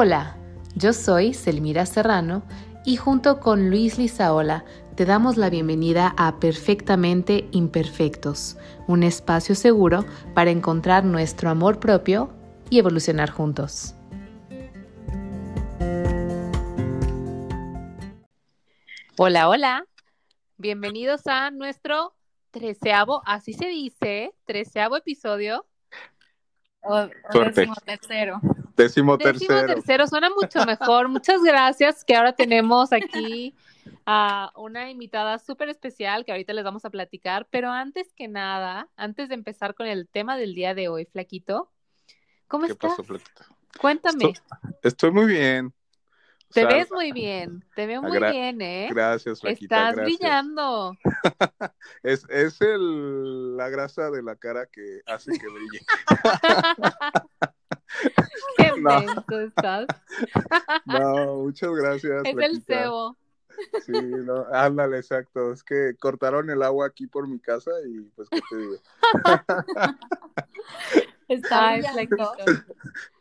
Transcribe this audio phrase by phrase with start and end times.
[0.00, 0.36] Hola,
[0.76, 2.44] yo soy Selmira Serrano
[2.84, 4.64] y junto con Luis Lizaola
[4.94, 8.56] te damos la bienvenida a Perfectamente Imperfectos,
[8.86, 10.04] un espacio seguro
[10.36, 12.32] para encontrar nuestro amor propio
[12.70, 13.96] y evolucionar juntos.
[19.16, 19.84] Hola, hola.
[20.58, 22.14] Bienvenidos a nuestro
[22.52, 25.66] treceavo, así se dice, treceavo episodio.
[26.82, 28.40] O, décimo tercero.
[28.78, 29.54] Décimo tercero.
[29.54, 31.08] Décimo tercero, suena mucho mejor.
[31.08, 33.54] Muchas gracias que ahora tenemos aquí
[34.06, 37.48] a una invitada súper especial que ahorita les vamos a platicar.
[37.50, 41.72] Pero antes que nada, antes de empezar con el tema del día de hoy, Flaquito,
[42.46, 42.92] ¿cómo ¿Qué estás?
[42.92, 43.46] pasó, Flaquita?
[43.80, 44.30] Cuéntame.
[44.30, 45.66] Estoy, estoy muy bien.
[46.50, 48.88] O Te sea, ves muy bien, te veo muy bien, ¿eh?
[48.90, 49.90] Gracias, Flaquita.
[49.90, 50.18] Estás gracias.
[50.18, 50.96] brillando.
[52.02, 55.80] Es, es el, la grasa de la cara que hace que brille.
[58.56, 59.40] Qué No.
[59.40, 59.86] estás.
[60.86, 62.22] No, muchas gracias.
[62.24, 63.16] Es el cebo.
[63.84, 65.52] Sí, no, ándale, exacto.
[65.52, 68.76] Es que cortaron el agua aquí por mi casa y pues, ¿qué te digo?
[71.28, 71.76] Está.
[71.92, 72.32] Flaquito.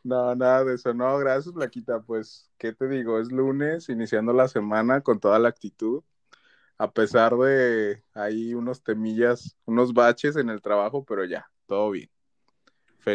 [0.04, 0.94] No, nada de eso.
[0.94, 2.02] No, gracias, Flaquita.
[2.02, 3.20] Pues, ¿qué te digo?
[3.20, 6.04] Es lunes, iniciando la semana con toda la actitud.
[6.78, 12.09] A pesar de ahí unos temillas, unos baches en el trabajo, pero ya, todo bien.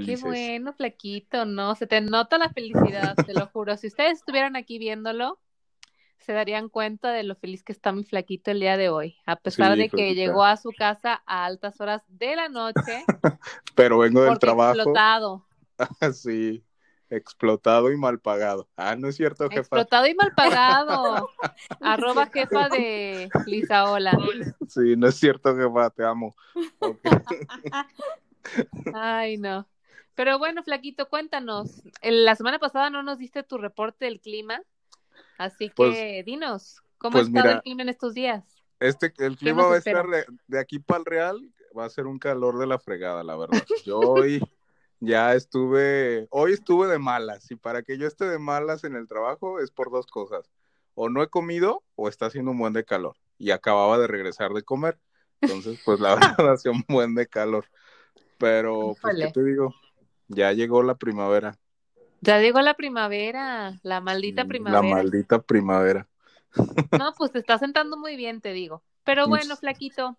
[0.01, 3.77] Qué bueno, Flaquito, no, se te nota la felicidad, te lo juro.
[3.77, 5.39] Si ustedes estuvieran aquí viéndolo,
[6.19, 9.37] se darían cuenta de lo feliz que está mi Flaquito el día de hoy, a
[9.37, 13.05] pesar Sí, de que llegó a su casa a altas horas de la noche,
[13.75, 15.47] Pero vengo del trabajo, explotado,
[16.15, 16.65] sí,
[17.11, 18.69] explotado y mal pagado.
[18.77, 19.61] Ah, no es cierto, jefa.
[19.61, 21.29] explotado y mal pagado.
[21.81, 24.17] Arroba jefa de Lisaola.
[24.69, 26.35] Sí, no es cierto, jefa, te amo.
[28.95, 29.67] Ay, no.
[30.15, 31.83] Pero bueno, Flaquito, cuéntanos.
[32.03, 34.63] La semana pasada no nos diste tu reporte del clima,
[35.39, 38.45] así que Pues- dinos, ¿cómo pues ha estado mira, el clima en estos días?
[38.81, 42.07] Este, el clima va a estar de, de aquí para el Real, va a ser
[42.07, 43.63] un calor de la fregada, la verdad.
[43.85, 44.43] Yo hoy
[45.01, 49.09] ya estuve, hoy estuve de malas, y para que yo esté de malas en el
[49.09, 50.51] trabajo es por dos cosas.
[50.95, 53.17] O no he comido o está haciendo un buen de calor.
[53.39, 54.99] Y acababa de regresar de comer.
[55.41, 56.15] Entonces, pues la
[56.45, 57.65] verdad hacía un buen de calor.
[58.37, 59.17] Pero, pues.
[59.17, 59.75] ¿qué te digo?
[60.29, 61.57] Ya llegó la primavera.
[62.21, 64.83] Ya llegó la primavera, la maldita Mm, primavera.
[64.83, 66.09] La maldita primavera.
[67.01, 68.83] No, pues te está sentando muy bien, te digo.
[69.05, 70.17] Pero bueno, Pues- Flaquito,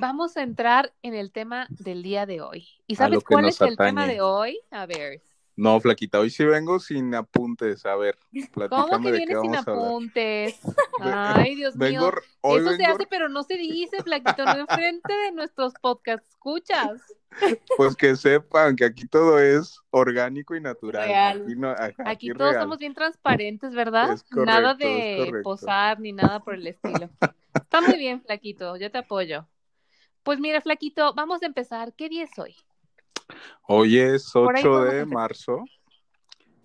[0.00, 2.68] vamos a entrar en el tema del día de hoy.
[2.86, 4.58] ¿Y sabes cuál es el tema de hoy?
[4.70, 5.22] A ver,
[5.56, 7.86] No, Flaquita, hoy sí vengo sin apuntes.
[7.86, 8.18] A ver,
[8.70, 10.58] ¿cómo que vienes sin apuntes?
[11.00, 12.58] Ay, Dios Vengo, mío.
[12.58, 16.26] Eso se hace, pero no se dice, Flaquito, no enfrente de nuestros podcast.
[16.28, 17.00] ¿Escuchas?
[17.76, 21.06] Pues que sepan que aquí todo es orgánico y natural.
[21.08, 21.42] Real.
[21.42, 22.62] Aquí, no, a- aquí Aquí todos real.
[22.62, 24.08] somos bien transparentes, ¿verdad?
[24.08, 27.10] Correcto, nada de posar ni nada por el estilo.
[27.54, 29.46] Está muy bien, Flaquito, yo te apoyo.
[30.22, 31.92] Pues mira, Flaquito, vamos a empezar.
[31.94, 32.56] ¿Qué día es hoy?
[33.66, 35.64] Hoy es Por ahí 8 podemos de marzo,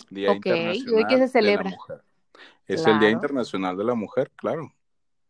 [0.09, 1.69] Día Ok, ¿y hoy Internacional qué se de la celebra?
[1.69, 2.01] Mujer.
[2.67, 3.09] Es el Día.
[3.09, 4.73] Internacional de la Mujer, claro.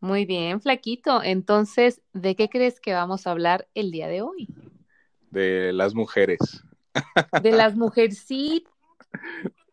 [0.00, 1.22] Muy bien, Flaquito.
[1.22, 4.48] Entonces, ¿de qué crees que vamos a hablar el día de hoy?
[5.30, 6.64] De las mujeres.
[7.42, 8.72] De las mujercitas.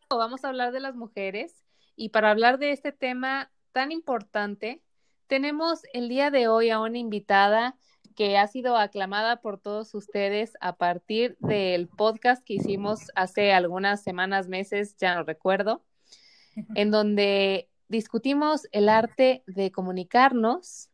[0.10, 1.64] Vamos a hablar de las mujeres.
[1.96, 4.82] Y para hablar de este tema tan importante,
[5.28, 7.76] tenemos el día de hoy a una invitada
[8.16, 14.02] que ha sido aclamada por todos ustedes a partir del podcast que hicimos hace algunas
[14.02, 15.84] semanas, meses, ya no recuerdo,
[16.76, 20.90] en donde discutimos el arte de comunicarnos.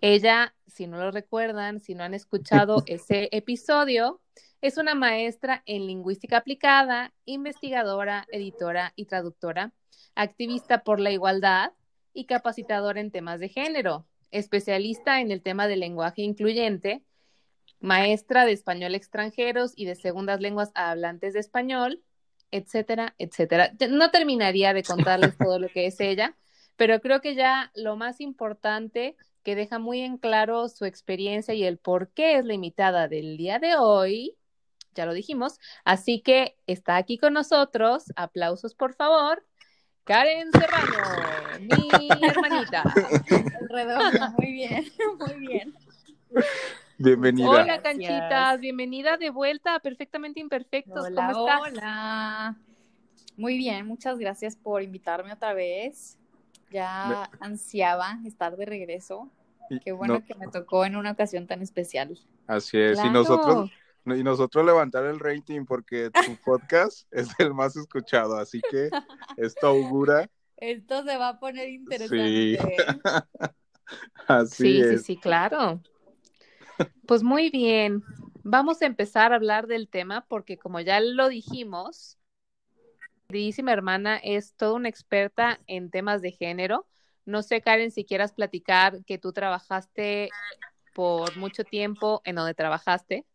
[0.00, 4.20] Ella, si no lo recuerdan, si no han escuchado ese episodio,
[4.60, 9.72] es una maestra en lingüística aplicada, investigadora, editora y traductora,
[10.14, 11.72] activista por la igualdad
[12.12, 17.02] y capacitadora en temas de género, especialista en el tema del lenguaje incluyente,
[17.80, 22.02] maestra de español extranjeros y de segundas lenguas a hablantes de español,
[22.50, 23.72] etcétera, etcétera.
[23.90, 26.34] No terminaría de contarles todo lo que es ella,
[26.78, 31.64] pero creo que ya lo más importante que deja muy en claro su experiencia y
[31.64, 34.36] el por qué es la invitada del día de hoy,
[34.94, 39.44] ya lo dijimos, así que está aquí con nosotros, aplausos por favor,
[40.04, 42.84] Karen Serrano, mi hermanita.
[43.68, 44.86] Redondo, muy bien,
[45.18, 45.74] muy bien.
[46.96, 47.48] Bienvenida.
[47.48, 47.82] Hola, Gracias.
[47.82, 51.06] canchitas, bienvenida de vuelta a Perfectamente Imperfectos.
[51.06, 51.72] Hola, ¿Cómo estás?
[51.72, 52.56] hola.
[53.36, 56.18] Muy bien, muchas gracias por invitarme otra vez.
[56.70, 59.30] Ya ansiaba estar de regreso.
[59.70, 62.18] Y- Qué bueno no, que me tocó en una ocasión tan especial.
[62.46, 62.98] así es.
[63.04, 63.70] Y nosotros,
[64.06, 68.90] y nosotros levantar el rating porque tu podcast es el más escuchado, así que
[69.36, 70.30] esto augura.
[70.56, 72.58] Esto se va a poner interesante.
[72.58, 72.58] Sí,
[74.26, 74.88] así sí, es.
[75.00, 75.80] sí, sí, claro.
[77.06, 78.02] Pues muy bien,
[78.42, 82.17] vamos a empezar a hablar del tema porque como ya lo dijimos,
[83.28, 86.86] queridísima hermana es toda una experta en temas de género.
[87.26, 90.30] No sé, Karen, si quieras platicar que tú trabajaste
[90.94, 93.26] por mucho tiempo en donde trabajaste,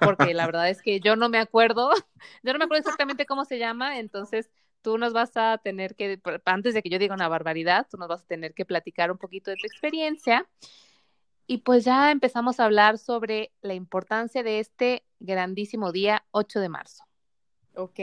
[0.00, 1.90] porque la verdad es que yo no me acuerdo,
[2.42, 4.50] yo no me acuerdo exactamente cómo se llama, entonces
[4.80, 8.08] tú nos vas a tener que, antes de que yo diga una barbaridad, tú nos
[8.08, 10.48] vas a tener que platicar un poquito de tu experiencia.
[11.46, 16.70] Y pues ya empezamos a hablar sobre la importancia de este grandísimo día 8 de
[16.70, 17.04] marzo.
[17.74, 18.00] Ok,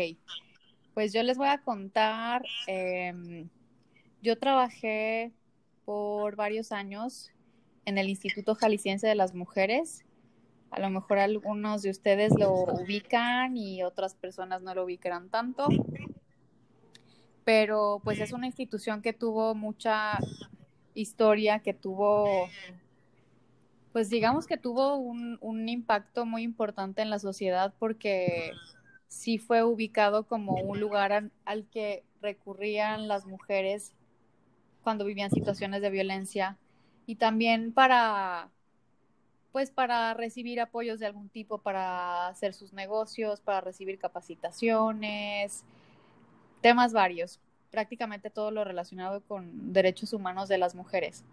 [1.00, 3.46] pues yo les voy a contar, eh,
[4.22, 5.31] yo trabajé
[5.86, 7.31] por varios años
[7.86, 10.04] en el Instituto Jalisciense de las Mujeres.
[10.72, 15.69] A lo mejor algunos de ustedes lo ubican y otras personas no lo ubicarán tanto.
[17.46, 20.19] Pero pues es una institución que tuvo mucha
[20.96, 22.50] historia, que tuvo,
[23.94, 28.51] pues digamos que tuvo un impacto muy importante en la sociedad porque
[29.09, 33.91] sí fue ubicado como un lugar al, que recurrían las mujeres
[34.83, 36.57] cuando vivían situaciones de violencia
[37.06, 38.50] y también para
[39.51, 45.63] pues para recibir apoyos de algún tipo para hacer sus negocios, para recibir capacitaciones,
[46.62, 47.39] temas varios,
[47.71, 51.23] prácticamente todo lo relacionado con derechos humanos de las mujeres.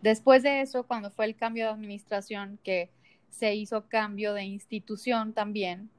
[0.00, 2.88] Después de eso, cuando fue el cambio de administración, que
[3.28, 5.90] se hizo cambio de institución también,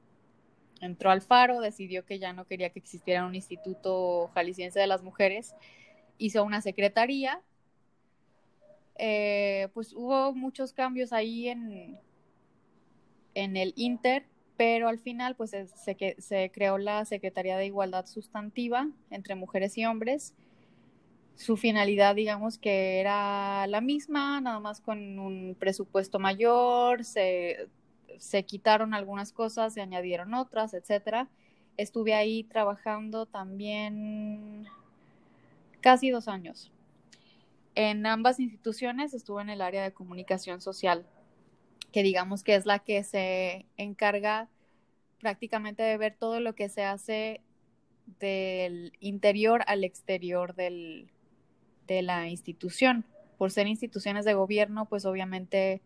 [0.80, 5.02] entró al Faro, decidió que ya no quería que existiera un instituto jalisciense de las
[5.02, 5.54] mujeres,
[6.18, 7.42] hizo una secretaría
[8.98, 11.98] eh, pues hubo muchos cambios ahí en,
[13.34, 14.24] en el Inter,
[14.56, 19.76] pero al final pues se, se, se creó la Secretaría de Igualdad Sustantiva entre mujeres
[19.76, 20.34] y hombres.
[21.34, 27.68] Su finalidad, digamos que era la misma, nada más con un presupuesto mayor, se,
[28.18, 31.28] se quitaron algunas cosas, se añadieron otras, etcétera.
[31.76, 34.66] Estuve ahí trabajando también
[35.80, 36.72] casi dos años.
[37.74, 41.06] En ambas instituciones estuve en el área de comunicación social,
[41.92, 44.48] que digamos que es la que se encarga
[45.20, 47.42] prácticamente de ver todo lo que se hace
[48.20, 51.10] del interior al exterior del,
[51.86, 53.04] de la institución.
[53.36, 55.82] Por ser instituciones de gobierno, pues obviamente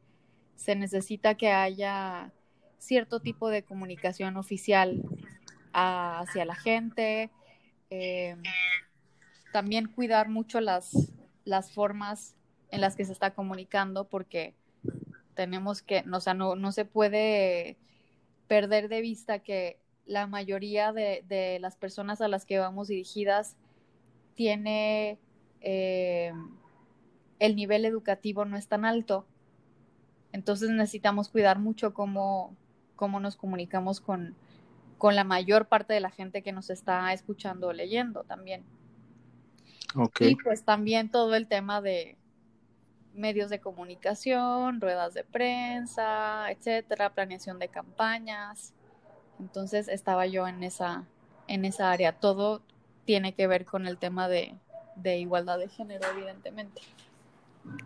[0.61, 2.33] se necesita que haya
[2.77, 5.01] cierto tipo de comunicación oficial
[5.73, 7.31] hacia la gente,
[7.89, 8.37] eh,
[9.55, 11.15] también cuidar mucho las,
[11.47, 12.37] las formas
[12.71, 14.55] en las que se está comunicando porque
[15.35, 17.79] tenemos que, o sea, no, no se puede
[18.47, 23.57] perder de vista que la mayoría de, de las personas a las que vamos dirigidas
[24.35, 25.19] tiene
[25.63, 26.35] eh,
[27.39, 29.27] el nivel educativo no es tan alto.
[30.33, 32.57] Entonces necesitamos cuidar mucho cómo,
[32.97, 34.37] cómo nos comunicamos con,
[34.99, 38.65] con la mayor parte de la gente que nos está escuchando o leyendo también.
[39.95, 40.33] Okay.
[40.33, 42.17] Y pues también todo el tema de
[43.15, 48.73] medios de comunicación, ruedas de prensa, etcétera, planeación de campañas.
[49.41, 51.05] Entonces estaba yo en esa,
[51.49, 52.13] en esa área.
[52.13, 52.63] Todo
[53.05, 54.55] tiene que ver con el tema de,
[54.97, 56.83] de igualdad de género, evidentemente.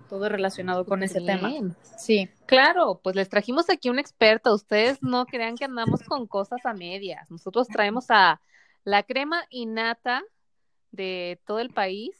[0.08, 1.40] Todo relacionado con ese Bien.
[1.40, 1.76] tema.
[1.96, 2.28] Sí.
[2.46, 4.54] Claro, pues les trajimos aquí un experto.
[4.54, 7.30] Ustedes no crean que andamos con cosas a medias.
[7.30, 8.40] Nosotros traemos a
[8.84, 10.22] la crema innata
[10.92, 12.14] de todo el país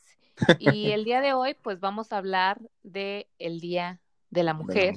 [0.58, 4.96] y el día de hoy pues vamos a hablar de el Día de la Mujer,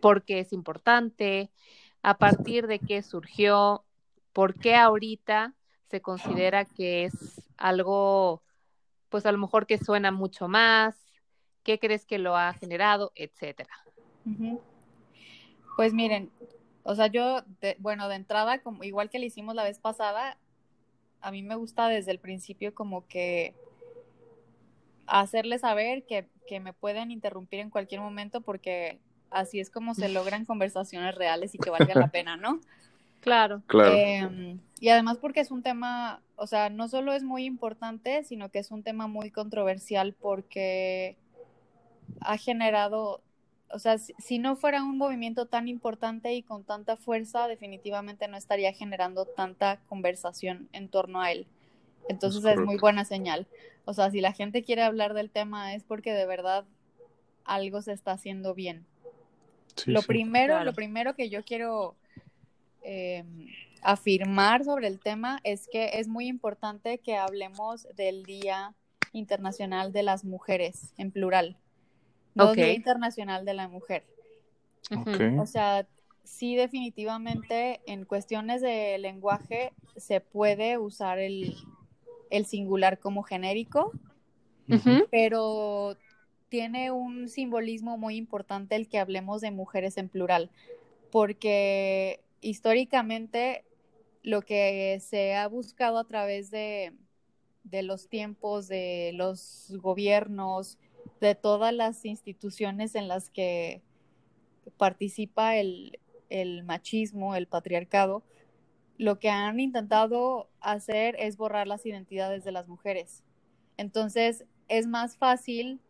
[0.00, 1.50] porque es importante,
[2.02, 3.84] a partir de qué surgió,
[4.32, 5.54] por qué ahorita
[5.90, 8.42] se considera que es algo
[9.08, 11.07] pues a lo mejor que suena mucho más,
[11.68, 13.68] qué crees que lo ha generado, etcétera.
[15.76, 16.30] Pues miren,
[16.82, 20.38] o sea, yo, de- bueno, de entrada, como igual que le hicimos la vez pasada,
[21.20, 23.52] a mí me gusta desde el principio como que
[25.06, 28.98] hacerles saber que, que me pueden interrumpir en cualquier momento porque
[29.28, 32.60] así es como se logran conversaciones reales y que valgan la pena, ¿no?
[33.20, 33.62] Claro.
[33.66, 33.94] Claro.
[33.94, 38.48] Eh, y además porque es un tema, o sea, no solo es muy importante, sino
[38.48, 41.16] que es un tema muy controversial porque
[42.20, 43.22] ha generado,
[43.70, 48.28] o sea, si, si no fuera un movimiento tan importante y con tanta fuerza, definitivamente
[48.28, 51.46] no estaría generando tanta conversación en torno a él.
[52.08, 53.46] Entonces es muy buena señal.
[53.84, 56.64] O sea, si la gente quiere hablar del tema es porque de verdad
[57.44, 58.86] algo se está haciendo bien.
[59.76, 60.06] Sí, Lo sí.
[60.06, 60.64] primero, Claro.
[60.64, 61.96] lo primero que yo quiero
[62.82, 63.24] eh,
[63.82, 68.74] afirmar sobre el tema es que es muy importante que hablemos del Día
[69.12, 71.56] Internacional de las Mujeres, en plural.
[72.46, 74.04] No Día Internacional de la Mujer.
[75.38, 75.86] O sea,
[76.24, 81.56] sí definitivamente en cuestiones de lenguaje se puede usar el,
[82.46, 83.92] singular como genérico,
[85.10, 85.96] pero
[86.48, 90.50] tiene un simbolismo muy importante el que hablemos de mujeres en plural,
[91.10, 93.64] porque históricamente
[94.22, 96.92] lo que se ha buscado a través de,
[97.70, 100.78] los tiempos, de los gobiernos,
[101.20, 103.82] de todas las instituciones en las que
[104.76, 105.98] participa el,
[106.30, 108.22] el machismo, el patriarcado,
[108.98, 113.22] lo que han intentado hacer es borrar las identidades de las mujeres.
[113.76, 115.80] Entonces, es más fácil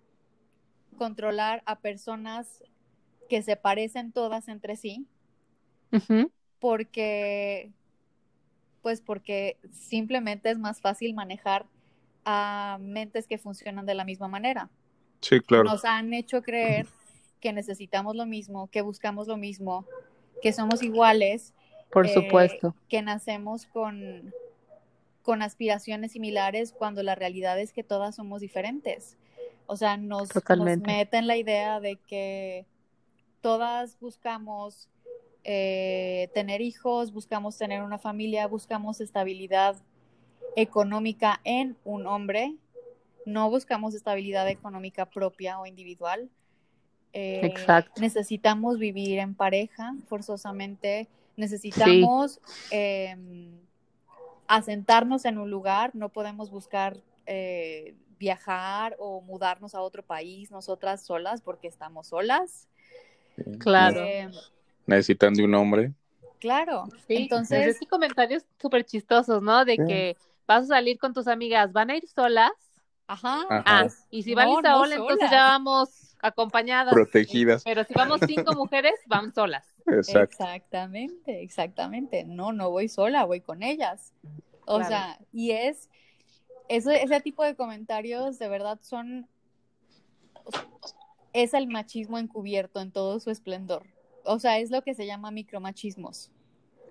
[0.97, 2.63] controlar a personas
[3.29, 5.07] que se parecen todas entre sí,
[6.59, 7.73] porque,
[8.83, 11.67] pues porque simplemente es más fácil manejar
[12.25, 14.71] a mentes que funcionan de la misma manera.
[15.21, 15.65] Sí, claro.
[15.65, 16.87] Nos han hecho creer
[17.41, 19.85] que necesitamos lo mismo, que buscamos lo mismo,
[20.43, 21.55] que somos iguales.
[21.91, 22.75] Por eh, supuesto.
[22.89, 24.33] Que nacemos con,
[25.23, 29.17] con aspiraciones similares cuando la realidad es que todas somos diferentes.
[29.67, 32.67] O sea, nos, nos meten la idea de que
[33.41, 34.89] todas buscamos
[35.45, 39.77] eh, tener hijos, buscamos tener una familia, buscamos estabilidad
[40.57, 42.57] económica en un hombre,
[43.27, 46.29] no buscamos estabilidad económica propia o individual.
[47.13, 48.01] Eh, Exacto.
[48.01, 51.09] Necesitamos vivir en pareja, forzosamente.
[51.37, 53.51] Necesitamos em,
[54.47, 56.97] asentarnos en un lugar, no podemos buscar
[57.27, 62.69] eh, viajar o mudarnos a otro país nosotras solas porque estamos solas.
[63.59, 64.03] Claro.
[64.03, 64.33] Em,
[64.87, 65.93] Necesitan de un hombre.
[66.41, 66.89] Claro.
[67.09, 67.77] Entonces.
[67.79, 69.65] Sí, comentarios súper chistosos, ¿no?
[69.65, 72.53] De que vas a salir con tus amigas, ¿van a ir solas?
[73.09, 73.47] Ajá.
[73.49, 76.93] Ah, y si van a ir sola, entonces ya vamos acompañadas.
[76.93, 77.65] Protegidas.
[77.65, 79.67] Pero si vamos cinco mujeres, van solas.
[79.87, 82.25] Exactamente, exactamente.
[82.25, 84.13] No, no voy sola, voy con ellas.
[84.67, 85.89] O sea, y es,
[86.69, 89.27] eso, ese tipo de comentarios de verdad son,
[91.33, 93.87] es el machismo encubierto en todo su esplendor.
[94.25, 96.31] O sea, es lo que se llama micromachismos.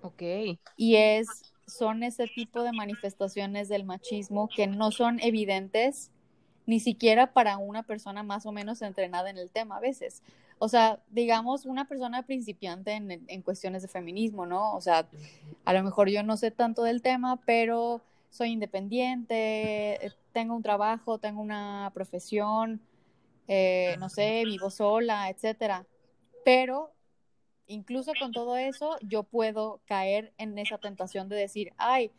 [0.02, 0.22] Ok.
[0.76, 1.28] Y es,
[1.68, 6.10] son ese tipo de manifestaciones del machismo que no son evidentes
[6.66, 10.22] ni siquiera para una persona más o menos entrenada en el tema a veces.
[10.58, 14.74] O sea, digamos, una persona principiante en, cuestiones de feminismo, ¿no?
[14.74, 15.08] O sea,
[15.64, 21.18] a lo mejor yo no sé tanto del tema, pero soy independiente, tengo un trabajo,
[21.18, 22.80] tengo una profesión,
[23.46, 25.86] eh, no sé, vivo sola, etcétera.
[26.44, 26.92] Pero
[27.68, 32.10] incluso con todo eso, yo puedo caer en esa tentación de decir, ay,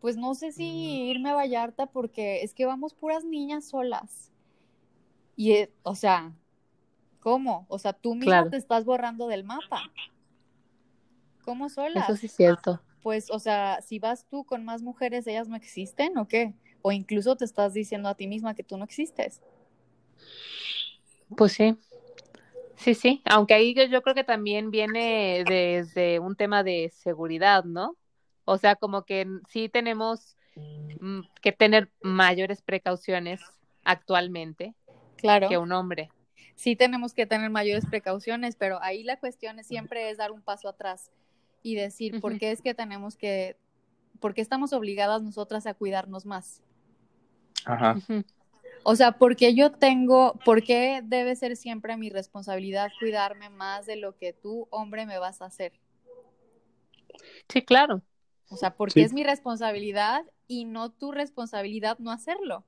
[0.00, 4.32] pues no sé si irme a Vallarta porque es que vamos puras niñas solas.
[5.36, 6.32] Y, eh, o sea,
[7.20, 7.66] ¿cómo?
[7.68, 9.82] O sea, tú misma te estás borrando del mapa.
[11.44, 12.08] ¿Cómo solas?
[12.08, 12.80] Eso sí es cierto.
[13.02, 16.54] Pues, o sea, si vas tú con más mujeres, ellas no existen o qué?
[16.82, 19.40] O incluso te estás diciendo a ti misma que tú no existes.
[21.36, 21.76] Pues sí.
[22.78, 27.96] Sí, sí, aunque ahí yo creo que también viene desde un tema de seguridad, ¿no?
[28.44, 30.36] O sea, como que sí tenemos
[31.00, 33.40] mm, que tener mayores precauciones
[33.84, 34.74] actualmente
[35.16, 35.48] claro.
[35.48, 36.10] que un hombre.
[36.54, 40.68] Sí tenemos que tener mayores precauciones, pero ahí la cuestión siempre es dar un paso
[40.68, 41.10] atrás
[41.62, 43.56] y decir, ¿por qué es que tenemos que,
[44.20, 46.62] por qué estamos obligadas nosotras a cuidarnos más?
[47.64, 47.96] Ajá.
[48.82, 53.96] O sea, porque yo tengo, ¿por qué debe ser siempre mi responsabilidad cuidarme más de
[53.96, 55.72] lo que tú, hombre, me vas a hacer?
[57.48, 58.02] Sí, claro.
[58.50, 62.64] O sea, porque es mi responsabilidad y no tu responsabilidad no hacerlo.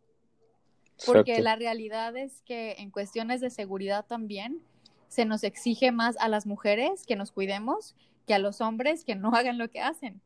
[1.07, 4.61] Porque la realidad es que en cuestiones de seguridad también
[5.09, 7.95] se nos exige más a las mujeres que nos cuidemos
[8.26, 10.21] que a los hombres que no hagan lo que hacen.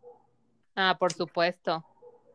[0.74, 1.84] Ah, por supuesto.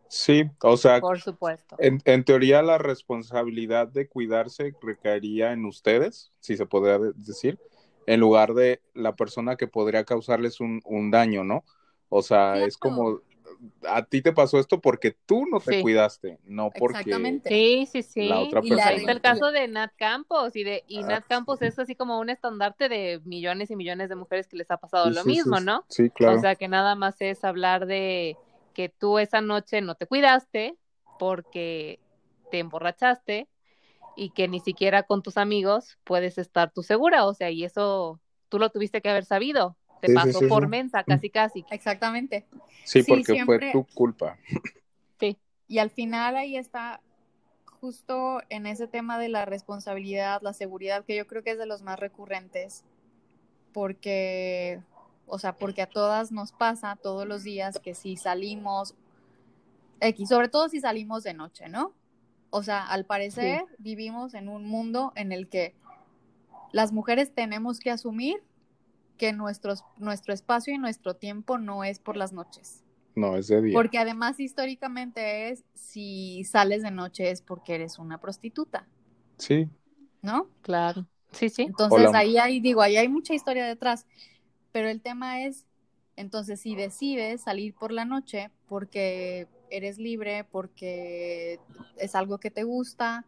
[0.10, 1.75] Sí, o sea, por supuesto.
[1.80, 7.60] En, en teoría la responsabilidad de cuidarse recaería en ustedes, si se podría decir,
[8.08, 11.63] en lugar de la persona que podría causarles un, un daño, ¿no?
[12.10, 13.22] O sea, es como,
[13.88, 17.50] a ti te pasó esto porque tú no te cuidaste, no porque Exactamente.
[17.50, 18.28] Sí, sí, sí.
[18.28, 18.94] La otra persona.
[18.94, 22.20] Y el caso de Nat Campos y de y Nat ah, Campos es así como
[22.20, 25.86] un estandarte de millones y millones de mujeres que les ha pasado lo mismo, ¿no?
[25.89, 26.38] Sí, claro.
[26.38, 28.38] O sea, que nada más es hablar de
[28.74, 30.76] que tú esa noche no te cuidaste
[31.18, 32.00] porque
[32.50, 33.48] te emborrachaste
[34.16, 38.20] y que ni siquiera con tus amigos puedes estar tú segura, o sea, y eso
[38.50, 40.70] tú lo tuviste que haber sabido te Sí, pasó sí, por sí.
[40.70, 41.66] mensa, casi casi.
[41.70, 42.48] Exactamente.
[42.86, 44.38] Sí, Sí, porque siempre- fue tu culpa.
[45.20, 45.38] Sí.
[45.68, 47.02] Y al final ahí está
[47.82, 51.66] justo en ese tema de la responsabilidad, la seguridad, que yo creo que es de
[51.66, 52.86] los más recurrentes,
[53.74, 54.82] porque,
[55.30, 58.96] o sea, porque a todas nos pasa todos los días que si salimos,
[60.00, 61.94] X, sobre todo si salimos de noche, ¿no?
[62.50, 65.76] O sea, al parecer vivimos en un mundo en el que
[66.72, 68.44] las mujeres tenemos que asumir
[69.18, 72.84] que nuestros, nuestro espacio y nuestro tiempo no es por las noches.
[73.16, 73.74] No, es de día.
[73.74, 78.88] Porque además históricamente es si sales de noche es porque eres una prostituta,
[79.38, 79.70] Sí,
[80.22, 80.48] ¿no?
[80.62, 81.08] Claro.
[81.32, 81.64] Sí, sí.
[81.64, 82.20] Entonces Hola.
[82.20, 84.06] ahí hay, digo, ahí hay mucha historia detrás.
[84.72, 85.66] Pero el tema es,
[86.16, 91.60] entonces si decides salir por la noche porque eres libre, porque
[91.98, 93.26] es algo que te gusta,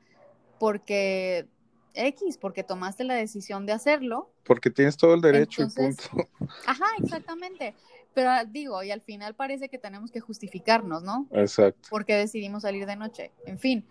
[0.59, 1.47] porque
[1.93, 6.29] X, porque tomaste la decisión de hacerlo, porque tienes todo el derecho Entonces- y punto.
[6.67, 7.75] ajá, exactamente.
[8.13, 11.27] Pero ah, digo, y al final parece que tenemos que justificarnos, ¿no?
[11.31, 11.87] Exacto.
[11.89, 13.31] porque decidimos salir de noche.
[13.45, 13.87] En fin,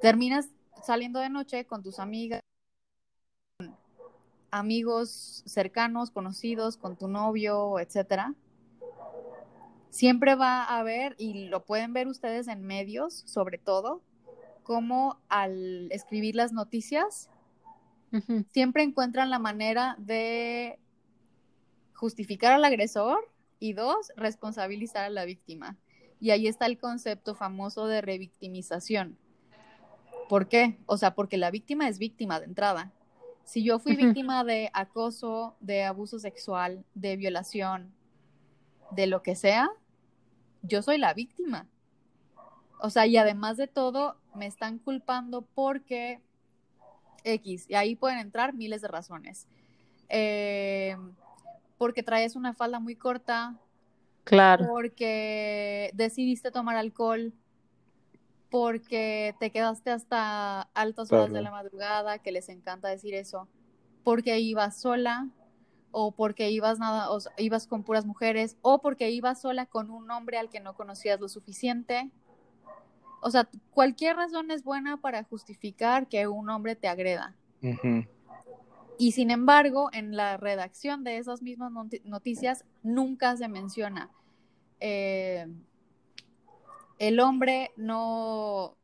[0.00, 0.48] terminas
[0.84, 2.40] saliendo de noche con tus amigas,
[4.52, 8.34] amigos cercanos, conocidos, con tu novio, etcétera.
[9.90, 14.02] Siempre va a haber, y lo pueden ver ustedes en medios, sobre todo,
[14.62, 17.28] como al escribir las noticias,
[18.52, 20.78] siempre encuentran la manera de
[21.94, 23.18] justificar al agresor
[23.58, 25.78] y dos, responsabilizar a la víctima.
[26.20, 29.16] Y ahí está el concepto famoso de revictimización.
[30.28, 30.78] ¿Por qué?
[30.86, 32.92] O sea, porque la víctima es víctima de entrada.
[33.52, 37.92] Si yo fui víctima de acoso, de abuso sexual, de violación,
[38.92, 39.68] de lo que sea,
[40.62, 41.66] yo soy la víctima.
[42.80, 46.22] O sea, y además de todo, me están culpando porque
[47.24, 49.46] X, y ahí pueden entrar miles de razones.
[50.08, 50.96] Eh,
[51.76, 53.58] porque traes una falda muy corta,
[54.24, 54.66] Claro.
[54.66, 57.34] porque decidiste tomar alcohol,
[58.52, 63.48] porque te quedaste hasta altas horas de la madrugada, que les encanta decir eso,
[64.04, 65.28] porque ibas sola,
[65.90, 70.10] o porque ibas nada, o ibas con puras mujeres, o porque ibas sola con un
[70.10, 72.10] hombre al que no conocías lo suficiente.
[73.22, 77.34] O sea, cualquier razón es buena para justificar que un hombre te agreda.
[78.98, 84.10] Y sin embargo, en la redacción de esas mismas noti- noticias nunca se menciona.
[84.80, 85.46] eh,
[87.02, 88.76] el hombre no,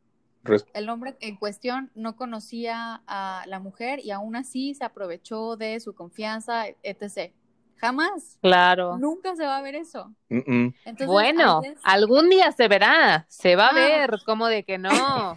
[0.74, 5.78] el hombre en cuestión no conocía a la mujer y aún así se aprovechó de
[5.78, 7.32] su confianza, etc.
[7.76, 8.98] Jamás, Claro.
[8.98, 10.12] nunca se va a ver eso.
[10.28, 13.74] Entonces, Bueno, algún día se verá, se va a Ah.
[13.74, 14.90] ver, como de que no.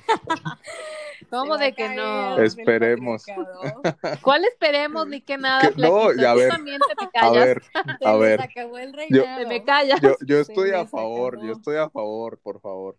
[1.32, 2.38] ¿Cómo de que no?
[2.40, 3.24] Esperemos.
[4.22, 6.22] ¿Cuál esperemos ni que nada, Que- no, Flaquito?
[6.22, 6.52] y a ver,
[7.16, 7.64] A ver,
[8.00, 8.42] Se a ver.
[8.42, 10.00] acabó el Yo- me callas.
[10.26, 12.98] Yo, estoy a favor, yo estoy a favor, por favor.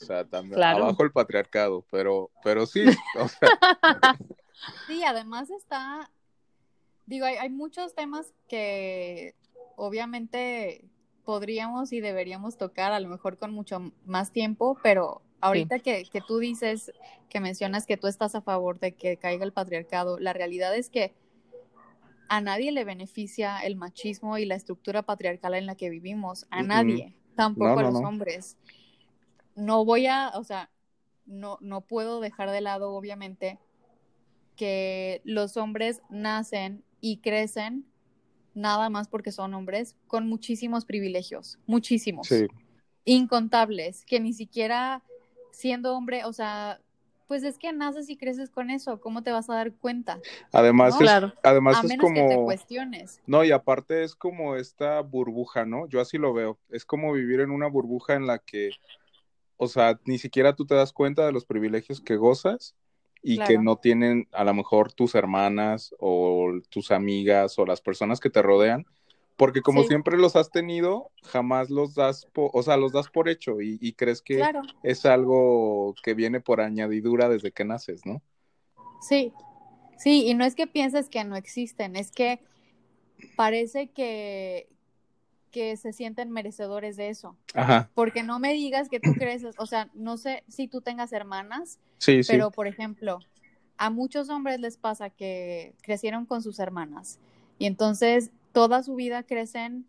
[0.00, 0.84] O sea, también Claro.
[0.84, 2.84] abajo el patriarcado, pero, pero sí,
[3.16, 3.48] o sea,
[4.86, 6.10] Sí, además está,
[7.06, 9.34] digo, hay, hay muchos temas que
[9.76, 10.84] obviamente
[11.24, 16.20] podríamos y deberíamos tocar a lo mejor con mucho más tiempo, pero ahorita que, que
[16.20, 16.92] tú dices,
[17.28, 20.90] que mencionas que tú estás a favor de que caiga el patriarcado, la realidad es
[20.90, 21.14] que
[22.28, 26.62] a nadie le beneficia el machismo y la estructura patriarcal en la que vivimos, a
[26.62, 26.66] mm.
[26.66, 28.08] nadie, tampoco No, a no, los no.
[28.08, 28.56] hombres.
[29.54, 30.70] No voy a, o sea,
[31.26, 33.58] no, no puedo dejar de lado, obviamente,
[34.56, 37.86] que los hombres nacen y crecen
[38.54, 42.46] nada más porque son hombres con muchísimos privilegios, muchísimos, sí,
[43.04, 45.02] incontables, que ni siquiera
[45.58, 46.80] siendo hombre, o sea,
[47.26, 50.20] pues es que naces y creces con eso, ¿cómo te vas a dar cuenta?
[50.52, 51.34] además No, es, Claro.
[51.42, 53.20] además a es menos que te como, cuestiones.
[53.26, 55.88] no, y aparte es como esta burbuja, ¿no?
[55.88, 58.70] Yo así lo veo, es como vivir en una burbuja en la que,
[59.56, 62.76] o sea, ni siquiera tú te das cuenta de los privilegios que gozas
[63.20, 68.20] y que no tienen a lo mejor tus hermanas o tus amigas o las personas
[68.20, 68.86] que te rodean,
[69.38, 69.88] porque como Sí.
[69.88, 73.78] siempre los has tenido, jamás los das, po- o sea, los das por hecho y,
[73.80, 78.22] y crees que Claro, es algo que viene por añadidura desde que naces, ¿no?
[79.00, 79.32] sí,
[79.96, 82.40] sí, y no es que pienses que no existen, es que
[83.36, 84.68] parece que,
[85.50, 87.36] que se sienten merecedores de eso.
[87.54, 91.12] Ajá, Porque no me digas que tú creces, o sea, no sé si tú tengas
[91.12, 92.32] hermanas, sí, sí.
[92.32, 93.20] pero por ejemplo,
[93.76, 97.18] a muchos hombres les pasa que crecieron con sus hermanas
[97.58, 99.86] y entonces toda su vida crecen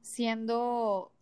[0.00, 1.12] siendo,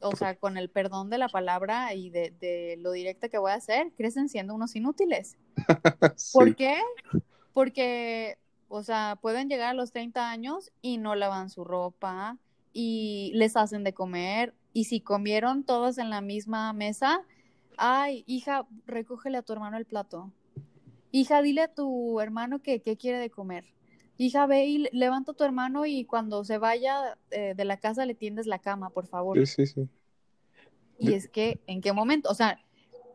[0.00, 3.52] o sea, con el perdón de la palabra y de, de lo directa que voy
[3.52, 5.36] a hacer, crecen siendo unos inútiles.
[6.16, 6.32] Sí.
[6.32, 6.74] ¿Por qué?
[7.52, 8.36] Porque
[8.66, 12.36] O sea, pueden llegar a los 30 años y no lavan su ropa
[12.72, 14.54] y les hacen de comer.
[14.72, 17.22] Y si comieron todos en la misma mesa,
[17.76, 20.32] ay, hija, recógele a tu hermano el plato.
[21.12, 23.72] Hija, dile a tu hermano que qué quiere de comer.
[24.22, 28.06] Hija, ve y levanta a tu hermano y cuando se vaya eh, de la casa
[28.06, 29.36] le tiendes la cama, por favor.
[29.38, 29.88] Sí, sí, sí.
[30.96, 32.30] Y es que, ¿en qué momento?
[32.30, 32.60] O sea,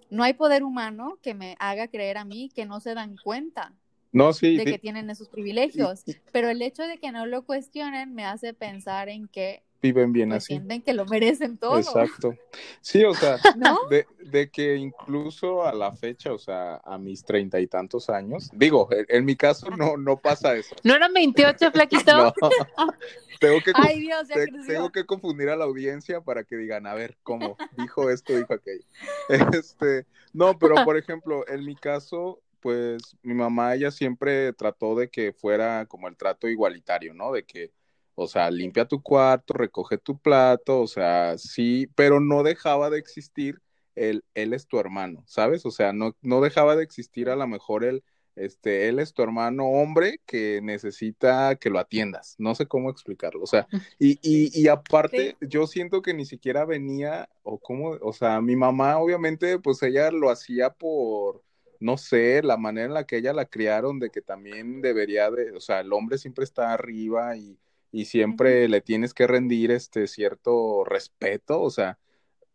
[0.09, 3.73] no hay poder humano que me haga creer a mí que no se dan cuenta
[4.11, 4.57] No, sí.
[4.57, 6.03] de que tienen esos privilegios.
[6.33, 10.33] Pero el hecho de que no lo cuestionen me hace pensar en que Viven bien
[10.33, 10.47] así.
[10.53, 12.33] sienten que lo merecen todo, Exacto.
[12.81, 13.77] Sí, o sea, ¿no?
[13.89, 18.49] de, de que incluso a la fecha, o sea, a mis treinta y tantos años,
[18.53, 20.75] digo, en, en mi caso no, no pasa eso.
[20.83, 22.11] ¿No eran 28, flaquito?
[22.17, 22.33] No.
[23.39, 26.87] tengo que Ay, Dios, ya te- tengo que confundir a la audiencia para que digan,
[26.87, 27.55] a ver, ¿cómo?
[27.77, 28.83] Dijo esto, dijo aquello.
[29.29, 35.09] Este, no, pero por ejemplo, en mi caso, pues mi mamá, ella siempre trató de
[35.09, 37.31] que fuera como el trato igualitario, ¿no?
[37.31, 37.71] De que,
[38.19, 42.97] o sea, limpia tu cuarto, recoge tu plato, o sea, sí, pero no dejaba de
[42.97, 43.61] existir
[43.93, 45.67] el, él es tu hermano, ¿sabes?
[45.67, 48.03] O sea, no, no dejaba de existir a lo mejor el,
[48.35, 52.33] este, él es tu hermano hombre que necesita que lo atiendas.
[52.39, 53.43] No sé cómo explicarlo.
[53.43, 53.67] O sea,
[53.99, 58.55] y, y, y aparte, yo siento que ni siquiera venía, o cómo, o sea, mi
[58.55, 61.43] mamá, obviamente, pues ella lo hacía por,
[61.79, 65.51] no sé, la manera en la que ella la criaron, de que también debería de,
[65.51, 67.59] o sea, el hombre siempre está arriba y,
[67.97, 71.97] y siempre le tienes que rendir este cierto respeto, o sea,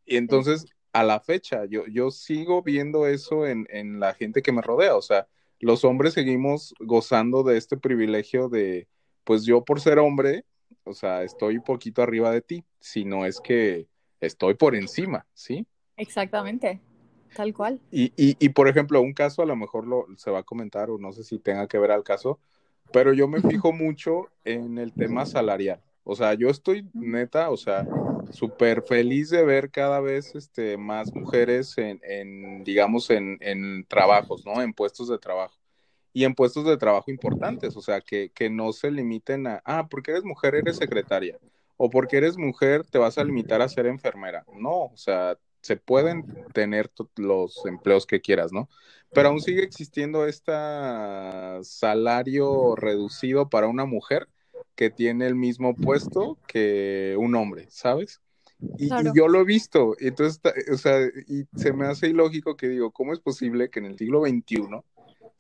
[0.07, 4.53] y entonces a la fecha yo, yo sigo viendo eso en, en la gente que
[4.53, 5.27] me rodea, o sea,
[5.59, 8.87] los hombres seguimos gozando de este privilegio de,
[9.25, 10.45] pues yo por ser hombre,
[10.85, 13.89] o sea, estoy poquito arriba de ti, si no es que
[14.21, 15.67] estoy por encima, ¿sí?
[15.97, 16.81] Exactamente,
[17.35, 17.81] tal cual.
[17.91, 20.89] Y, y, y por ejemplo, un caso a lo mejor lo, se va a comentar
[20.89, 22.39] o no sé si tenga que ver al caso,
[22.93, 25.81] pero yo me fijo mucho en el tema salarial.
[26.05, 27.87] O sea, yo estoy neta, o sea,
[28.31, 34.45] súper feliz de ver cada vez este, más mujeres en, en digamos, en, en trabajos,
[34.45, 34.61] ¿no?
[34.61, 35.57] En puestos de trabajo.
[36.13, 39.87] Y en puestos de trabajo importantes, o sea, que, que no se limiten a, ah,
[39.89, 41.39] porque eres mujer, eres secretaria,
[41.77, 44.45] o porque eres mujer, te vas a limitar a ser enfermera.
[44.55, 48.69] No, o sea, se pueden tener t- los empleos que quieras, ¿no?
[49.15, 50.53] Pero aún sigue existiendo este
[51.63, 54.29] salario reducido para una mujer
[54.75, 58.21] que tiene el mismo puesto que un hombre, ¿sabes?
[58.79, 60.41] Y, yo lo he visto, y entonces,
[60.73, 63.99] o sea, y se me hace ilógico que digo, ¿cómo es posible que en el
[63.99, 64.83] siglo XXI,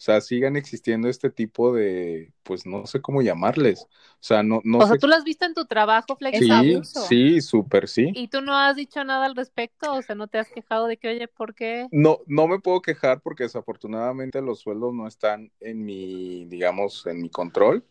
[0.04, 4.78] sea, sigan existiendo este tipo de, pues no sé cómo llamarles, o sea, no, no
[4.78, 6.18] o sea, tú lo has visto en tu trabajo.
[6.20, 7.06] Es Sí, abuso.
[7.06, 8.10] sí, súper sí.
[8.12, 10.96] Y tú no has dicho nada al respecto, o sea, no te has quejado de
[10.96, 11.86] que, oye, ¿por qué?
[11.92, 17.22] No, no me puedo quejar porque desafortunadamente los sueldos no están en mi, digamos, en
[17.22, 17.84] mi control,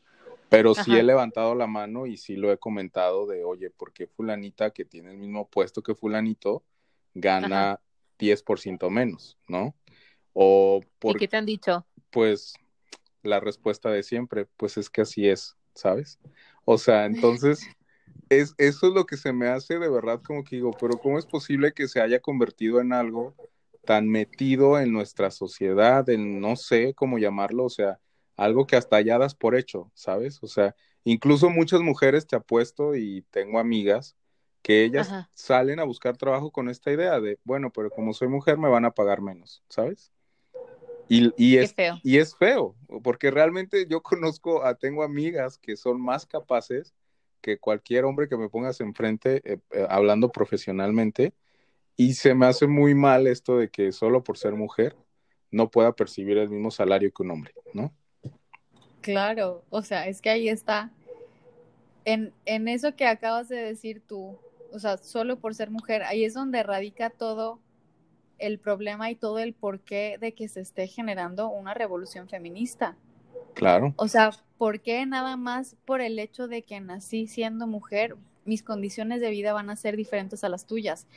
[0.50, 1.00] pero sí Ajá.
[1.00, 4.84] he levantado la mano y sí lo he comentado de, oye, ¿por qué fulanita que
[4.84, 6.66] tiene el mismo puesto que fulanito
[7.14, 7.80] gana
[8.20, 9.76] 10% menos, ¿no?
[10.34, 11.86] O ¿Y por, qué te han dicho?
[12.12, 12.54] Pues,
[13.24, 16.20] la respuesta de siempre, pues es que así es, ¿sabes?
[16.66, 17.60] O sea, entonces,
[18.30, 21.18] es, eso es lo que se me hace de verdad como que digo, pero ¿cómo
[21.18, 23.36] es posible que se haya convertido en algo
[23.86, 28.00] tan metido en nuestra sociedad, en no sé cómo llamarlo, o sea,
[28.38, 30.40] algo que hasta ya das por hecho, ¿sabes?
[30.44, 34.16] O sea, incluso muchas mujeres te apuesto y tengo amigas
[34.62, 35.30] que ellas Ajá.
[35.34, 38.86] salen a buscar trabajo con esta idea de, bueno, pero como soy mujer me van
[38.86, 40.12] a pagar menos, ¿sabes?
[41.14, 42.00] Y, y es, feo.
[42.04, 46.94] y es feo, porque realmente yo conozco, a, tengo amigas que son más capaces
[47.42, 51.34] que cualquier hombre que me pongas enfrente eh, eh, hablando profesionalmente
[51.98, 54.96] y se me hace muy mal esto de que solo por ser mujer
[55.50, 57.94] no pueda percibir el mismo salario que un hombre, ¿no?
[59.02, 60.94] Claro, o sea, es que ahí está.
[62.06, 64.40] En, en eso que acabas de decir tú,
[64.72, 67.60] o sea, solo por ser mujer, ahí es donde radica todo
[68.42, 72.98] el problema y todo el porqué de que se esté generando una revolución feminista.
[73.54, 78.18] Claro, O sea, ¿por qué nada más por el hecho de que nací siendo mujer,
[78.46, 81.08] mis condiciones de vida van a ser diferentes a las tuyas?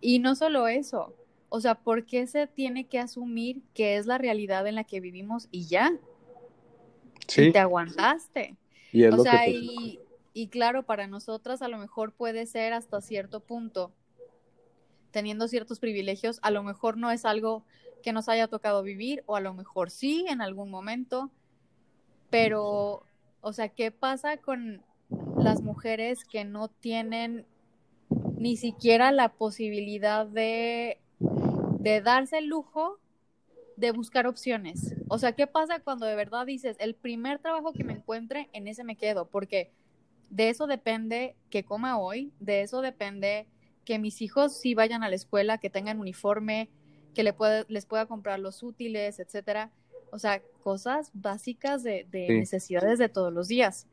[0.00, 1.14] Y no solo eso,
[1.50, 5.00] o sea, ¿por qué se tiene que asumir que es la realidad en la que
[5.00, 5.92] vivimos y ya?
[7.28, 8.56] sí, Y te aguantaste.
[8.92, 9.50] y es O lo sea, que...
[9.50, 10.00] y,
[10.34, 13.92] y claro, para nosotras a lo mejor puede ser hasta cierto punto,
[15.10, 17.64] teniendo ciertos privilegios, a lo mejor no es algo
[18.02, 21.30] que nos haya tocado vivir, o a lo mejor sí en algún momento,
[22.30, 23.04] pero,
[23.40, 24.82] o sea, ¿qué pasa con
[25.38, 27.46] las mujeres que no tienen
[28.36, 32.98] ni siquiera la posibilidad de, de darse el lujo
[33.78, 34.96] de buscar opciones.
[35.06, 38.66] O sea, ¿qué pasa cuando de verdad dices, el primer trabajo que me encuentre, en
[38.66, 39.26] ese me quedo?
[39.28, 39.70] Porque
[40.30, 43.46] de eso depende que coma hoy, de eso depende
[43.88, 46.68] que mis hijos sí vayan a la escuela, que tengan uniforme,
[47.14, 47.34] que le
[47.68, 49.70] les pueda comprar los útiles, etcétera.
[50.10, 53.86] O sea, cosas básicas de, necesidades de todos los días.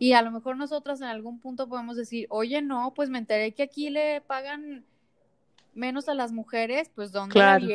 [0.00, 3.52] Y a lo mejor nosotros en algún punto podemos decir, oye, no, pues me enteré
[3.52, 4.84] que aquí le pagan
[5.74, 7.66] menos a las mujeres, pues ¿dónde claro.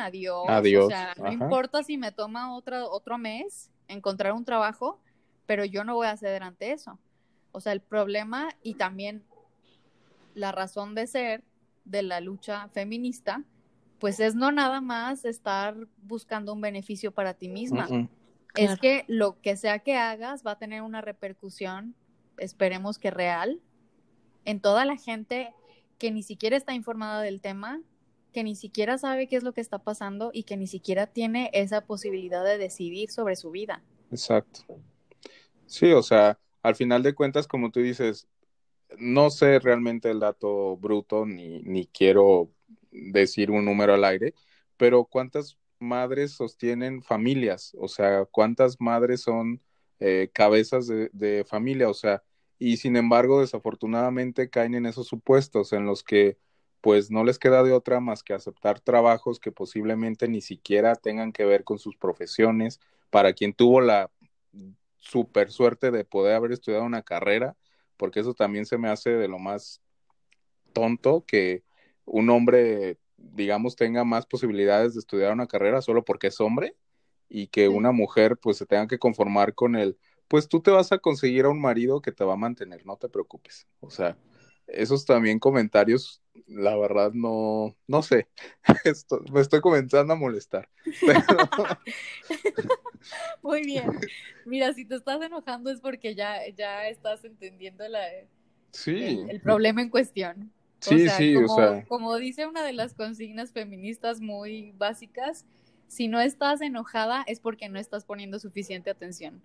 [0.00, 0.44] Adiós.
[0.48, 0.86] Adiós.
[0.86, 4.98] O sea, no importa si me toma otro, otro mes encontrar un trabajo,
[5.46, 6.98] pero yo no voy a ceder ante eso.
[7.52, 9.22] O sea, el problema y también
[10.34, 11.44] la razón de ser
[11.84, 13.44] de la lucha feminista,
[13.98, 17.88] pues es no nada más estar buscando un beneficio para ti misma.
[18.54, 21.94] Es que lo que sea que hagas va a tener una repercusión,
[22.36, 23.60] esperemos que real,
[24.44, 25.54] en toda la gente
[25.98, 27.80] que ni siquiera está informada del tema,
[28.32, 31.50] que ni siquiera sabe qué es lo que está pasando y que ni siquiera tiene
[31.52, 33.82] esa posibilidad de decidir sobre su vida.
[34.10, 34.64] Exacto.
[35.66, 38.26] Sí, o sea, al final de cuentas, como tú dices,
[38.98, 42.50] no sé realmente el dato bruto ni, ni quiero
[42.90, 44.34] decir un número al aire,
[44.76, 47.76] pero ¿cuántas madres sostienen familias?
[47.78, 49.60] O sea, ¿cuántas madres son
[50.00, 51.88] eh, cabezas de, de, familia?
[51.88, 52.22] O sea,
[52.58, 56.38] y sin embargo, desafortunadamente caen en esos supuestos en los que
[56.80, 61.32] pues no les queda de otra más que aceptar trabajos que posiblemente ni siquiera tengan
[61.32, 62.80] que ver con sus profesiones.
[63.08, 64.10] Para quien tuvo la
[64.98, 67.56] super suerte de poder haber estudiado una carrera,
[67.96, 69.80] porque eso también se me hace de lo más
[70.72, 71.62] tonto que
[72.04, 76.76] un hombre, digamos, tenga más posibilidades de estudiar una carrera solo porque es hombre
[77.28, 79.96] y que una mujer pues se tenga que conformar con el,
[80.28, 82.96] pues tú te vas a conseguir a un marido que te va a mantener, no
[82.96, 83.66] te preocupes.
[83.80, 84.18] O sea,
[84.66, 88.28] esos también comentarios, la verdad no, no sé,
[89.32, 90.68] me estoy comenzando a molestar.
[93.42, 93.90] Muy bien.
[94.44, 98.00] Mira, si te estás enojando es porque ya, ya estás entendiendo la,
[98.70, 99.24] sí.
[99.28, 100.52] el, problema en cuestión.
[100.80, 101.84] Sí, sí, como, o sea.
[101.86, 105.46] Como dice una de las consignas feministas muy básicas,
[105.86, 109.42] si no estás enojada es porque no estás poniendo suficiente atención.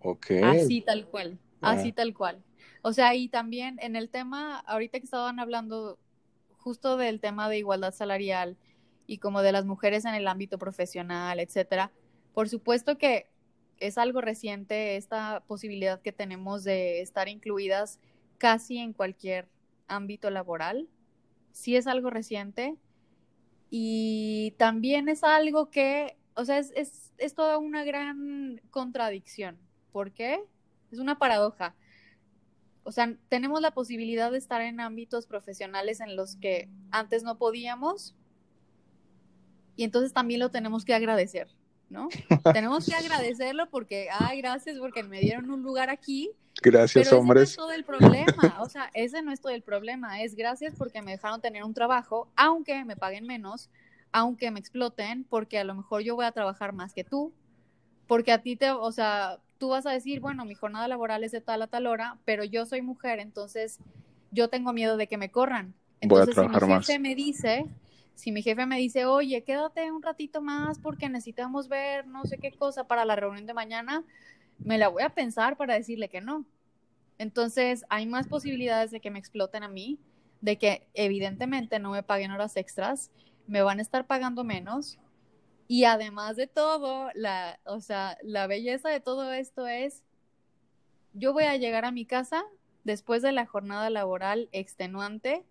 [0.00, 0.26] Ok.
[0.44, 1.94] Así tal cual, así ah.
[1.96, 2.42] tal cual.
[2.82, 5.98] O sea, y también en el tema, ahorita que estaban hablando
[6.58, 8.56] justo del tema de igualdad salarial
[9.06, 11.90] y como de las mujeres en el ámbito profesional, etcétera,
[12.36, 13.30] por supuesto que
[13.78, 17.98] es algo reciente esta posibilidad que tenemos de estar incluidas
[18.36, 19.48] casi en cualquier
[19.88, 20.86] ámbito laboral.
[21.52, 22.76] Sí es algo reciente
[23.70, 29.56] y también es algo que, o sea, es, es, es toda una gran contradicción.
[29.90, 30.44] ¿Por qué?
[30.92, 31.74] Es una paradoja.
[32.82, 37.38] O sea, tenemos la posibilidad de estar en ámbitos profesionales en los que antes no
[37.38, 38.14] podíamos
[39.74, 41.48] y entonces también lo tenemos que agradecer,
[41.88, 42.08] ¿no?
[42.52, 46.30] tenemos que agradecerlo porque, ay, gracias porque me dieron un lugar aquí.
[46.62, 47.50] Gracias, pero hombres.
[47.50, 50.34] Ese no es todo el problema, o sea, ese no es todo el problema, es
[50.34, 53.68] gracias porque me dejaron tener un trabajo, aunque me paguen menos,
[54.12, 57.32] aunque me exploten, porque a lo mejor yo voy a trabajar más que tú,
[58.06, 61.32] porque a ti te, o sea, tú vas a decir, bueno, mi jornada laboral es
[61.32, 63.78] de tal a tal hora, pero yo soy mujer, entonces
[64.30, 65.74] yo tengo miedo de que me corran.
[66.00, 67.66] Entonces, Voy a trabajar si mi jefe me dice,
[68.16, 72.38] si mi jefe me dice, oye, quédate un ratito más porque necesitamos ver no sé
[72.38, 74.04] qué cosa para la reunión de mañana,
[74.58, 76.46] me la voy a pensar para decirle que no.
[77.18, 79.98] Entonces, hay más posibilidades de que me exploten a mí,
[80.40, 83.10] de que evidentemente no me paguen horas extras,
[83.46, 84.98] me van a estar pagando menos
[85.68, 90.02] y además de todo, la, o sea, la belleza de todo esto es,
[91.12, 92.44] yo voy a llegar a mi casa
[92.84, 95.44] después de la jornada laboral extenuante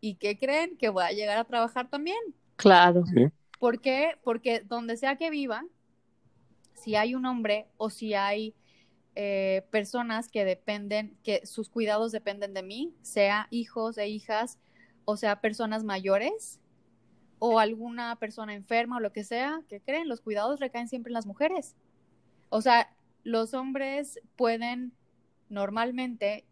[0.00, 0.76] y ¿qué creen?
[0.76, 2.18] Que voy a llegar a trabajar también.
[2.56, 3.04] Claro.
[3.58, 4.18] ¿Por qué?
[4.22, 5.64] Porque donde sea que viva,
[6.74, 8.54] si hay un hombre o si hay
[9.14, 14.58] eh, personas que dependen, que sus cuidados dependen de mí, sea hijos e hijas
[15.04, 16.60] o sea personas mayores,
[17.40, 20.08] o alguna persona enferma o lo que sea, ¿qué creen?
[20.08, 21.74] Los cuidados recaen siempre en las mujeres.
[22.50, 24.92] O sea, los hombres pueden
[25.48, 26.44] normalmente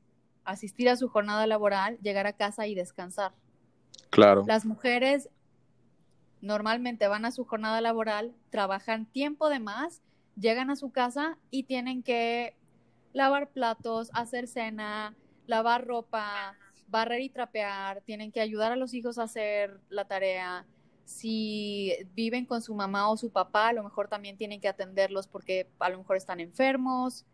[0.50, 3.32] asistir a su jornada laboral, llegar a casa y descansar.
[4.10, 4.44] Claro.
[4.46, 5.28] Las mujeres
[6.40, 10.02] normalmente van a su jornada laboral, trabajan tiempo de más,
[10.36, 12.56] llegan a su casa y tienen que
[13.12, 15.14] lavar platos, hacer cena,
[15.46, 16.56] lavar ropa,
[16.86, 20.64] barrer y trapear, tienen que ayudar a los hijos a hacer la tarea,
[21.04, 25.26] si viven con su mamá o su papá, a lo mejor también tienen que atenderlos
[25.26, 27.24] porque a lo mejor están enfermos.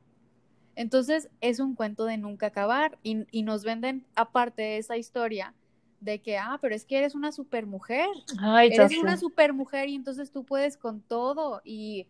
[0.76, 5.54] Entonces es un cuento de nunca acabar y, nos venden aparte esa historia
[6.00, 8.08] de que, ah, pero es que eres una super mujer.
[8.38, 8.98] Ay, Eres sé.
[8.98, 11.62] una super mujer y entonces tú puedes con todo.
[11.64, 12.06] Y,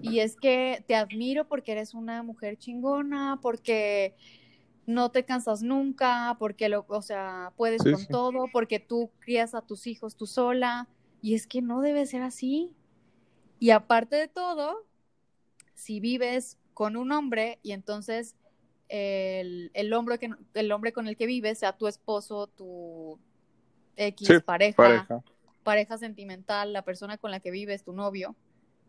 [0.00, 4.14] y es que te admiro porque eres una mujer chingona, porque
[4.86, 8.06] no te cansas nunca, porque lo, o sea, puedes Sí, con sí.
[8.08, 10.88] todo, porque tú crías a tus hijos tú sola.
[11.20, 12.74] Y es que no debe ser así.
[13.58, 14.86] Y aparte de todo,
[15.74, 18.36] si vives con un hombre y entonces
[18.90, 23.18] el, el hombre que, el hombre con el que vives sea tu esposo, tu
[23.96, 25.24] X Sí, pareja, Pareja.
[25.64, 28.36] pareja sentimental, la persona con la que vives, tu novio,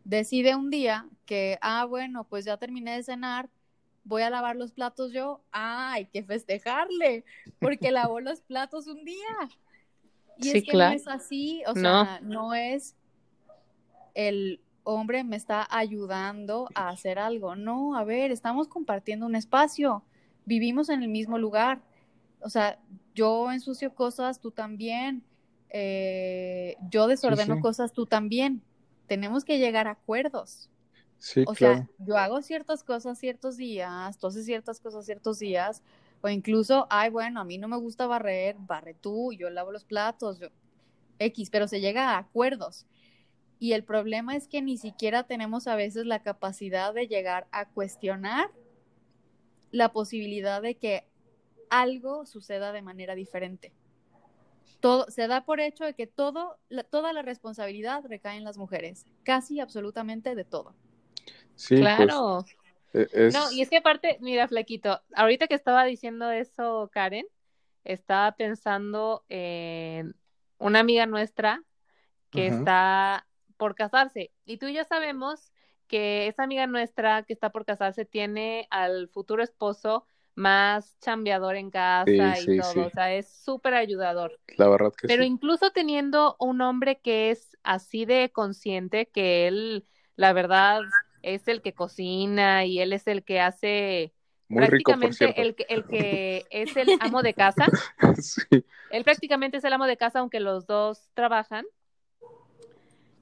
[0.03, 3.49] decide un día que, ah, bueno, pues ya terminé de cenar,
[4.03, 7.23] voy a lavar los platos yo, ah, hay que festejarle,
[7.61, 9.25] porque lavó los platos un día.
[10.37, 10.91] Y Sí, es que claro.
[10.91, 12.03] no es así, o No.
[12.03, 12.95] sea, no es
[14.13, 17.55] el hombre me está ayudando a hacer algo.
[17.55, 20.03] No, a ver, estamos compartiendo un espacio,
[20.45, 21.81] vivimos en el mismo lugar.
[22.41, 22.79] O sea,
[23.13, 25.23] yo ensucio cosas, tú también.
[25.69, 27.61] Eh, yo desordeno sí.
[27.61, 28.61] cosas, tú también.
[29.07, 30.69] Tenemos que llegar a acuerdos.
[31.17, 31.75] Sí, O claro.
[31.75, 35.81] sea, yo hago ciertas cosas ciertos días, tú haces ciertas cosas ciertos días,
[36.21, 39.83] o incluso, ay, bueno, a mí no me gusta barrer, barre tú, yo lavo los
[39.83, 40.47] platos, yo
[41.19, 42.85] X, pero se llega a acuerdos.
[43.59, 47.67] Y el problema es que ni siquiera tenemos a veces la capacidad de llegar a
[47.69, 48.51] cuestionar
[49.71, 51.07] la posibilidad de que
[51.69, 53.73] algo suceda de manera diferente.
[54.79, 58.57] Todo, se da por hecho de que todo, la- toda la responsabilidad recae en las
[58.57, 60.75] mujeres, casi absolutamente de todo.
[61.55, 62.45] Sí, Claro.
[62.93, 63.33] pues e- es...
[63.33, 67.25] No, y es que aparte, mira, Flequito, ahorita que estaba diciendo eso, Karen,
[67.83, 70.15] estaba pensando en
[70.59, 71.63] una amiga nuestra
[72.29, 73.26] que está
[73.57, 74.31] por casarse.
[74.45, 75.51] Y tú y yo sabemos
[75.87, 81.71] que esa amiga nuestra que está por casarse tiene al futuro esposo más chambeador en
[81.71, 82.79] casa Sí, y sí, todo, sí.
[82.79, 84.39] o sea, es súper ayudador.
[84.57, 89.85] La verdad que Pero incluso teniendo un hombre que es así de consciente, que él,
[90.15, 90.81] la verdad,
[91.23, 94.13] es el que cocina y él es el que hace
[94.49, 97.67] Muy rico, por prácticamente el que, el que es el amo de casa.
[98.89, 101.65] Él prácticamente es el amo de casa, aunque los dos trabajan.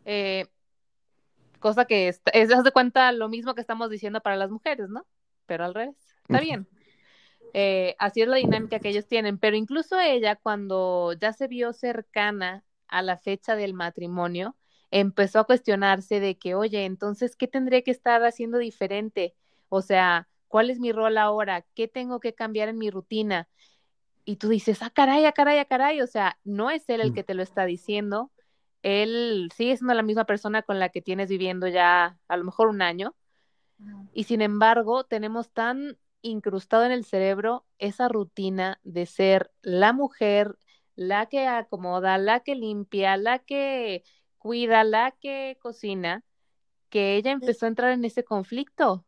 [0.06, 0.48] Eh,
[1.60, 5.06] cosa que es, es, de cuenta lo mismo que estamos diciendo para las mujeres, ¿no?
[5.46, 5.96] Pero al revés.
[6.24, 6.68] Está bien.
[7.54, 9.38] Eh, así es la dinámica que ellos tienen.
[9.38, 14.56] Pero incluso ella, cuando ya se vio cercana a la fecha del matrimonio,
[14.92, 19.36] empezó a cuestionarse de que, oye, entonces, ¿qué tendría que estar haciendo diferente?
[19.70, 21.66] O sea, ¿cuál es mi rol ahora?
[21.74, 23.48] ¿Qué tengo que cambiar en mi rutina?
[24.26, 26.02] Y tú dices, ah, caray, ah, caray, ah, caray.
[26.02, 27.14] O sea, no es él el Mm.
[27.14, 28.32] que te lo está diciendo.
[28.88, 32.68] Él sigue siendo la misma persona con la que tienes viviendo ya a lo mejor
[32.68, 33.16] un año.
[34.14, 40.60] Y sin embargo, tenemos tan incrustado en el cerebro esa rutina de ser la mujer,
[40.96, 44.04] la que acomoda, la que limpia, la que
[44.38, 46.24] cuida, la que cocina,
[46.90, 49.04] que ella empezó a entrar en ese conflicto.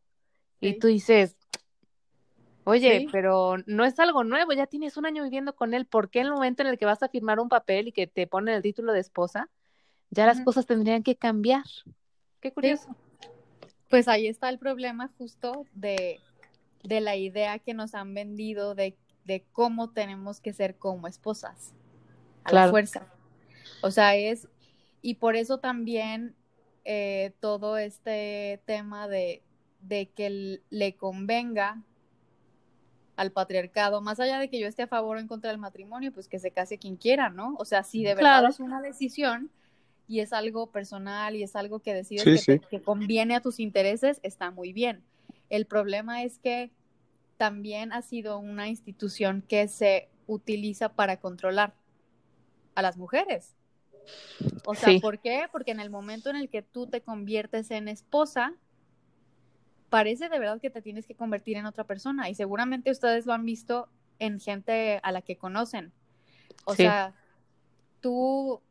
[0.59, 1.37] Y tú dices,
[2.63, 3.07] oye, Sí.
[3.11, 6.25] pero no es algo nuevo, ya tienes un año viviendo con él, ¿por qué en
[6.25, 8.63] el momento en el que vas a firmar un papel y que te ponen el
[8.63, 9.51] título de esposa,
[10.09, 11.65] ya las cosas tendrían que cambiar?
[12.39, 12.95] Qué curioso.
[13.89, 16.19] Pues ahí está el problema justo de,
[16.83, 21.73] de la idea que nos han vendido de, de cómo tenemos que ser como esposas.
[22.43, 23.07] A la fuerza.
[23.81, 24.47] O sea, es,
[25.01, 26.35] y por eso también
[26.85, 29.41] eh, todo este tema de,
[29.81, 31.81] de que le convenga
[33.17, 36.11] al patriarcado, más allá de que yo esté a favor o en contra del matrimonio,
[36.13, 37.55] pues que se case quien quiera, ¿no?
[37.57, 38.47] O sea, si de verdad Claro.
[38.49, 39.49] es una decisión
[40.07, 42.59] y es algo personal y es algo que decides Sí, que, sí.
[42.59, 45.03] te- que conviene a tus intereses, está muy bien.
[45.49, 46.71] El problema es que
[47.37, 51.73] también ha sido una institución que se utiliza para controlar
[52.75, 53.55] a las mujeres.
[54.65, 54.99] O sea, Sí.
[54.99, 55.45] ¿por qué?
[55.51, 58.53] Porque en el momento en el que tú te conviertes en esposa,
[59.89, 62.29] parece de verdad que te tienes que convertir en otra persona.
[62.29, 63.87] Y seguramente ustedes lo han visto
[64.19, 65.91] en gente a la que conocen.
[66.65, 66.83] O Sí.
[66.83, 67.13] sea,
[68.01, 68.61] tú,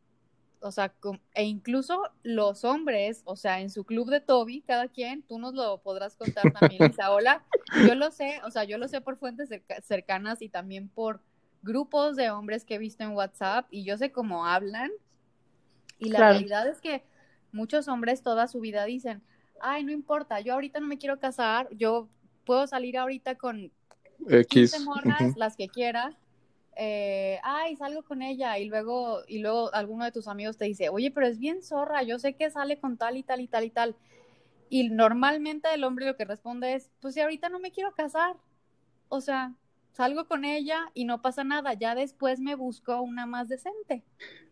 [0.60, 0.92] o sea,
[1.34, 5.54] e incluso los hombres, o sea, en su club de Toby, cada quien, tú nos
[5.54, 7.44] lo podrás contar también, Isaola.
[7.84, 11.20] Yo lo sé, o sea, yo lo sé por fuentes cerca- cercanas y también por
[11.62, 14.90] grupos de hombres que he visto en WhatsApp y yo sé cómo hablan.
[15.98, 16.34] Y la Claro.
[16.34, 17.04] realidad es que
[17.52, 19.22] muchos hombres toda su vida dicen,
[19.60, 22.08] ay, no importa, yo ahorita no me quiero casar, yo
[22.44, 23.72] puedo salir ahorita con
[24.28, 24.80] 15 X.
[24.84, 25.38] morras, ujú.
[25.38, 26.16] las que quiera.
[26.76, 30.88] Eh, ay, salgo con ella y luego, y luego alguno de tus amigos te dice,
[30.88, 33.64] oye, pero es bien zorra, yo sé que sale con tal y tal y tal
[33.64, 33.96] y tal.
[34.68, 38.36] Y normalmente el hombre lo que responde es, pues si ahorita no me quiero casar.
[39.08, 39.54] O sea,
[39.92, 44.04] salgo con ella y no pasa nada, ya después me busco una más decente.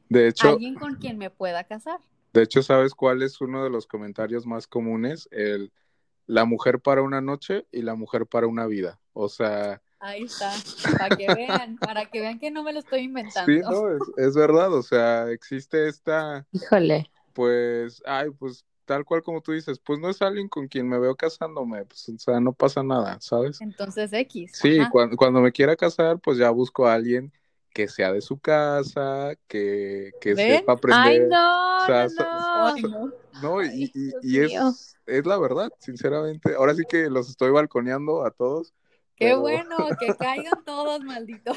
[0.08, 1.98] De hecho, alguien con quien me pueda casar.
[2.32, 5.28] De hecho, ¿sabes cuál es uno de los comentarios más comunes?
[5.32, 5.72] El
[6.26, 9.00] la mujer para una noche y la mujer para una vida.
[9.12, 10.52] O sea, Ahí está,
[10.98, 13.50] para que vean, para que vean que no me lo estoy inventando.
[13.50, 19.22] Sí, no, es, es, verdad, o sea, existe esta, híjole, pues, ay, pues tal cual
[19.22, 22.38] como tú dices, pues no es alguien con quien me veo casándome, pues, o sea,
[22.38, 23.62] no pasa nada, ¿sabes?
[23.62, 24.52] Entonces X.
[24.52, 27.32] Sí, cuando, cuando, me quiera casar, pues ya busco a alguien
[27.72, 31.02] que sea de su casa, que, que sepa aprender.
[31.02, 32.88] Ay, no, o sea, no, no.
[32.88, 33.12] no.
[33.40, 36.54] no y, y, y es, es la verdad, sinceramente.
[36.56, 38.74] Ahora sí que los estoy balconeando a todos.
[39.16, 39.40] Qué pero...
[39.40, 41.56] bueno, que caigan todos, malditos.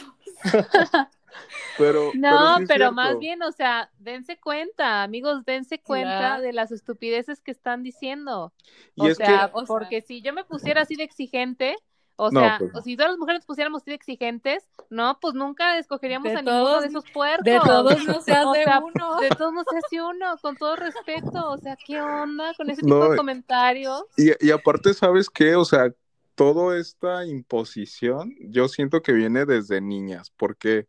[1.78, 6.54] pero, no, pero, sí pero más bien, o sea, dense cuenta, amigos, dense cuenta de
[6.54, 8.54] las estupideces que están diciendo.
[8.96, 11.76] Y o es sea, que- o sea- porque si yo me pusiera así de exigente,
[12.20, 15.20] o No, sea, pues o si todas las mujeres nos pusiéramos así de exigentes, no,
[15.20, 17.46] pues nunca escogeríamos De a ninguno de esos puercos.
[17.46, 19.18] De todos no se O hace sea, uno.
[19.20, 21.52] De todos no se hace uno, con todo respeto.
[21.52, 24.06] O sea, ¿qué onda con ese tipo No, de comentarios?
[24.18, 25.56] Y, y aparte, ¿sabes qué?
[25.56, 25.94] O sea,
[26.38, 30.88] toda esta imposición, yo siento que viene desde niñas, porque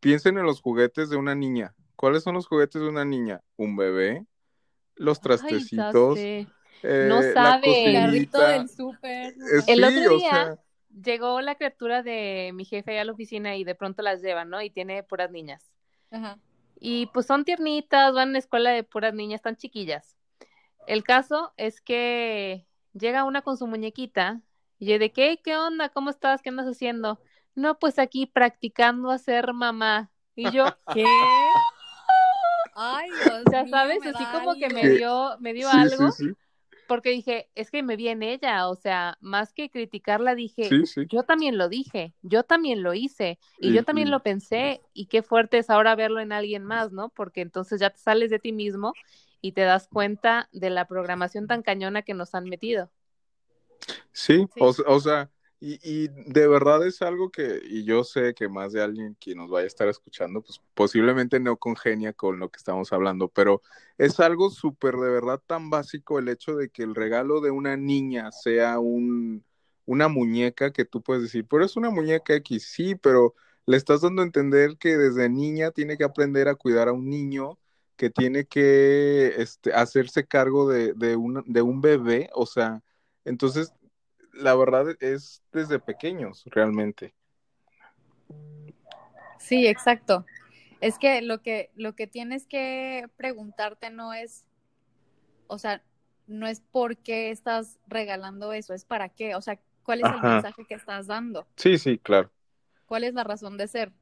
[0.00, 1.74] piensen en los juguetes de una niña.
[1.94, 3.42] ¿Cuáles son los juguetes de una niña?
[3.56, 4.24] Un bebé,
[4.96, 6.46] los trastecitos, eh,
[6.82, 7.84] No la sabe.
[7.84, 9.34] El carrito del súper.
[9.34, 10.58] Eh, El sí, otro o día- sea,
[11.04, 14.46] Llegó la criatura de mi jefe allá a la oficina y de pronto las lleva,
[14.46, 14.62] ¿no?
[14.62, 15.70] Y tiene puras niñas.
[16.10, 16.38] Ajá.
[16.80, 20.16] Y pues son tiernitas, van a una escuela de puras niñas, tan chiquillas.
[20.86, 24.40] El caso es que llega una con su muñequita
[24.78, 27.20] y yo de qué, qué onda, cómo estás, qué andas haciendo.
[27.54, 30.10] No, pues aquí practicando a ser mamá.
[30.36, 30.64] Y yo,
[30.94, 31.04] ¿Qué?
[32.74, 36.26] Ay, Dios ya mío, sabes, así como que me dio, me dio sí, algo, sí,
[36.26, 36.34] sí,
[36.86, 40.86] porque dije, es que me vi en ella, o sea, más que criticarla, dije, sí,
[40.86, 41.06] sí.
[41.08, 45.22] yo también lo dije, yo también lo hice y yo también lo pensé y qué
[45.22, 47.10] fuerte es ahora verlo en alguien más, ¿no?
[47.10, 48.94] Porque entonces ya te sales de ti mismo
[49.40, 52.90] y te das cuenta de la programación tan cañona que nos han metido.
[54.12, 54.60] Sí, Sí.
[54.60, 55.30] O, se- o sea,
[55.60, 59.34] y, y de verdad es algo que, y yo sé que más de alguien que
[59.34, 63.62] nos vaya a estar escuchando, pues posiblemente no congenia con lo que estamos hablando, pero
[63.98, 67.76] es algo súper de verdad tan básico el hecho de que el regalo de una
[67.76, 69.44] niña sea un,
[69.84, 73.34] una muñeca que tú puedes decir, pero es una muñeca X, sí, pero
[73.66, 77.08] le estás dando a entender que desde niña tiene que aprender a cuidar a un
[77.10, 77.58] niño,
[77.96, 82.82] que tiene que este, hacerse cargo de, de, un, de un bebé, o sea,
[83.24, 83.72] entonces
[84.38, 87.14] la verdad es desde pequeños, realmente.
[89.38, 90.26] Sí, exacto.
[90.80, 94.44] Es que lo que lo que tienes que preguntarte no es,
[95.46, 95.82] o sea,
[96.26, 100.22] no es por qué estás regalando eso, es para qué, o sea, cuál es el
[100.22, 102.30] mensaje que estás dando, Sí, sí, claro.
[102.86, 103.92] cuál es la razón de ser.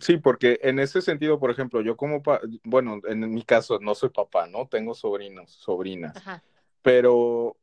[0.00, 3.94] Sí, porque en ese sentido, por ejemplo, yo como, pa- bueno, en mi caso no
[3.94, 4.66] soy papá, ¿no?
[4.66, 6.42] Tengo sobrinos, sobrinas, Ajá.
[6.82, 7.56] pero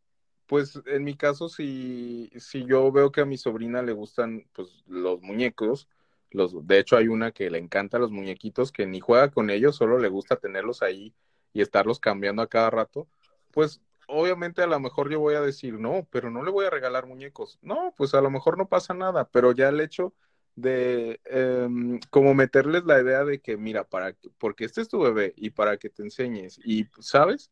[0.51, 4.83] pues en mi caso, si, si yo veo que a mi sobrina le gustan pues
[4.85, 5.87] los muñecos,
[6.31, 9.77] los, de hecho hay una que le encanta los muñequitos, que ni juega con ellos,
[9.77, 11.13] solo le gusta tenerlos ahí
[11.53, 13.07] y estarlos cambiando a cada rato,
[13.51, 16.69] pues obviamente a lo mejor yo voy a decir, no, pero no le voy a
[16.69, 17.57] regalar muñecos.
[17.61, 20.13] No, pues a lo mejor no pasa nada, pero ya el hecho
[20.55, 24.99] de em, como meterles la idea de que, mira, para que- porque este es tu
[24.99, 27.51] bebé y para que te enseñes y, ¿sabes?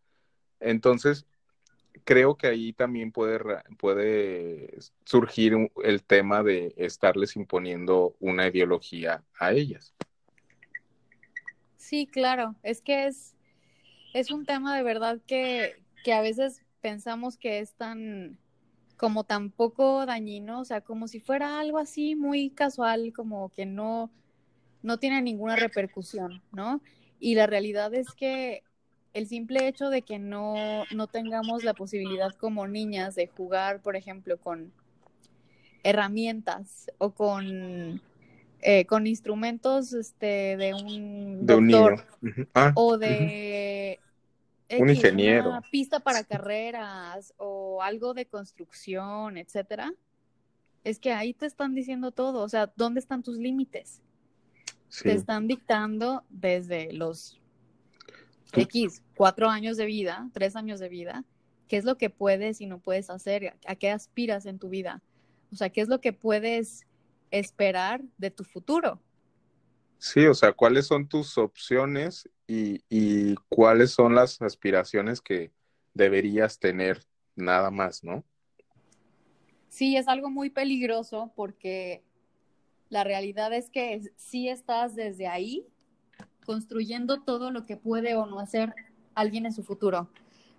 [0.59, 1.25] Entonces,
[2.03, 3.39] creo que ahí también puede,
[3.77, 9.93] puede surgir el tema de estarles imponiendo una ideología a ellas.
[11.77, 13.35] Sí, claro, es que es,
[14.13, 18.37] es un tema de verdad que, que a veces pensamos que es tan,
[18.97, 23.65] como tan poco dañino, o sea, como si fuera algo así muy casual, como que
[23.65, 24.11] no,
[24.81, 26.81] no tiene ninguna repercusión, ¿no?
[27.19, 28.63] Y la realidad es que
[29.13, 33.95] el simple hecho de que no, no tengamos la posibilidad como niñas de jugar, por
[33.95, 34.71] ejemplo, con
[35.83, 38.01] herramientas o con,
[38.61, 42.47] eh, con instrumentos este, de un De un doctor niño.
[42.53, 43.99] Ah, o de
[44.77, 45.49] Un X, ingeniero.
[45.49, 49.93] una pista para carreras o algo de construcción, etcétera,
[50.83, 54.01] es que ahí te están diciendo todo, o sea, ¿dónde están tus límites?
[54.89, 55.03] sí.
[55.03, 57.39] Te están dictando desde los
[58.53, 61.23] X, cuatro años de vida, tres años de vida,
[61.67, 65.01] qué es lo que puedes y no puedes hacer, a qué aspiras en tu vida,
[65.51, 66.85] o sea, qué es lo que puedes
[67.31, 69.01] esperar de tu futuro.
[69.99, 75.51] Sí, o sea, ¿cuáles son tus opciones y, y cuáles son las aspiraciones que
[75.93, 77.03] deberías tener
[77.35, 78.23] nada más, ¿no?
[79.69, 82.03] Sí, es algo muy peligroso porque
[82.89, 85.67] la realidad es que sí estás desde ahí
[86.49, 88.73] construyendo todo lo que puede o no hacer
[89.13, 90.09] alguien en su futuro.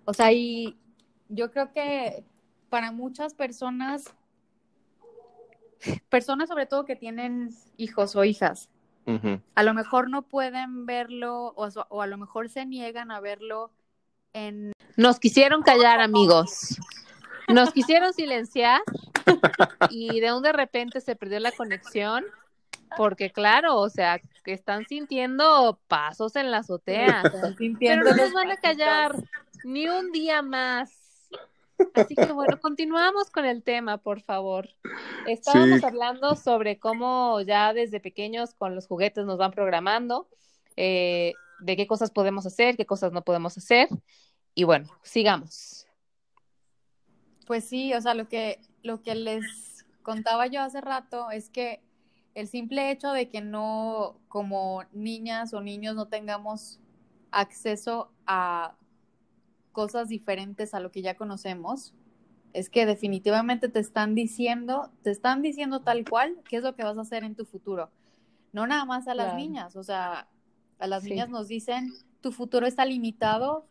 [0.04, 0.78] O sea, y
[1.28, 2.22] yo creo que
[2.68, 4.04] para muchas personas,
[6.08, 8.68] personas sobre todo que tienen hijos o hijas,
[9.56, 13.72] a lo mejor no pueden verlo o, o, a lo mejor se niegan a verlo
[14.32, 14.70] en...
[14.96, 16.78] Nos quisieron callar, amigos.
[17.48, 18.80] Nos quisieron silenciar
[19.90, 22.24] y de un de repente se perdió la conexión
[22.96, 27.22] porque claro, o sea, que están sintiendo pasos en la azotea.
[27.78, 29.14] Pero no nos van a callar
[29.64, 30.96] ni un día más.
[31.94, 34.68] Así que bueno, continuamos con el tema, por favor.
[35.26, 40.28] Estábamos hablando sobre cómo ya desde pequeños con los juguetes nos van programando,
[40.76, 43.88] eh, de qué cosas podemos hacer, qué cosas no podemos hacer.
[44.54, 45.86] Y bueno, sigamos.
[47.46, 51.82] Pues sí, o sea, lo que, lo que les contaba yo hace rato es que
[52.34, 56.80] el simple hecho de que no, como niñas o niños, no tengamos
[57.30, 58.76] acceso a
[59.72, 61.94] cosas diferentes a lo que ya conocemos,
[62.52, 66.82] es que definitivamente te están diciendo, te están diciendo tal cual qué es lo que
[66.82, 67.90] vas a hacer en tu futuro.
[68.52, 70.26] No nada más a las niñas, o sea,
[70.78, 73.66] a las niñas nos dicen, tu futuro está limitado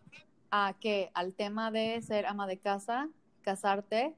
[0.51, 3.09] a que al tema de ser ama de casa,
[3.41, 4.15] casarte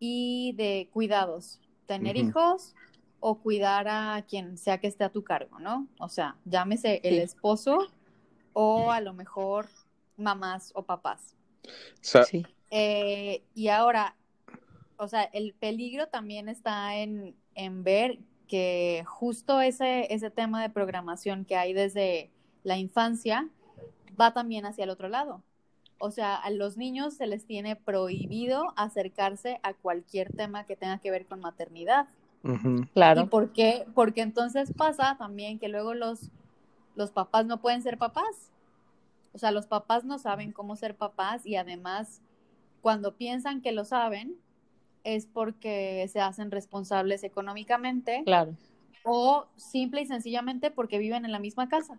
[0.00, 2.74] y de cuidados, tener hijos
[3.20, 5.86] o cuidar a quien sea que esté a tu cargo, ¿no?
[5.98, 7.88] O sea, llámese el esposo
[8.52, 9.68] o a lo mejor
[10.16, 11.36] mamás o papás.
[12.00, 12.44] sí.
[12.72, 14.16] Eh, y ahora,
[14.96, 20.70] o sea, el peligro también está en, en ver que justo ese, ese tema de
[20.70, 22.30] programación que hay desde
[22.62, 23.48] la infancia
[24.20, 25.42] va también hacia el otro lado.
[25.98, 30.98] O sea, a los niños se les tiene prohibido acercarse a cualquier tema que tenga
[30.98, 32.08] que ver con maternidad.
[32.94, 33.22] Claro.
[33.22, 33.86] ¿Y por qué?
[33.94, 36.30] Porque entonces pasa también que luego los,
[36.94, 38.50] los papás no pueden ser papás.
[39.32, 42.20] O sea, los papás no saben cómo ser papás y además
[42.80, 44.36] cuando piensan que lo saben
[45.04, 48.22] es porque se hacen responsables económicamente.
[48.24, 48.54] Claro.
[49.04, 51.98] O simple y sencillamente porque viven en la misma casa.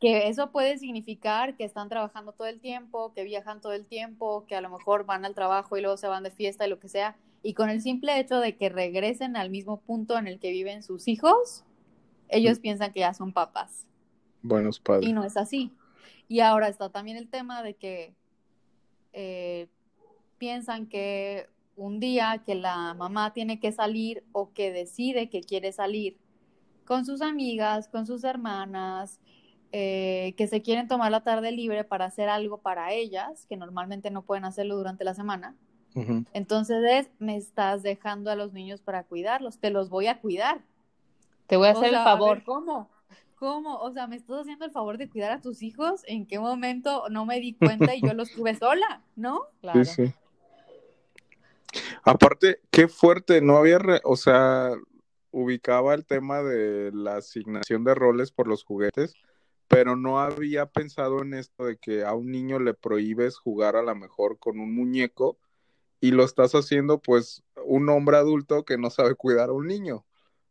[0.00, 4.44] Que eso puede significar que están trabajando todo el tiempo, que viajan todo el tiempo,
[4.46, 6.78] que a lo mejor van al trabajo y luego se van de fiesta y lo
[6.78, 7.16] que sea.
[7.42, 10.82] Y con el simple hecho de que regresen al mismo punto en el que viven
[10.82, 11.64] sus hijos,
[12.28, 13.86] ellos piensan que ya son papás.
[14.42, 15.08] Buenos padres.
[15.08, 15.72] Y no es así.
[16.28, 18.14] Y ahora está también el tema de que
[19.12, 19.68] eh,
[20.36, 25.72] piensan que un día que la mamá tiene que salir o que decide que quiere
[25.72, 26.18] salir
[26.84, 29.20] con sus amigas, con sus hermanas,
[29.72, 34.10] eh, que se quieren tomar la tarde libre para hacer algo para ellas, que normalmente
[34.10, 35.54] no pueden hacerlo durante la semana.
[36.32, 40.62] Entonces es, me estás dejando a los niños para cuidarlos, te los voy a cuidar.
[41.46, 42.44] Te voy a hacer el favor.
[42.44, 42.90] ¿Cómo?
[43.36, 43.78] ¿Cómo?
[43.78, 46.02] O sea, ¿me estás haciendo el favor de cuidar a tus hijos?
[46.06, 49.02] ¿En qué momento no me di cuenta y yo los tuve sola?
[49.16, 49.46] ¿No?
[49.60, 49.84] Claro.
[49.84, 50.14] Sí, sí.
[52.02, 54.72] Aparte, qué fuerte, no había, o sea,
[55.30, 59.14] ubicaba el tema de la asignación de roles por los juguetes,
[59.68, 63.82] pero no había pensado en esto de que a un niño le prohíbes jugar a
[63.82, 65.38] lo mejor con un muñeco
[66.00, 70.04] y lo estás haciendo pues un hombre adulto que no sabe cuidar a un niño.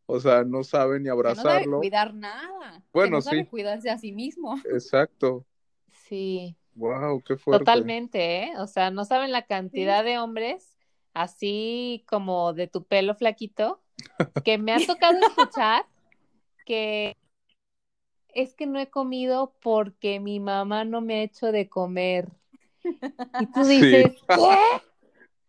[0.06, 1.52] O sea, no sabe ni abrazarlo.
[1.52, 2.84] no sabe cuidar nada.
[2.94, 4.56] Bueno, no sabe cuidarse a sí mismo.
[4.72, 5.46] Exacto.
[5.92, 6.56] Sí.
[6.76, 7.66] Wow, qué fuerte.
[7.66, 8.52] Totalmente, ¿eh?
[8.60, 10.78] O sea, no saben la cantidad de hombres
[11.14, 13.82] así como de tu pelo flaquito
[14.46, 15.86] que me ha tocado escuchar
[16.66, 17.18] que
[18.34, 22.30] es que no he comido porque mi mamá no me ha hecho de comer.
[22.84, 24.58] Y tú dices, ¿qué?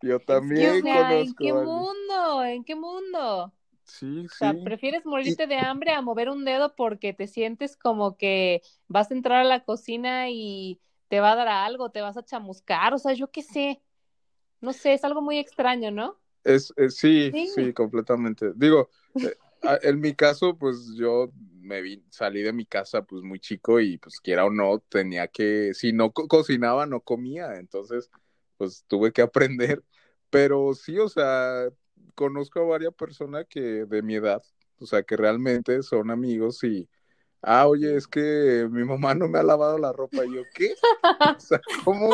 [0.01, 2.43] Yo también conozco ¿En qué mundo?
[2.43, 3.53] ¿En qué mundo?
[3.83, 8.17] Sí, o sea, prefieres morirte de hambre a mover un dedo porque te sientes como
[8.17, 12.17] que vas a entrar a la cocina y te va a dar algo, te vas
[12.17, 13.81] a chamuscar, o sea, yo qué sé.
[14.61, 16.19] No sé, es algo muy extraño, ¿no?
[16.43, 18.51] Es, sí, sí, completamente.
[18.55, 19.35] Digo, eh,
[19.83, 21.31] en mi caso, pues yo
[21.61, 25.27] me vi, salí de mi casa pues muy chico y pues quiera o no, tenía
[25.27, 28.09] que, si no cocinaba, no comía, entonces
[28.59, 29.81] pues tuve que aprender,
[30.29, 31.69] pero sí, o sea,
[32.13, 34.43] conozco a varias personas que de mi edad,
[34.79, 36.89] o sea, que realmente son amigos y,
[37.41, 40.75] ah, oye, es que mi mamá no me ha lavado la ropa, y yo, ¿qué?
[41.37, 42.09] O sea, ¿cómo?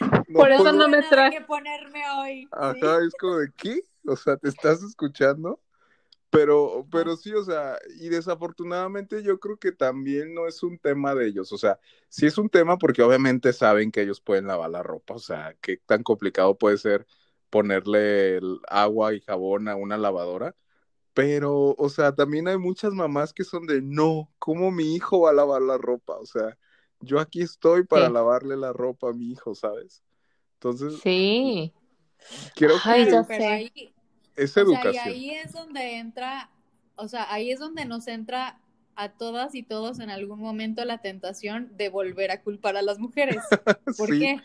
[0.32, 1.32] Por eso no me trae.
[1.32, 2.48] que ponerme hoy.
[2.52, 3.80] Ajá, es como de, ¿qué?
[4.06, 5.60] O sea, ¿te estás escuchando?
[6.30, 11.14] Pero, pero sí, o sea, y desafortunadamente yo creo que también no es un tema
[11.14, 14.68] de ellos, o sea, sí es un tema porque obviamente saben que ellos pueden lavar
[14.70, 17.06] la ropa, o sea, qué tan complicado puede ser
[17.50, 20.54] ponerle el agua y jabón a una lavadora.
[21.14, 25.30] Pero, o sea, también hay muchas mamás que son de, no, ¿cómo mi hijo va
[25.30, 26.16] a lavar la ropa?
[26.18, 26.56] O sea,
[27.00, 28.12] yo aquí estoy para Sí.
[28.14, 30.04] lavarle la ropa a mi hijo, ¿sabes?
[30.54, 31.72] Entonces, Sí.
[32.54, 33.94] creo Ay, que ya Pero sé.
[34.38, 34.98] Es o sea, y educación.
[34.98, 36.50] ahí es donde entra,
[36.96, 38.60] o sea, ahí es donde nos entra
[38.96, 42.98] a todas y todos en algún momento la tentación de volver a culpar a las
[42.98, 43.44] mujeres.
[43.96, 44.42] ¿Por Sí, qué?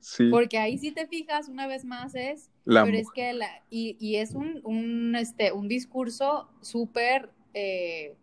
[0.00, 3.48] sí, Porque ahí si te fijas, una vez más es, la pero es que la,
[3.70, 8.16] y, y es un, un, este, un discurso súper, eh,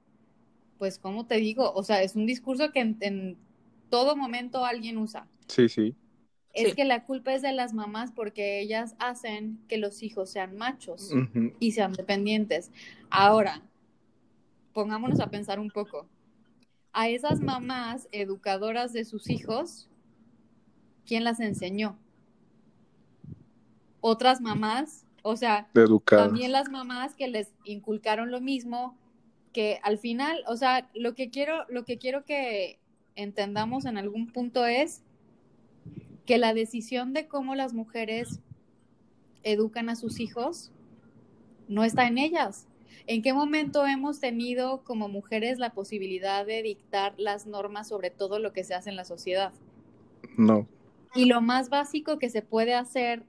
[0.79, 1.71] pues, ¿cómo te digo?
[1.73, 3.37] O sea, es un discurso que en, en
[3.89, 5.27] todo momento alguien usa.
[5.47, 5.95] Sí, sí,
[6.53, 6.75] Es Sí.
[6.75, 11.11] que la culpa es de las mamás porque ellas hacen que los hijos sean machos
[11.59, 12.71] y sean dependientes.
[13.09, 13.61] Ahora,
[14.73, 16.07] pongámonos a pensar un poco.
[16.91, 19.89] A esas mamás educadoras de sus hijos,
[21.05, 21.97] ¿quién las enseñó?
[24.01, 26.27] Otras mamás, o sea, educadas.
[26.27, 28.97] también las mamás que les inculcaron lo mismo,
[29.53, 32.79] que al final, o sea, lo que quiero, lo que quiero que
[33.15, 35.03] entendamos en algún punto es
[36.30, 38.39] que la decisión de cómo las mujeres
[39.41, 40.71] educan a sus hijos
[41.67, 42.67] no está en ellas.
[43.07, 48.38] ¿En qué momento hemos tenido como mujeres la posibilidad de dictar las normas sobre todo
[48.38, 49.53] lo que se hace en la sociedad?
[50.38, 50.67] No,
[51.15, 53.23] Y lo más básico que se puede hacer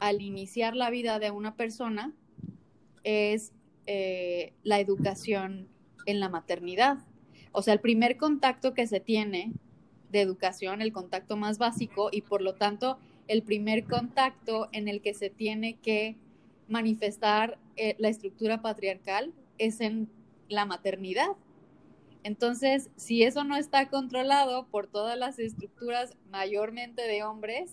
[0.00, 2.10] al iniciar la vida de una persona
[3.04, 3.52] es
[3.84, 5.68] eh, la educación
[6.06, 7.00] en la maternidad.
[7.52, 9.52] O sea, el primer contacto que se tiene
[10.10, 12.98] de educación, el contacto más básico y por lo tanto
[13.28, 16.16] el primer contacto en el que se tiene que
[16.68, 20.08] manifestar eh, la estructura patriarcal es en
[20.48, 21.36] la maternidad.
[22.22, 27.72] Entonces, si eso no está controlado por todas las estructuras mayormente de hombres,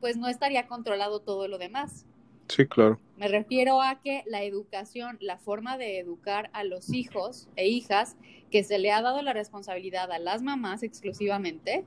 [0.00, 2.06] pues no estaría controlado todo lo demás.
[2.48, 2.98] Sí, claro.
[3.16, 8.16] Me refiero a que la educación, la forma de educar a los hijos e hijas,
[8.50, 11.84] que se le ha dado la responsabilidad a las mamás exclusivamente,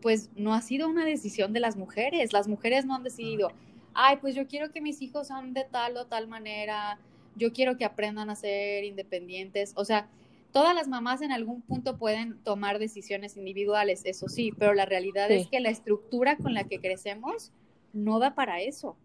[0.00, 2.32] pues no ha sido una decisión de las mujeres.
[2.32, 3.50] Las mujeres no han decidido,
[3.94, 6.98] ay, pues yo quiero que mis hijos sean de tal o tal manera,
[7.34, 9.72] yo quiero que aprendan a ser independientes.
[9.76, 10.08] O sea,
[10.52, 15.28] todas las mamás en algún punto pueden tomar decisiones individuales, eso sí, pero la realidad
[15.28, 15.34] Sí.
[15.34, 17.52] es que la estructura con la que crecemos
[17.92, 18.96] no da para eso.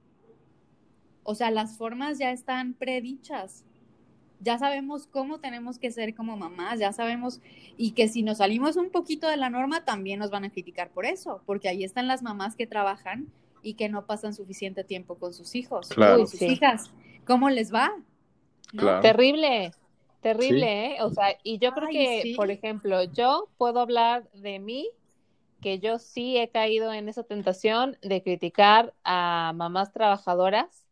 [1.23, 3.63] O sea, las formas ya están predichas.
[4.39, 7.41] Ya sabemos cómo tenemos que ser como mamás, ya sabemos,
[7.77, 10.89] y que si nos salimos un poquito de la norma, también nos van a criticar
[10.89, 13.27] por eso, porque ahí están las mamás que trabajan
[13.61, 16.17] y que no pasan suficiente tiempo con sus hijos, Claro.
[16.17, 16.47] con sus Sí.
[16.47, 16.89] hijas.
[17.27, 17.91] ¿Cómo les va?
[18.73, 18.81] ¿No?
[18.81, 19.01] Claro.
[19.01, 19.71] Terrible,
[20.21, 21.03] terrible, ¿eh?
[21.03, 22.33] O sea, y yo creo Ay, que, sí.
[22.33, 24.89] por ejemplo, yo puedo hablar de mí,
[25.61, 30.85] que yo sí he caído en esa tentación de criticar a mamás trabajadoras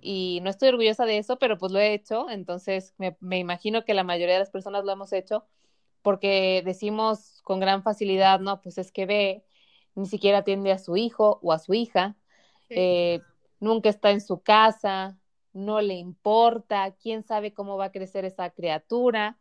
[0.00, 3.84] y no estoy orgullosa de eso, pero pues lo he hecho, entonces me, me imagino
[3.84, 5.46] que la mayoría de las personas lo hemos hecho
[6.02, 9.44] porque decimos con gran facilidad, no, pues es que ve,
[9.96, 12.16] ni siquiera atiende a su hijo o a su hija,
[12.68, 12.74] Sí.
[12.76, 13.20] eh,
[13.60, 15.18] nunca está en su casa,
[15.52, 19.38] no le importa, quién sabe cómo va a crecer esa criatura,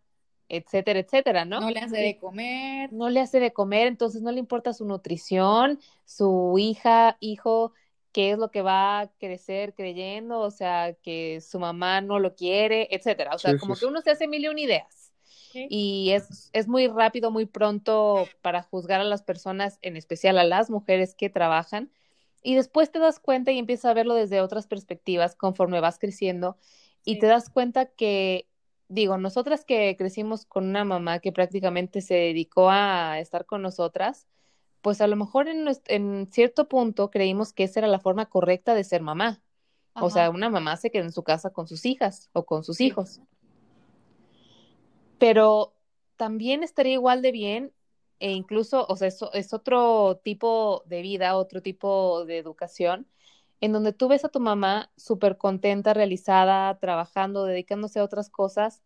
[0.49, 1.59] etcétera, etcétera, ¿no?
[1.61, 2.91] no le hace de comer.
[2.93, 7.73] No le hace de comer, entonces no le importa su nutrición, su hija, hijo,
[8.11, 12.35] qué es lo que va a crecer creyendo, o sea, que su mamá no lo
[12.35, 13.35] quiere, etcétera.
[13.35, 13.81] O sea, Sí, como sí.
[13.81, 15.11] que uno se hace mil y una ideas.
[15.51, 15.67] Sí.
[15.69, 20.43] Y es, es muy rápido, muy pronto para juzgar a las personas, en especial a
[20.43, 21.91] las mujeres que trabajan.
[22.43, 26.57] Y después te das cuenta y empiezas a verlo desde otras perspectivas conforme vas creciendo
[27.03, 27.19] y Sí.
[27.19, 28.47] te das cuenta que,
[28.87, 34.27] digo, nosotras que crecimos con una mamá que prácticamente se dedicó a estar con nosotras,
[34.81, 38.83] pues a lo mejor en, cierto punto creímos que esa era la forma correcta de
[38.83, 39.41] ser mamá.
[39.97, 42.81] O sea, una mamá se queda en su casa con sus hijas o con sus
[42.81, 43.21] hijos.
[45.17, 45.73] Pero
[46.17, 47.73] también estaría igual de bien
[48.19, 53.07] e incluso, o sea, eso es otro tipo de vida, otro tipo de educación,
[53.65, 58.81] en donde tú ves a tu mamá súper contenta, realizada, trabajando, dedicándose a otras cosas,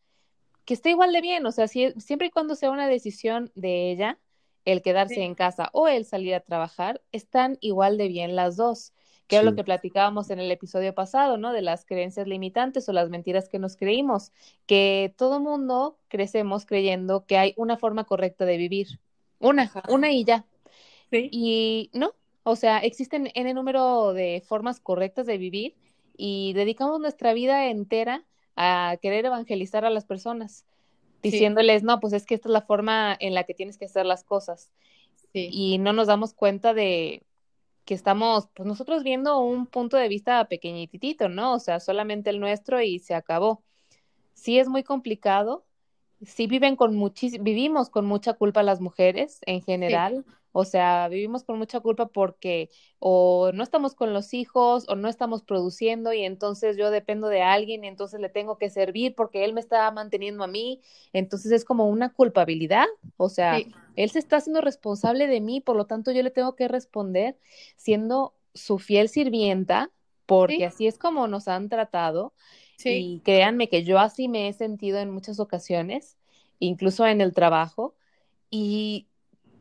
[0.66, 3.92] que esté igual de bien, o sea, si- siempre y cuando sea una decisión de
[3.92, 4.20] ella,
[4.66, 5.22] el quedarse Sí.
[5.22, 8.94] en casa o el salir a trabajar, están igual de bien las dos,
[9.28, 11.54] que era lo que platicábamos en el episodio pasado, ¿no?
[11.54, 14.32] De las creencias limitantes o las mentiras que nos creímos,
[14.66, 19.00] que todo mundo crecemos creyendo que hay una forma correcta de vivir,
[19.40, 19.84] una, Ajá.
[19.88, 20.46] una y ya.
[21.12, 21.30] Sí.
[21.32, 22.14] Y no,
[22.50, 25.76] o sea, existen N número de formas correctas de vivir
[26.18, 28.26] y dedicamos nuestra vida entera
[28.56, 30.66] a querer evangelizar a las personas,
[31.22, 31.32] Sí.
[31.32, 34.06] diciéndoles, no, pues es que esta es la forma en la que tienes que hacer
[34.06, 34.72] las cosas.
[35.34, 35.50] Sí.
[35.52, 37.24] Y no nos damos cuenta de
[37.86, 41.54] que estamos, pues nosotros viendo un punto de vista pequeñitito, ¿no?
[41.56, 43.64] O sea, solamente el nuestro y se acabó.
[44.34, 45.66] Sí es muy complicado,
[46.22, 50.26] sí viven con muchis vivimos con mucha culpa las mujeres en general.
[50.52, 55.08] O sea, vivimos con mucha culpa porque o no estamos con los hijos o no
[55.08, 59.46] estamos produciendo y entonces yo dependo de alguien y entonces le tengo que servir porque
[59.46, 60.82] él me está manteniendo a mí.
[61.14, 62.88] Entonces es como una culpabilidad.
[63.18, 63.60] O sea,
[63.96, 67.38] él se está haciendo responsable de mí, por lo tanto yo le tengo que responder
[67.76, 69.92] siendo su fiel sirvienta
[70.26, 72.34] porque así es como nos han tratado.
[72.86, 76.18] Y créanme que yo así me he sentido en muchas ocasiones,
[76.60, 77.96] incluso en el trabajo.
[78.50, 79.08] Y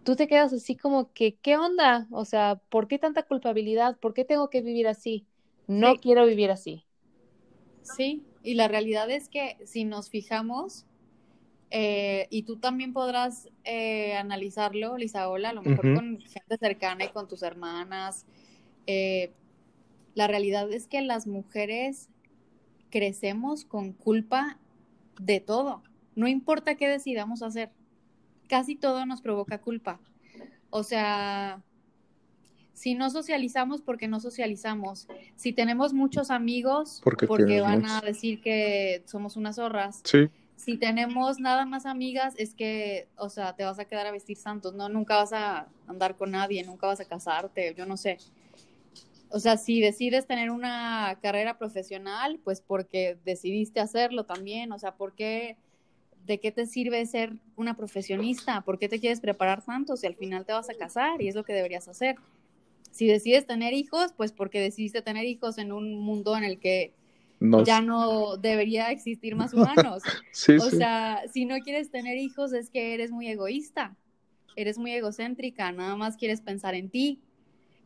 [0.04, 2.06] tú te quedas así como que, ¿qué onda?
[2.10, 3.98] O sea, ¿por qué tanta culpabilidad?
[3.98, 5.26] ¿Por qué tengo que vivir así?
[5.66, 6.84] No quiero vivir así.
[7.82, 10.86] Sí, y la realidad es que si nos fijamos,
[11.70, 17.08] eh, y tú también podrás eh, analizarlo, Lisaola, a lo mejor con gente cercana y
[17.08, 18.24] con tus hermanas,
[18.86, 19.32] eh,
[20.14, 22.08] la realidad es que las mujeres
[22.90, 24.58] crecemos con culpa
[25.20, 25.82] de todo,
[26.14, 27.70] no importa qué decidamos hacer
[28.48, 30.00] casi todo nos provoca culpa.
[30.70, 31.62] O sea,
[32.72, 35.06] si no socializamos, porque no socializamos.
[35.36, 40.00] Si tenemos muchos amigos, porque, van a decir que somos unas zorras.
[40.04, 40.28] Sí.
[40.56, 44.36] Si tenemos nada más amigas, es que, o sea, te vas a quedar a vestir
[44.36, 44.88] santos, ¿no?
[44.88, 48.18] Nunca vas a andar con nadie, nunca vas a casarte, yo no sé.
[49.30, 54.94] O sea, si decides tener una carrera profesional, pues porque decidiste hacerlo también, o sea,
[54.96, 55.56] porque
[56.28, 58.60] ¿de qué te sirve ser una profesionista?
[58.60, 61.34] ¿Por qué te quieres preparar tanto si al final te vas a casar y es
[61.34, 62.16] lo que deberías hacer?
[62.90, 66.92] Si decides tener hijos, pues porque decidiste tener hijos en un mundo en el que
[67.64, 70.02] ya no debería existir más humanos.
[70.60, 73.96] o sea, si no quieres tener hijos es que eres muy egoísta,
[74.56, 77.20] eres muy egocéntrica, nada más quieres pensar en ti.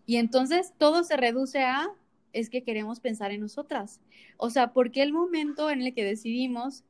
[0.06, 1.88] Y entonces todo se reduce a
[2.32, 4.00] es que queremos pensar en nosotras.
[4.36, 6.84] O sea, porque el momento en el que decidimos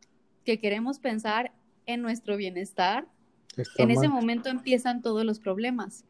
[0.45, 1.53] que queremos pensar
[1.87, 3.07] en nuestro bienestar,
[3.77, 6.05] en ese momento empiezan todos los problemas.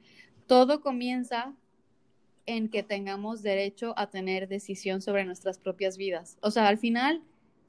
[0.46, 1.54] Todo comienza
[2.46, 6.36] en que tengamos derecho a tener decisión sobre nuestras propias vidas.
[6.40, 7.22] O sea, al final,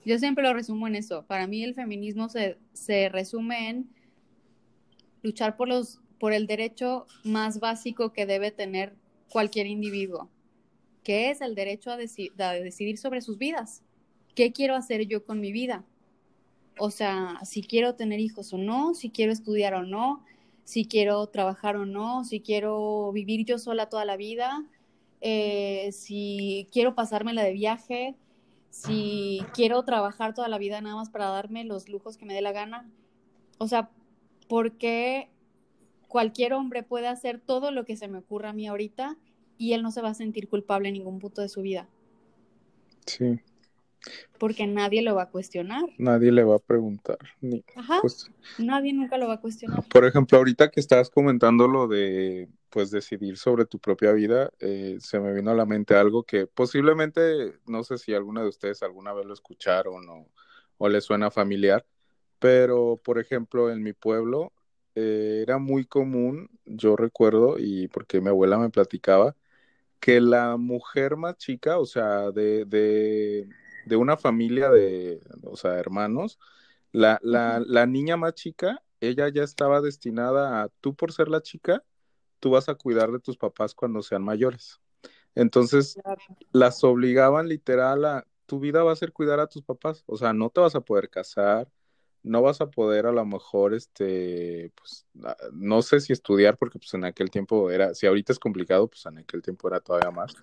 [0.05, 1.23] yo siempre lo resumo en eso.
[1.25, 3.89] Para mí el feminismo se, se resume en
[5.21, 8.93] luchar por, los, por el derecho más básico que debe tener
[9.33, 10.29] cualquier individuo,
[11.03, 13.81] que es el derecho a, decidir sobre sus vidas.
[14.35, 15.83] ¿Qué quiero hacer yo con mi vida?
[16.77, 20.23] O sea, si quiero tener hijos o no, si quiero estudiar o no,
[20.63, 24.63] si quiero trabajar o no, si quiero vivir yo sola toda la vida,
[25.19, 28.15] eh, si quiero pasármela de viaje,
[28.69, 32.41] si quiero trabajar toda la vida nada más para darme los lujos que me dé
[32.41, 32.87] la gana.
[33.57, 33.89] O sea,
[34.47, 35.32] ¿por qué
[36.13, 39.17] cualquier hombre puede hacer todo lo que se me ocurra a mí ahorita
[39.57, 41.89] y él no se va a sentir culpable en ningún punto de su vida?
[43.07, 43.39] Sí.
[44.37, 45.85] Porque nadie lo va a cuestionar.
[45.97, 47.17] Nadie le va a preguntar.
[47.41, 47.99] Ni, Ajá.
[48.59, 49.83] nadie nunca lo va a cuestionar.
[49.89, 54.97] Por ejemplo, ahorita que estabas comentando lo de pues decidir sobre tu propia vida, eh,
[54.99, 58.83] se me vino a la mente algo que posiblemente, no sé si alguna de ustedes
[58.83, 60.27] alguna vez lo escucharon o,
[60.77, 61.87] o les suena familiar,
[62.37, 64.51] pero por ejemplo en mi pueblo
[64.95, 69.35] eh, era muy común, yo recuerdo, y porque mi abuela me platicaba,
[69.99, 73.49] que la mujer más chica, o sea, de, de
[73.85, 76.39] de una familia de, o sea, hermanos,
[76.91, 81.41] la, la, la niña más chica, ella ya estaba destinada a, tú por ser la
[81.41, 81.83] chica,
[82.39, 84.79] tú vas a cuidar de tus papás cuando sean mayores.
[85.35, 85.97] Entonces,
[86.51, 90.33] las obligaban literal a, tu vida va a ser cuidar a tus papás, o sea,
[90.33, 91.69] no te vas a poder casar,
[92.23, 95.05] no vas a poder a lo mejor, este, pues,
[95.51, 99.05] no sé si estudiar, porque pues en aquel tiempo era, si ahorita es complicado, pues
[99.05, 100.33] en aquel tiempo era todavía más,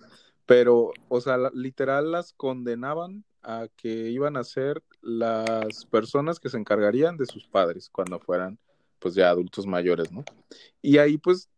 [0.45, 6.57] pero, o sea, literal las condenaban a que iban a ser las personas que se
[6.57, 8.59] encargarían de sus padres cuando fueran
[8.99, 10.23] pues ya adultos mayores, ¿no?
[10.81, 11.49] Y ahí pues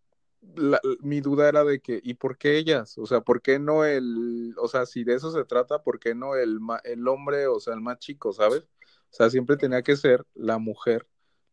[1.02, 2.98] mi duda era de que, ¿y por qué ellas?
[2.98, 6.16] O sea, ¿por qué no el, o sea, si de eso se trata, ¿por qué
[6.16, 8.66] no el, el hombre, o sea, el más chico, ¿sabes?
[9.14, 11.08] O sea, siempre tenía que ser la mujer,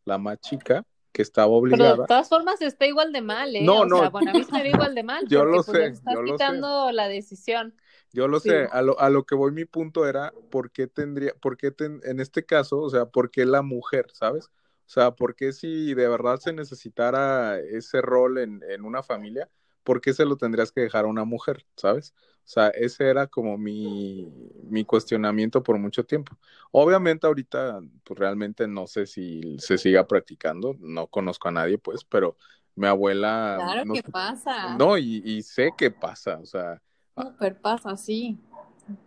[0.07, 1.91] la más chica, que estaba obligada.
[1.91, 3.63] Pero de todas formas está igual de mal, ¿eh?
[3.63, 3.99] No, no.
[3.99, 5.25] Sea, bueno, a mí ve igual de mal.
[5.29, 6.03] Yo lo pues, sé.
[6.25, 7.75] Quitando la decisión.
[8.13, 11.35] Yo lo sé, a lo, a lo, que voy mi punto era, ¿por qué tendría,
[11.35, 14.47] por qué en este caso, o sea, por qué la mujer, ¿sabes?
[14.47, 19.49] O sea, ¿por qué si de verdad se necesitara ese rol en, en una familia,
[19.85, 22.15] ¿por qué se lo tendrías que dejar a una mujer, ¿sabes?
[22.51, 24.29] O sea, ese era como mi,
[24.65, 26.37] mi cuestionamiento por mucho tiempo.
[26.73, 32.03] Obviamente ahorita, pues realmente no sé si se siga practicando, no conozco a nadie, pues,
[32.03, 32.37] pero
[32.75, 33.57] mi abuela...
[33.57, 34.77] Claro que pasa.
[34.77, 36.83] No, y, y sé que pasa, o sea...
[37.17, 38.37] Súper pasa, sí,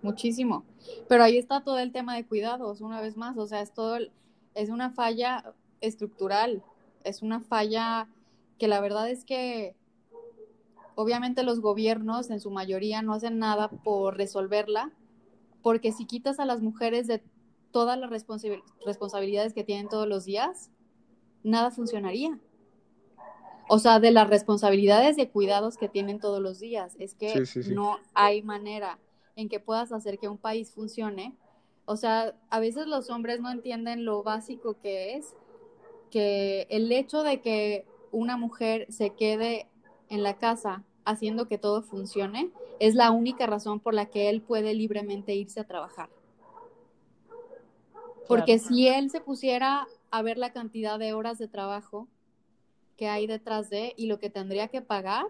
[0.01, 0.63] muchísimo.
[1.09, 3.97] Pero ahí está todo el tema de cuidados, una vez más, o sea, es todo,
[4.55, 6.63] es una falla estructural,
[7.03, 8.07] es una falla
[8.57, 9.75] que la verdad es que
[10.95, 14.91] obviamente los gobiernos en su mayoría no hacen nada por resolverla,
[15.61, 17.23] porque si quitas a las mujeres de
[17.71, 20.69] todas las responsabilidades que tienen todos los días,
[21.43, 22.39] nada funcionaría.
[23.69, 27.97] O sea, de las responsabilidades de cuidados que tienen todos los días, es que no
[28.13, 28.99] hay manera
[29.35, 31.35] en que puedas hacer que un país funcione.
[31.85, 35.33] O sea, a veces los hombres no entienden lo básico que es
[36.11, 39.67] que el hecho de que una mujer se quede
[40.13, 44.41] en la casa haciendo que todo funcione es la única razón por la que él
[44.41, 46.09] puede libremente irse a trabajar.
[48.27, 52.07] Porque si él se pusiera a ver la cantidad de horas de trabajo
[52.97, 55.25] que hay detrás de y lo que tendría que pagar,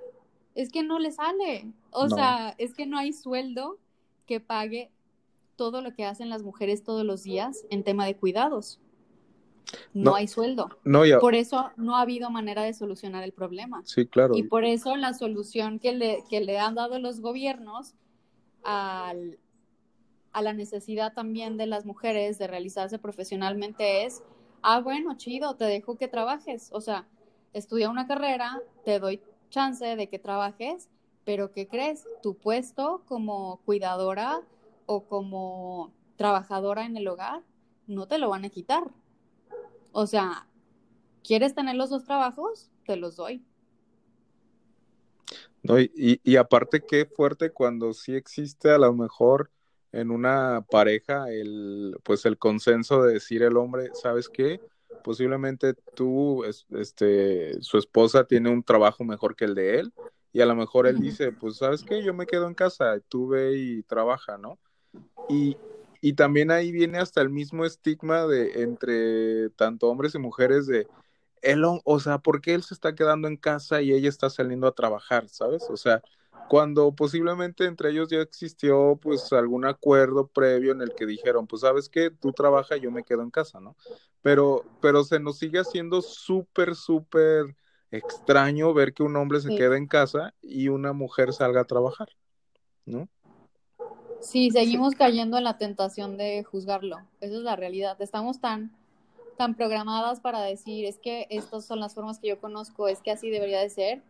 [0.53, 1.71] es que no le sale.
[1.91, 3.79] O sea, es que no hay sueldo
[4.27, 4.91] que pague
[5.55, 8.79] todo lo que hacen las mujeres todos los días en tema de cuidados.
[9.93, 10.69] No, hay sueldo.
[10.83, 13.81] No, Por eso no ha habido manera de solucionar el problema.
[13.85, 14.35] Sí, claro.
[14.35, 17.95] Y por eso la solución que le, que le han dado los gobiernos
[18.63, 19.39] al,
[20.31, 24.23] a la necesidad también de las mujeres de realizarse profesionalmente es,
[24.61, 26.69] ah, bueno, chido, te dejo que trabajes.
[26.73, 27.07] O sea,
[27.53, 30.89] estudia una carrera, te doy chance de que trabajes,
[31.23, 32.05] pero ¿qué crees?
[32.21, 34.41] Tu puesto como cuidadora
[34.85, 37.41] o como trabajadora en el hogar
[37.87, 38.83] no te lo van a quitar.
[39.93, 40.47] O sea,
[41.23, 42.69] ¿quieres tener los dos trabajos?
[42.85, 43.45] Te los doy.
[45.61, 49.49] No, y, y aparte qué fuerte cuando sí existe a lo mejor
[49.93, 54.59] en una pareja el pues el consenso de decir el hombre, ¿sabes qué?
[55.03, 59.93] Posiblemente tú, este, su esposa tiene un trabajo mejor que el de él
[60.33, 62.03] y a lo mejor él dice, pues, ¿sabes qué?
[62.03, 64.57] Yo me quedo en casa, tú ve y trabaja, ¿no?
[65.29, 65.55] Y,
[66.03, 70.85] y también ahí viene hasta el mismo estigma de entre tanto hombres y mujeres de
[71.41, 74.67] él, o sea, ¿por qué él se está quedando en casa y ella está saliendo
[74.67, 75.63] a trabajar, ¿sabes?
[75.69, 76.01] O sea,
[76.49, 81.61] cuando posiblemente entre ellos ya existió pues algún acuerdo previo en el que dijeron, pues
[81.61, 83.77] sabes que tú trabajas, yo me quedo en casa, ¿no?
[84.21, 87.55] Pero, pero se nos sigue haciendo súper, súper
[87.91, 92.09] extraño ver que un hombre se quede en casa y una mujer salga a trabajar,
[92.85, 93.07] ¿no?
[94.23, 96.97] Sí, seguimos cayendo en la tentación de juzgarlo.
[97.19, 98.01] Esa es la realidad.
[98.01, 98.71] Estamos tan,
[99.37, 103.11] tan programadas para decir, es que estas son las formas que yo conozco, es que
[103.11, 104.01] así debería de ser,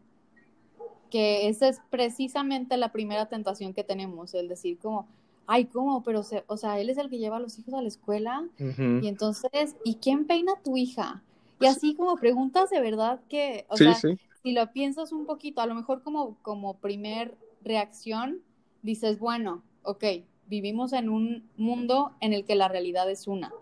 [1.10, 5.08] que esa es precisamente la primera tentación que tenemos, el decir como,
[5.48, 6.04] ay, ¿cómo?
[6.04, 9.08] Pero, o sea, él es el que lleva a los hijos a la escuela y
[9.08, 11.24] entonces, ¿y quién peina a tu hija?
[11.60, 15.66] Y así como preguntas de verdad que, o sea, si lo piensas un poquito, a
[15.66, 18.42] lo mejor como, como primer reacción,
[18.82, 20.04] dices, bueno, ok,
[20.48, 23.54] vivimos en un mundo en el que la realidad es una.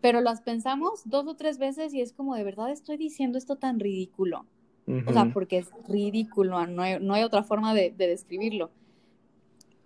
[0.00, 3.56] Pero las pensamos dos o tres veces y es como, de verdad estoy diciendo esto
[3.56, 4.46] tan ridículo.
[5.06, 8.72] O sea, porque es ridículo, no hay, otra forma de, de, describirlo.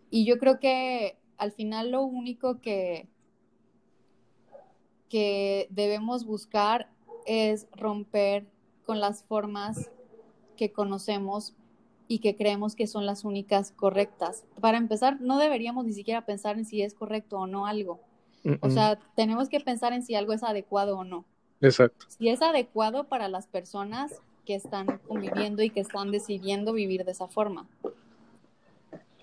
[0.08, 3.06] Y yo creo que al final lo único que,
[5.10, 6.88] que debemos buscar
[7.26, 8.46] es romper
[8.86, 9.90] con las formas
[10.56, 11.54] que conocemos
[12.14, 14.44] y que creemos que son las únicas correctas.
[14.60, 17.98] Para empezar, no deberíamos ni siquiera pensar en si es correcto o no algo.
[18.60, 21.24] O sea, tenemos que pensar en si algo es adecuado o no.
[21.60, 22.06] Exacto.
[22.08, 24.12] Si es adecuado para las personas
[24.46, 27.66] que están conviviendo y que están decidiendo vivir de esa forma.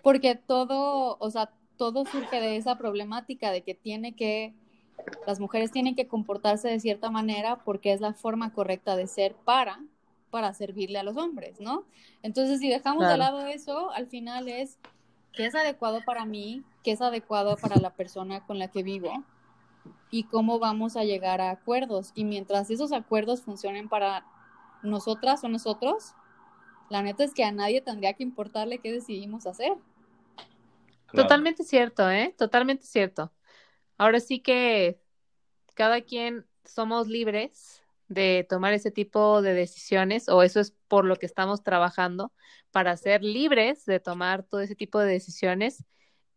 [0.04, 4.54] Porque todo, o sea, todo surge de esa problemática de que tiene que,
[5.26, 9.34] las mujeres tienen que comportarse de cierta manera porque es la forma correcta de ser
[9.46, 9.80] para
[10.32, 11.86] para servirle a los hombres, ¿no?
[12.24, 14.80] Entonces, si dejamos de lado eso, al final es
[15.34, 19.24] qué es adecuado para mí, qué es adecuado para la persona con la que vivo
[20.10, 22.12] y cómo vamos a llegar a acuerdos.
[22.16, 24.26] Y mientras esos acuerdos funcionen para
[24.84, 26.14] nosotras o nosotros,
[26.90, 29.74] la neta es que a nadie tendría que importarle qué decidimos hacer.
[31.14, 32.34] Totalmente cierto, ¿eh?
[32.38, 33.32] Totalmente cierto.
[33.98, 35.00] Ahora sí que
[35.74, 37.81] cada quien somos libres
[38.12, 42.34] de tomar ese tipo de decisiones o eso es por lo que estamos trabajando
[42.72, 45.86] para ser libres de tomar todo ese tipo de decisiones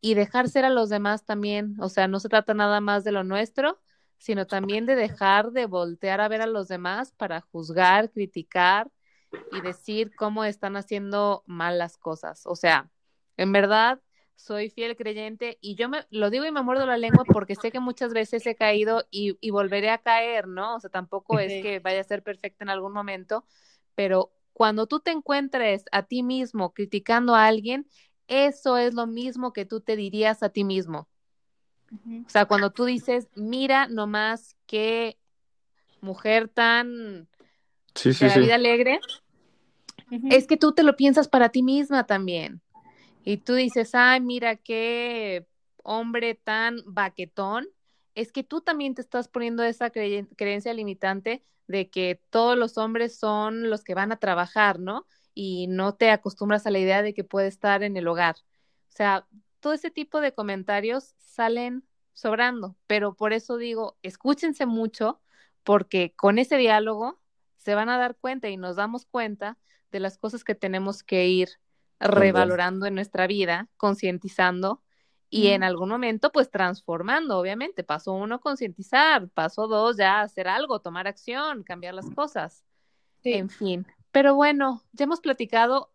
[0.01, 1.77] y dejar ser a los demás también.
[1.81, 3.81] O sea, no se trata nada más de lo nuestro,
[4.19, 8.91] sino también de dejar de voltear a ver a los demás para juzgar, criticar
[9.51, 12.47] y decir cómo están haciendo mal las cosas.
[12.47, 12.89] O sea,
[13.37, 14.01] en verdad,
[14.37, 17.71] soy fiel creyente y yo me lo digo y me muerdo la lengua porque sé
[17.71, 20.77] que muchas veces he caído y, volveré a caer, ¿no?
[20.77, 23.45] O sea, tampoco es que vaya a ser perfecta en algún momento,
[23.95, 27.89] pero cuando tú te encuentres a ti mismo criticando a alguien,
[28.29, 31.09] eso es lo mismo que tú te dirías a ti mismo.
[32.27, 35.19] O sea, cuando tú dices, mira nomás qué
[36.01, 37.29] mujer tan
[37.95, 38.41] Sí, sí, de la sí.
[38.41, 39.01] vida alegre,
[40.31, 42.61] es que tú te lo piensas para ti misma también.
[43.25, 45.47] Y tú dices, ay, mira qué
[45.83, 47.69] hombre tan baquetón.
[48.15, 52.77] Es que tú también te estás poniendo esa creen- creencia limitante de que todos los
[52.79, 55.07] hombres son los que van a trabajar, ¿no?
[55.35, 58.37] Y no te acostumbras a la idea de que puede estar en el hogar.
[58.89, 59.27] O sea,
[59.61, 65.21] todo ese tipo de comentarios salen sobrando, pero por eso digo, escúchense mucho,
[65.65, 67.19] porque con ese diálogo
[67.57, 69.59] se van a dar cuenta y nos damos cuenta
[69.91, 71.49] de las cosas que tenemos que ir
[72.01, 74.83] revalorando en nuestra vida, concientizando
[75.31, 77.83] y en algún momento pues transformando, obviamente.
[77.83, 82.65] Paso uno, concientizar, paso dos, ya hacer algo, tomar acción, cambiar las cosas,
[83.23, 83.33] Sí.
[83.35, 83.87] en fin.
[84.13, 85.91] Pero bueno, ya hemos platicado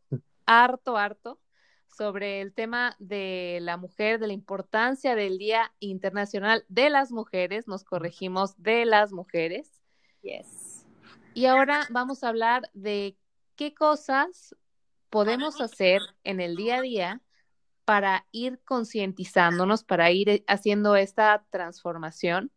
[0.45, 1.39] harto, harto
[1.88, 7.68] sobre el tema de la mujer, de la importancia del Día Internacional de las Mujeres,
[7.68, 9.80] nos corregimos de las mujeres.
[10.22, 10.86] Yes.
[11.34, 13.18] Y ahora vamos a hablar de
[13.56, 14.56] qué cosas
[15.10, 17.22] podemos hacer en el día a día
[17.86, 22.51] para ir concientizándonos, para ir haciendo esta transformación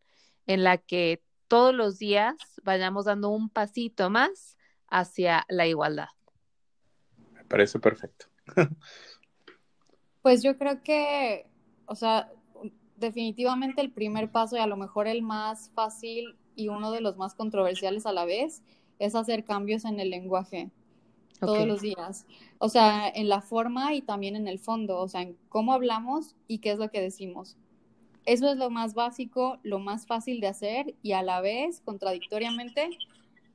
[0.46, 4.56] en la que todos los días vayamos dando un pasito más
[4.88, 6.08] hacia la igualdad.
[7.32, 8.26] Me parece perfecto.
[10.22, 11.50] Pues yo creo que,
[11.86, 12.30] o sea,
[12.96, 17.16] definitivamente el primer paso y a lo mejor el más fácil y uno de los
[17.16, 18.62] más controversiales a la vez
[19.00, 20.70] es hacer cambios en el lenguaje
[21.42, 22.26] todos los días.
[22.58, 26.36] O sea, en la forma y también en el fondo, o sea, en cómo hablamos
[26.48, 27.56] y qué es lo que decimos.
[28.24, 32.96] Eso es lo más básico, lo más fácil de hacer y a la vez, contradictoriamente,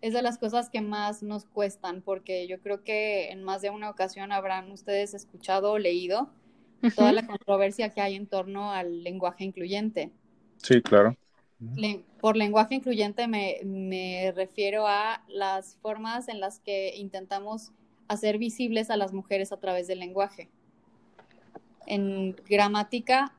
[0.01, 3.69] es de las cosas que más nos cuestan, porque yo creo que en más de
[3.71, 6.29] una ocasión habrán ustedes escuchado o leído
[6.95, 10.11] toda la controversia que hay en torno al lenguaje incluyente.
[10.57, 11.15] Sí, claro.
[11.75, 17.71] Le- por lenguaje incluyente me, me refiero a las formas en las que intentamos
[18.07, 20.49] hacer visibles a las mujeres a través del lenguaje.
[21.85, 23.33] En gramática,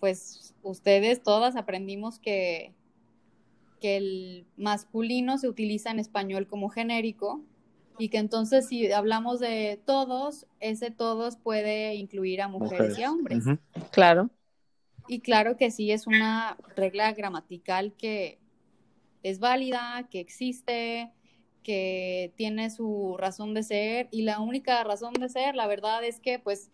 [0.00, 2.72] pues ustedes todas aprendimos que,
[3.80, 7.42] que el masculino se utiliza en español como genérico
[7.98, 13.12] y que entonces si hablamos de todos, ese todos puede incluir a mujeres, y a
[13.12, 13.44] hombres.
[13.90, 14.30] Claro.
[15.08, 18.38] Y claro que sí, es una regla gramatical que
[19.22, 21.12] es válida, que existe,
[21.66, 26.20] que tiene su razón de ser y la única razón de ser, la verdad es
[26.20, 26.70] que pues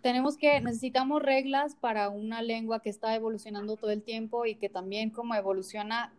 [0.00, 4.70] tenemos que, necesitamos reglas para una lengua que está evolucionando todo el tiempo y que
[4.70, 6.14] también como evoluciona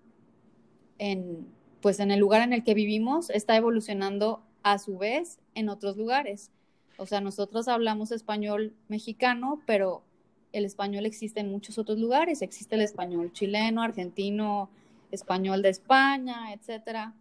[1.00, 1.48] en,
[1.82, 5.98] pues en el lugar en el que vivimos, está evolucionando a su vez en otros
[5.98, 6.52] lugares.
[6.98, 10.04] O sea, nosotros hablamos español mexicano, pero
[10.52, 12.44] el español existe en muchos otros lugares.
[12.44, 14.70] Existe el español chileno, argentino,
[15.10, 17.16] español de España, etcétera.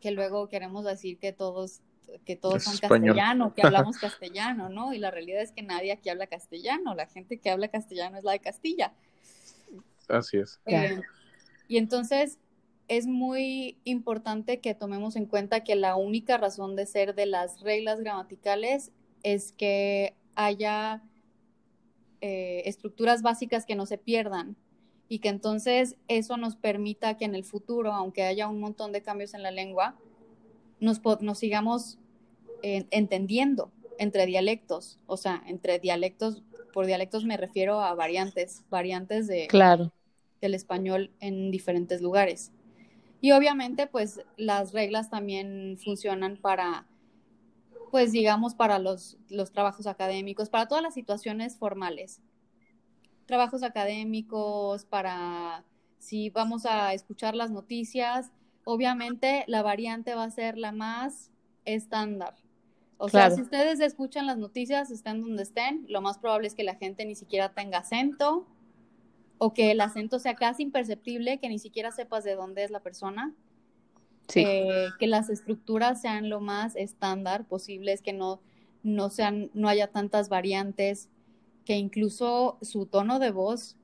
[0.00, 1.80] Que luego queremos decir que todos,
[2.24, 4.92] que todos son castellano, que hablamos castellano, ¿no?
[4.92, 6.94] Y la realidad es que nadie aquí habla castellano.
[6.94, 8.92] La gente que habla castellano es la de Castilla.
[10.08, 10.60] Así es.
[10.66, 11.00] Eh,
[11.68, 12.38] y entonces
[12.88, 17.60] es muy importante que tomemos en cuenta que la única razón de ser de las
[17.60, 18.90] reglas gramaticales
[19.22, 21.02] es que haya
[22.20, 24.56] eh, estructuras básicas que no se pierdan
[25.08, 29.02] y que entonces eso nos permita que en el futuro, aunque haya un montón de
[29.02, 29.96] cambios en la lengua,
[30.80, 31.98] nos, nos sigamos
[32.62, 36.42] eh, entendiendo entre dialectos, o sea, entre dialectos,
[36.72, 39.92] por dialectos me refiero a variantes, variantes de, Claro.
[40.40, 42.52] del español en diferentes lugares.
[43.20, 46.86] Y obviamente, pues las reglas también funcionan para,
[47.90, 52.20] pues digamos, para los, los trabajos académicos, para todas las situaciones formales.
[53.28, 55.62] Trabajos académicos, para
[55.98, 58.30] si vamos a escuchar las noticias,
[58.64, 61.30] obviamente la variante va a ser la más
[61.66, 62.34] estándar.
[62.96, 66.64] O sea, si ustedes escuchan las noticias, estén donde estén, lo más probable es que
[66.64, 68.46] la gente ni siquiera tenga acento
[69.36, 72.80] o que el acento sea casi imperceptible, que ni siquiera sepas de dónde es la
[72.80, 73.34] persona,
[74.28, 74.42] Sí.
[74.46, 78.40] eh, que las estructuras sean lo más estándar posibles, que no,
[78.82, 81.10] no, sean, no haya tantas variantes,
[81.68, 83.76] que incluso su tono de voz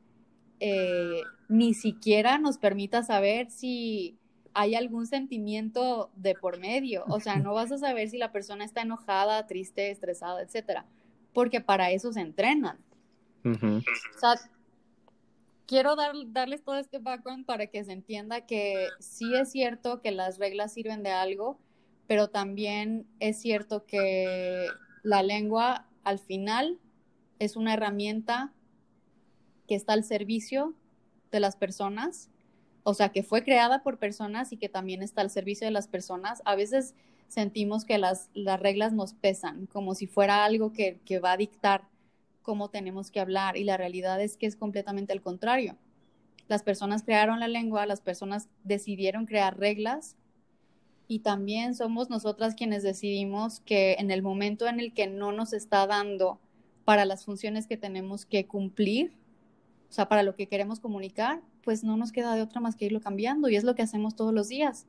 [0.58, 1.20] eh,
[1.50, 4.16] ni siquiera nos permita saber si
[4.54, 7.04] hay algún sentimiento de por medio.
[7.08, 10.86] O sea, no vas a saber si la persona está enojada, triste, estresada, etcétera,
[11.34, 12.78] porque para eso se entrenan.
[13.44, 13.76] Ujú.
[13.76, 14.36] O sea,
[15.66, 20.10] quiero dar, darles todo este background para que se entienda que sí es cierto que
[20.10, 21.58] las reglas sirven de algo,
[22.06, 24.68] pero también es cierto que
[25.02, 26.80] la lengua al final
[27.38, 28.52] es una herramienta
[29.66, 30.74] que está al servicio
[31.32, 32.28] de las personas,
[32.82, 35.88] o sea, que fue creada por personas y que también está al servicio de las
[35.88, 36.42] personas.
[36.44, 36.94] A veces
[37.28, 41.36] sentimos que las, las reglas nos pesan, como si fuera algo que, que va a
[41.36, 41.88] dictar
[42.42, 45.76] cómo tenemos que hablar y la realidad es que es completamente al contrario.
[46.46, 50.16] Las personas crearon la lengua, las personas decidieron crear reglas
[51.08, 55.52] y también somos nosotras quienes decidimos que en el momento en el que no nos
[55.52, 56.38] está dando
[56.84, 59.12] para las funciones que tenemos que cumplir,
[59.88, 62.86] o sea, para lo que queremos comunicar, pues no nos queda de otra más que
[62.86, 64.86] irlo cambiando y es lo que hacemos todos los días.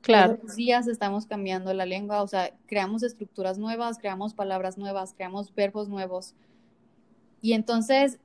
[0.00, 0.34] Claro.
[0.34, 5.12] Todos los días estamos cambiando la lengua, o sea, creamos estructuras nuevas, creamos palabras nuevas,
[5.12, 6.34] creamos verbos nuevos.
[7.42, 8.18] Y entonces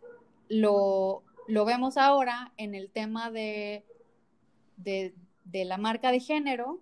[0.48, 3.84] lo, lo vemos ahora en el tema de,
[4.78, 5.14] de,
[5.46, 6.80] de, la marca de género,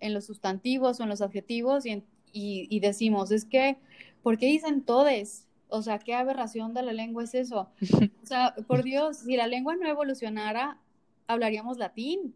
[0.00, 3.78] en los sustantivos o en los adjetivos, y, y, y decimos, es que,
[4.22, 5.46] ¿por qué dicen todes?
[5.68, 7.70] O sea, ¿qué aberración de la lengua es eso?
[8.22, 10.78] O sea, por Dios, si la lengua no evolucionara,
[11.26, 12.34] hablaríamos latín.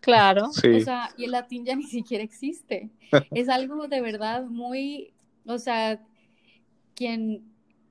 [0.00, 0.52] Claro.
[0.52, 0.68] Sí.
[0.68, 2.90] O sea, y el latín ya ni siquiera existe.
[3.30, 5.12] es algo de verdad muy,
[5.46, 6.00] o sea,
[6.94, 7.42] quien,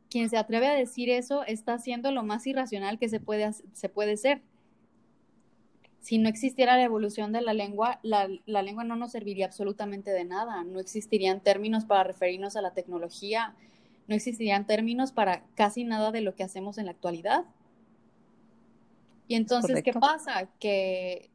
[0.10, 3.90] quien se atreve a decir eso está haciendo lo más irracional que se puede, se
[3.90, 4.42] puede ser.
[6.00, 10.12] Si no existiera la evolución de la lengua, la, la lengua no nos serviría absolutamente
[10.12, 10.64] de nada.
[10.64, 13.56] No existirían términos para referirnos a la tecnología,
[14.08, 17.46] no existirían términos para casi nada de lo que hacemos en la actualidad.
[19.28, 19.92] Y entonces, Correcto.
[19.92, 20.50] ¿qué pasa?
[20.60, 21.30] Que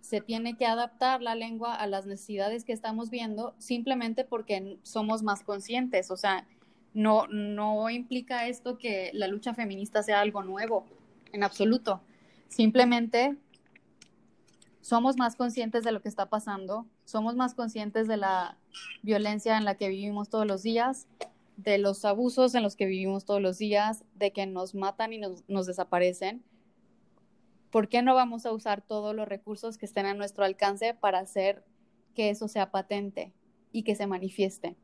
[0.00, 5.22] se tiene que adaptar la lengua a las necesidades que estamos viendo simplemente porque somos
[5.22, 6.10] más conscientes.
[6.10, 6.46] O sea,
[6.94, 10.84] no, no implica esto que la lucha feminista sea algo nuevo,
[11.32, 12.00] en absoluto.
[12.48, 13.36] Simplemente
[14.82, 18.58] somos más conscientes de lo que está pasando, somos más conscientes de la
[19.02, 21.06] violencia en la que vivimos todos los días,
[21.56, 25.18] de los abusos en los que vivimos todos los días, de que nos matan y
[25.18, 26.42] nos, desaparecen.
[27.70, 31.20] ¿Por qué no vamos a usar todos los recursos que estén a nuestro alcance para
[31.20, 31.64] hacer
[32.14, 33.32] que eso sea patente
[33.70, 34.76] y que se manifieste?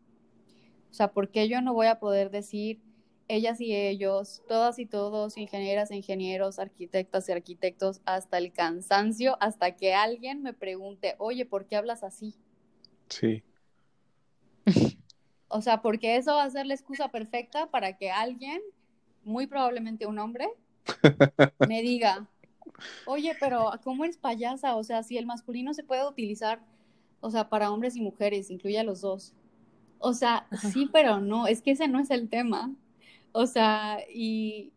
[0.92, 2.80] O sea, ¿por qué yo no voy a poder decir
[3.28, 9.36] ellas y ellos, todas y todos, ingenieras e ingenieros, arquitectas y arquitectos, hasta el cansancio,
[9.40, 12.34] hasta que alguien me pregunte, oye, ¿por qué hablas así?
[13.08, 13.42] Sí.
[15.50, 18.60] O sea, porque eso va a ser la excusa perfecta para que alguien,
[19.24, 20.46] muy probablemente un hombre,
[21.66, 22.28] me diga,
[23.06, 24.76] oye, pero ¿cómo eres payasa?
[24.76, 26.60] O sea, si el masculino se puede utilizar,
[27.20, 29.32] o sea, para hombres y mujeres, incluye a los dos.
[29.98, 32.70] O sea, sí, pero no, es que ese no es el tema.
[33.41, 34.72] O sea, y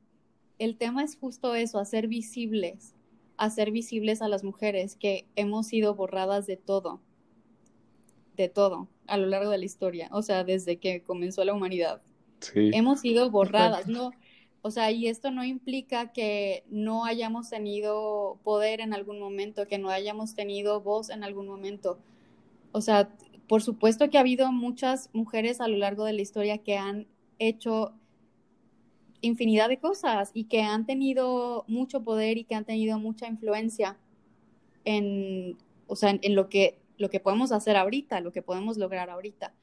[0.60, 2.94] el tema es justo eso, hacer visibles,
[3.36, 7.02] hacer visibles a las mujeres que hemos sido borradas de todo,
[8.38, 12.04] de todo, a lo largo de la historia, o sea, desde que comenzó la humanidad.
[12.40, 12.70] Sí.
[12.72, 14.12] Hemos sido borradas, ¿no?
[14.62, 19.80] O sea, y esto no implica que no hayamos tenido poder en algún momento, que
[19.80, 21.98] no hayamos tenido voz en algún momento.
[22.74, 23.10] O sea,
[23.48, 27.08] por supuesto que ha habido muchas mujeres a lo largo de la historia que han
[27.40, 27.96] hecho
[29.22, 33.98] infinidad de cosas y que han tenido mucho poder y que han tenido mucha influencia
[34.84, 35.58] en,
[35.88, 39.10] o sea, en, en lo, que, lo que podemos hacer ahorita, lo que podemos lograr
[39.10, 39.54] ahorita.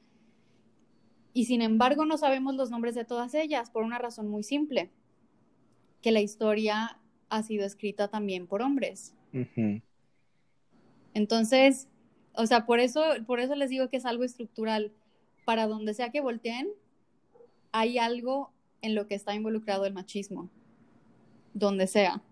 [1.34, 4.90] Y sin embargo no sabemos los nombres de todas ellas por una razón muy simple,
[6.02, 6.98] que la historia
[7.28, 9.14] ha sido escrita también por hombres.
[9.32, 9.82] Uh -huh.
[11.14, 11.88] Entonces,
[12.34, 14.92] o sea, por eso, por eso les digo que es algo estructural.
[15.44, 16.68] Para donde sea que volteen,
[17.72, 18.52] hay algo
[18.82, 20.50] en lo que está involucrado el machismo,
[21.54, 22.22] donde sea.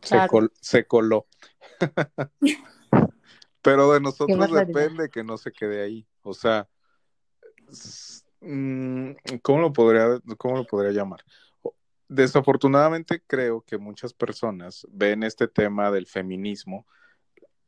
[0.00, 0.22] Claro.
[0.22, 1.26] Se, col se, coló.
[3.62, 6.06] Pero de nosotros depende que no se quede ahí.
[6.22, 6.68] O sea,
[8.40, 11.24] ¿cómo lo podría, cómo lo podría llamar?
[12.08, 16.86] Desafortunadamente creo que muchas personas ven este tema del feminismo,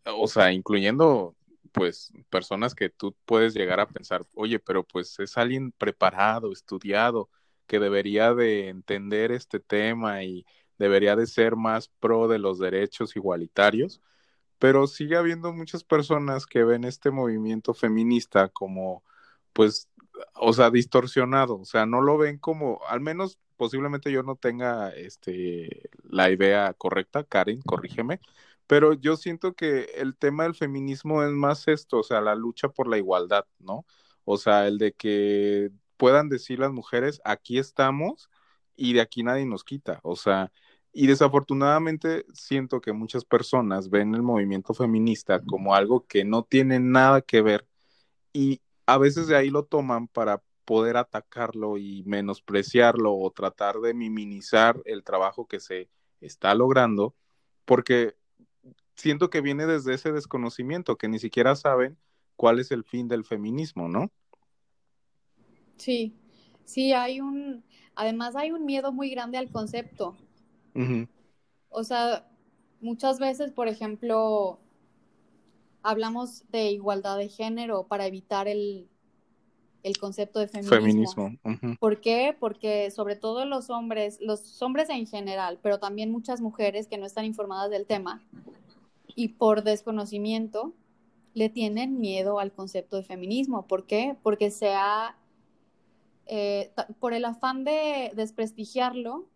[0.05, 1.37] o sea, incluyendo
[1.73, 7.31] pues personas que tú puedes llegar a pensar, oye, pero pues es alguien preparado, estudiado,
[7.66, 10.47] que debería de entender este tema y
[10.78, 14.01] debería de ser más pro de los derechos igualitarios,
[14.59, 19.05] pero sigue habiendo muchas personas que ven este movimiento feminista como,
[19.52, 19.89] pues,
[20.34, 24.90] o sea, distorsionado, o sea, no lo ven como, al menos posiblemente yo no tenga
[24.90, 28.20] este, la idea correcta, Karen, corrígeme,
[28.66, 32.68] pero yo siento que el tema del feminismo es más esto, o sea, la lucha
[32.70, 33.84] por la igualdad, ¿no?
[34.24, 35.70] O sea, el de que
[36.03, 38.29] puedan decir las mujeres, aquí estamos
[38.74, 40.51] y de aquí nadie nos quita, o sea,
[40.93, 46.81] Y desafortunadamente siento que muchas personas ven el movimiento feminista como algo que no tiene
[46.81, 47.69] nada que ver
[48.33, 53.95] y a veces de ahí lo toman para poder atacarlo y menospreciarlo o tratar de
[53.95, 55.89] minimizar el trabajo que se
[56.20, 57.15] está logrando,
[57.65, 58.16] porque
[58.97, 61.97] siento que viene desde ese desconocimiento, que ni siquiera saben
[62.35, 64.11] cuál es el fin del feminismo, ¿no?
[65.82, 66.14] Sí,
[66.64, 67.64] sí, hay un,
[67.96, 70.16] además hay un miedo muy grande al concepto.
[71.70, 72.28] O sea,
[72.80, 74.60] muchas veces, por ejemplo,
[75.82, 78.88] hablamos de igualdad de género para evitar el,
[79.82, 80.76] el concepto de feminismo.
[80.76, 81.76] Feminismo.
[81.80, 82.36] ¿Por qué?
[82.38, 87.06] Porque sobre todo los hombres, los hombres en general, pero también muchas mujeres que no
[87.06, 88.22] están informadas del tema
[89.16, 90.74] y por desconocimiento
[91.34, 93.66] le tienen miedo al concepto de feminismo.
[93.66, 94.16] ¿Por qué?
[94.22, 95.16] Porque se ha,
[96.34, 99.28] eh, por el afán de desprestigiarlo,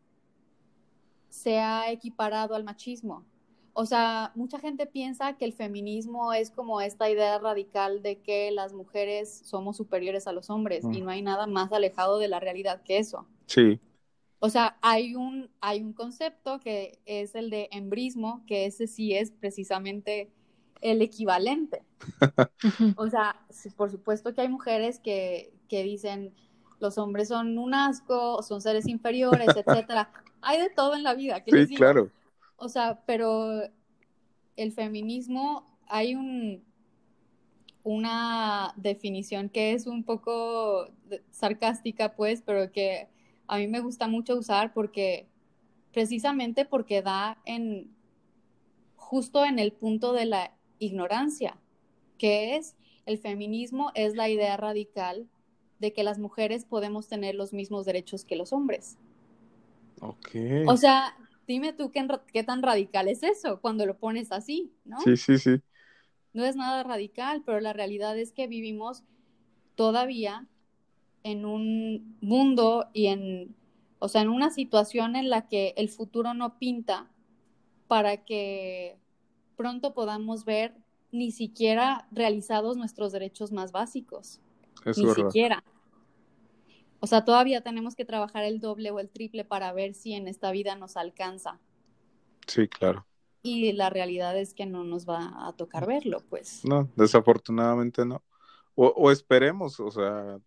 [1.28, 3.27] se ha equiparado al machismo.
[3.74, 8.51] O sea, mucha gente piensa que el feminismo es como esta idea radical de que
[8.51, 11.05] las mujeres somos superiores a los hombres y mm.
[11.05, 13.27] no hay nada más alejado de la realidad que eso.
[13.44, 13.78] Sí.
[14.39, 19.12] O sea, hay un, hay un concepto que es el de embrismo, que ese sí
[19.12, 20.31] es precisamente
[20.81, 21.82] el equivalente.
[22.97, 23.44] o sea,
[23.77, 26.32] por supuesto que hay mujeres que, que dicen
[26.78, 30.11] los hombres son un asco, son seres inferiores, etcétera.
[30.43, 31.43] Hay de todo en la vida.
[31.47, 32.11] sí, claro.
[32.57, 33.62] O sea, pero
[34.57, 36.65] el feminismo, hay un,
[37.82, 40.89] una definición que es un poco
[41.31, 43.09] sarcástica, pues, pero que
[43.47, 45.28] a mí me gusta mucho usar porque
[45.93, 47.94] precisamente porque da en
[48.97, 51.59] justo en el punto de la ignorancia,
[52.19, 52.77] que es
[53.07, 55.28] el feminismo es la idea radical
[55.78, 58.97] de que las mujeres podemos tener los mismos derechos que los hombres.
[60.01, 60.28] Ok.
[60.66, 61.16] O sea,
[61.47, 65.01] dime tú qué, qué, tan radical es eso cuando lo pones así, ¿no?
[65.01, 65.61] Sí, sí, sí.
[66.32, 69.03] No es nada radical, pero la realidad es que vivimos
[69.74, 70.47] todavía
[71.23, 73.55] en un mundo y en,
[73.98, 77.11] o sea, en una situación en la que el futuro no pinta
[77.89, 78.98] para que
[79.57, 80.74] pronto podamos ver
[81.12, 84.40] ni siquiera realizados nuestros derechos más básicos.
[84.85, 85.62] Ni siquiera.
[87.01, 90.28] O sea, todavía tenemos que trabajar el doble o el triple para ver si en
[90.28, 91.61] esta vida nos alcanza.
[92.47, 93.07] Sí, claro.
[93.43, 96.65] Y la realidad es que no nos va a tocar verlo, pues.
[96.65, 98.23] No, desafortunadamente no.
[98.78, 100.39] O, esperemos, o sea,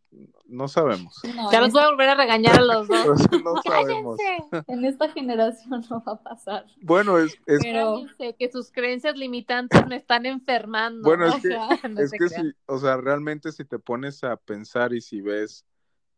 [0.46, 1.20] no sabemos.
[1.52, 3.00] ya los voy a volver a regañar a los dos.
[3.44, 4.20] no sabemos.
[4.68, 6.66] En esta generación no va a pasar.
[6.84, 7.60] Bueno, es, es...
[7.64, 8.06] Pero
[8.38, 11.02] que sus creencias limitantes me están enfermando.
[11.02, 11.58] Bueno, es que,
[12.04, 15.66] es que si, o sea, realmente si te pones a pensar y si ves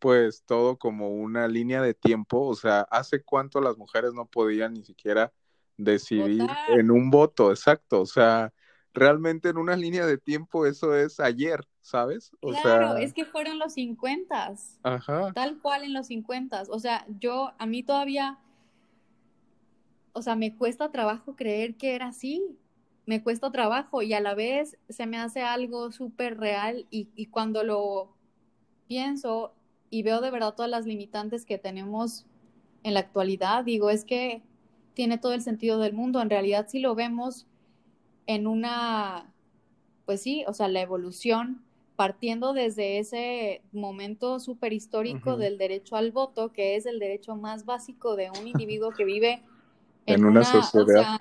[0.02, 4.74] pues todo como una línea de tiempo, o sea, ¿hace cuánto las mujeres no podían
[4.74, 5.32] ni siquiera
[5.78, 7.52] decidir en un voto?
[7.52, 8.52] Exacto, o sea,
[8.94, 12.32] realmente en una línea de tiempo eso es ayer, ¿sabes?
[12.42, 14.54] O claro, es que fueron los 50.
[14.84, 15.32] Ajá.
[15.34, 16.64] Tal cual en los 50.
[16.70, 18.40] O sea, yo, a mí todavía,
[20.14, 22.58] o sea, me cuesta trabajo creer que era así.
[23.06, 27.28] Me cuesta trabajo y a la vez se me hace algo súper real y, y
[27.28, 28.16] cuando lo
[28.88, 29.54] pienso
[29.90, 32.26] y veo de verdad todas las limitantes que tenemos
[32.84, 34.44] en la actualidad, digo, es que
[34.94, 36.22] tiene todo el sentido del mundo.
[36.22, 37.48] En realidad, si lo vemos
[38.28, 39.32] en una,
[40.06, 41.64] pues sí, o sea, la evolución,
[41.96, 47.66] partiendo desde ese momento súper histórico del derecho al voto, que es el derecho más
[47.66, 49.44] básico de un individuo que vive
[50.06, 51.20] en, una, sociedad.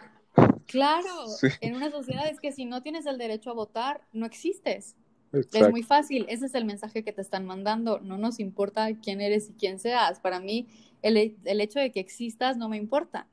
[0.67, 1.27] claro,
[1.61, 4.97] en una sociedad es que si no tienes el derecho a votar, no existes.
[5.33, 9.21] Es muy fácil, ese es el mensaje que te están mandando, no nos importa quién
[9.21, 10.67] eres y quién seas, para mí
[11.03, 11.17] el,
[11.61, 13.29] hecho de que existas no me importa,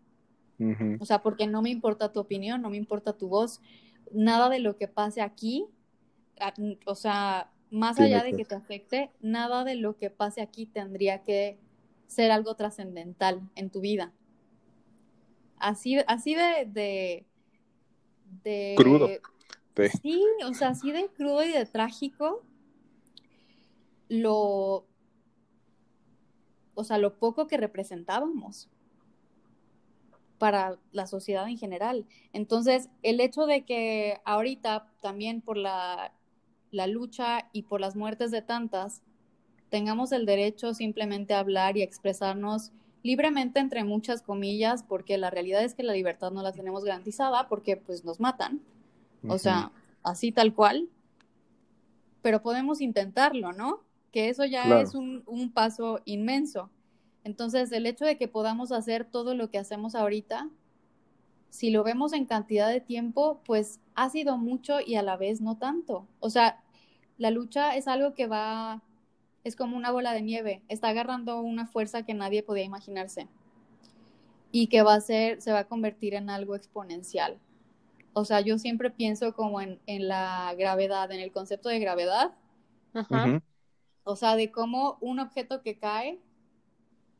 [0.99, 3.61] o sea, porque no me importa tu opinión, no me importa tu voz,
[4.11, 5.65] nada de lo que pase aquí,
[6.85, 11.23] o sea, más allá de que te afecte, nada de lo que pase aquí tendría
[11.23, 11.59] que
[12.07, 14.13] ser algo trascendental en tu vida.
[15.57, 17.25] Así, así de, de,
[18.43, 19.09] de crudo.
[20.01, 22.43] Sí, o sea, así de crudo y de trágico,
[24.09, 24.88] lo,
[26.73, 28.69] o sea, lo poco que representábamos
[30.38, 32.05] para la sociedad en general.
[32.34, 36.14] Entonces, el hecho de que ahorita también por la,
[36.72, 39.01] la lucha y por las muertes de tantas,
[39.69, 42.72] tengamos el derecho simplemente a hablar y expresarnos
[43.03, 47.47] libremente entre muchas comillas, porque la realidad es que la libertad no la tenemos garantizada
[47.47, 48.61] porque pues nos matan.
[49.27, 49.72] O sea,
[50.03, 50.89] así tal cual,
[52.22, 53.84] pero podemos intentarlo, ¿no?
[54.11, 56.69] Que eso ya es un, paso inmenso.
[57.27, 60.49] Entonces, el hecho de que podamos hacer todo lo que hacemos ahorita,
[61.49, 65.41] si lo vemos en cantidad de tiempo, pues ha sido mucho y a la vez
[65.41, 66.07] no tanto.
[66.21, 66.63] O sea,
[67.17, 68.81] la lucha es algo que va,
[69.43, 73.27] es como una bola de nieve, está agarrando una fuerza que nadie podía imaginarse
[74.53, 77.39] y que va a ser, se va a convertir en algo exponencial.
[78.13, 82.31] O sea, yo siempre pienso como en, en la gravedad, en el concepto de gravedad.
[82.93, 83.41] Ajá.
[84.05, 86.21] O sea, de cómo un objeto que cae,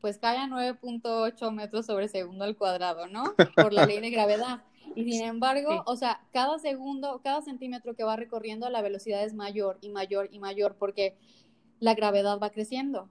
[0.02, 3.34] pues cae a 9.8 metros sobre segundo al cuadrado, ¿no?
[3.56, 4.64] Por la ley de gravedad.
[4.95, 5.80] Y sin embargo, Sí.
[5.86, 10.30] o sea, cada segundo, cada centímetro que va recorriendo, la velocidad es mayor y mayor
[10.32, 11.18] y mayor porque
[11.80, 13.10] la gravedad va creciendo.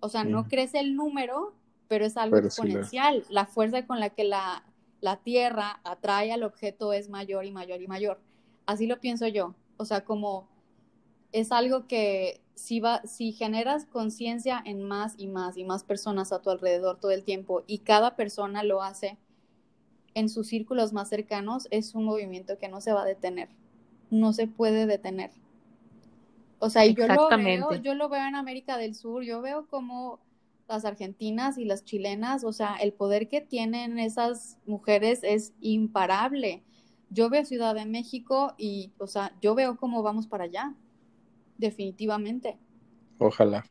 [0.00, 0.48] O sea, no Mm.
[0.48, 1.54] crece el número,
[1.88, 3.24] pero es algo Pero sí la- exponencial.
[3.30, 4.64] La fuerza con la que la,
[5.00, 8.20] la Tierra atrae al objeto es mayor y mayor y mayor.
[8.66, 9.54] Así lo pienso yo.
[9.78, 10.48] O sea, como
[11.32, 16.32] es algo que si, va, si generas conciencia en más y más y más personas
[16.32, 19.18] a tu alrededor todo el tiempo y cada persona lo hace
[20.14, 23.48] en sus círculos más cercanos, es un movimiento que no se va a detener.
[24.10, 25.30] No se puede detener.
[26.58, 30.20] O sea, yo lo veo, yo lo veo en América del Sur, yo veo como
[30.68, 36.62] las argentinas y las chilenas, o sea, el poder que tienen esas mujeres es imparable.
[37.10, 40.74] Yo veo Ciudad de México y, o sea, yo veo cómo vamos para allá,
[41.62, 42.58] definitivamente.
[43.18, 43.64] Ojalá.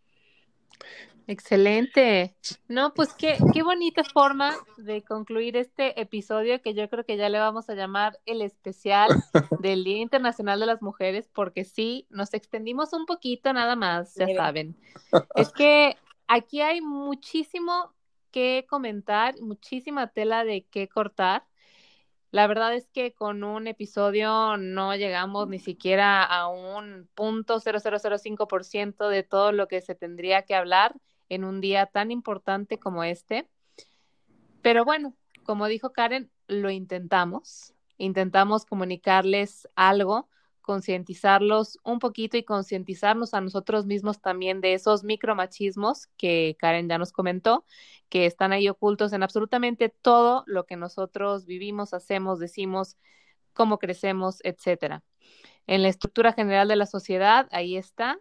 [1.28, 2.36] Excelente.
[2.68, 7.30] No, pues qué, qué bonita forma de concluir este episodio que yo creo que ya
[7.30, 9.10] le vamos a llamar el especial
[9.62, 14.28] del Día Internacional de las Mujeres, porque sí, nos extendimos un poquito nada más, ya
[14.36, 14.76] saben.
[15.36, 15.98] Es que
[16.28, 17.94] aquí hay muchísimo
[18.32, 21.46] que comentar, muchísima tela de qué cortar.
[22.32, 29.10] La verdad es que con un episodio no llegamos ni siquiera a un punto 0005%
[29.10, 30.96] de todo lo que se tendría que hablar
[31.28, 33.50] en un día tan importante como este.
[34.62, 35.14] Pero bueno,
[35.44, 37.74] como dijo Karen, lo intentamos.
[37.98, 40.30] Intentamos comunicarles algo,
[40.72, 46.98] concientizarlos un poquito y concientizarnos a nosotros mismos también de esos micromachismos que Karen ya
[46.98, 47.66] nos comentó,
[48.08, 52.96] que están ahí ocultos en absolutamente todo lo que nosotros vivimos, hacemos, decimos,
[53.52, 55.04] cómo crecemos, etcétera.
[55.68, 58.18] En la estructura general de la sociedad, ahí está,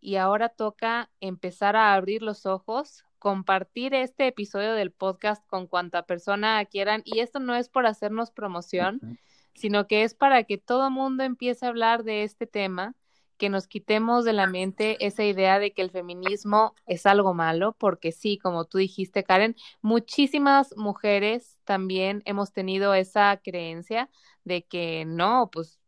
[0.00, 6.02] y ahora toca empezar a abrir los ojos, compartir este episodio del podcast con cuanta
[6.02, 7.02] persona quieran.
[7.04, 9.20] Y esto no es por hacernos promoción,
[9.56, 12.94] sino que es para que todo mundo empiece a hablar de este tema,
[13.36, 17.72] que nos quitemos de la mente esa idea de que el feminismo es algo malo,
[17.78, 24.08] porque sí, como tú dijiste, Karen, muchísimas mujeres también hemos tenido esa creencia
[24.44, 25.80] de que no, pues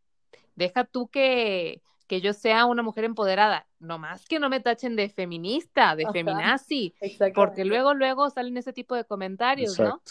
[0.56, 4.96] deja tú que que yo sea una mujer empoderada, no más que no me tachen
[4.96, 6.12] de feminista, de Ajá.
[6.12, 6.94] feminazi,
[7.34, 10.02] porque luego, luego salen ese tipo de comentarios, ¿no?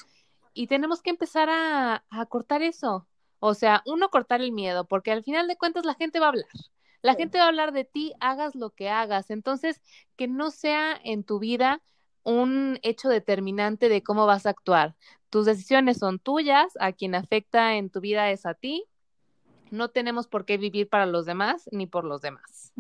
[0.54, 3.08] Y tenemos que empezar a, a cortar eso.
[3.40, 6.30] O sea, uno, cortar el miedo, porque al final de cuentas la gente va a
[6.30, 6.46] hablar.
[7.02, 7.20] La Sí.
[7.20, 9.30] gente va a hablar de ti, hagas lo que hagas.
[9.30, 9.82] Entonces,
[10.16, 11.82] que no sea en tu vida
[12.24, 14.96] un hecho determinante de cómo vas a actuar.
[15.30, 18.86] Tus decisiones son tuyas, a quien afecta en tu vida es a ti.
[19.70, 22.74] No tenemos por qué vivir para los demás ni por los demás.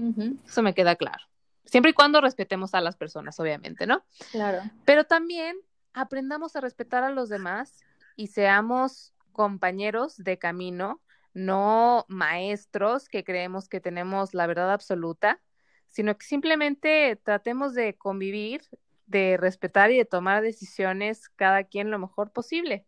[0.45, 1.23] Eso me queda claro.
[1.65, 4.03] Siempre y cuando respetemos a las personas, obviamente, ¿no?
[4.31, 4.61] claro.
[4.85, 5.57] Pero también
[5.93, 7.77] aprendamos a respetar a los demás
[8.15, 10.99] y seamos compañeros de camino,
[11.34, 15.39] no maestros que creemos que tenemos la verdad absoluta,
[15.88, 18.64] sino que simplemente tratemos de convivir,
[19.05, 22.88] de respetar y de tomar decisiones cada quien lo mejor posible.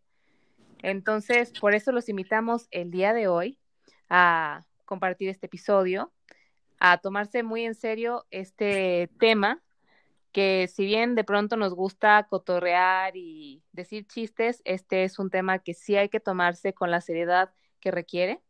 [0.82, 3.58] Entonces, por eso los invitamos el día de hoy
[4.08, 6.12] a compartir este episodio,
[6.80, 9.62] a tomarse muy en serio este tema
[10.32, 15.58] que si bien de pronto nos gusta cotorrear y decir chistes, este es un tema
[15.58, 18.40] que sí hay que tomarse con la seriedad que requiere.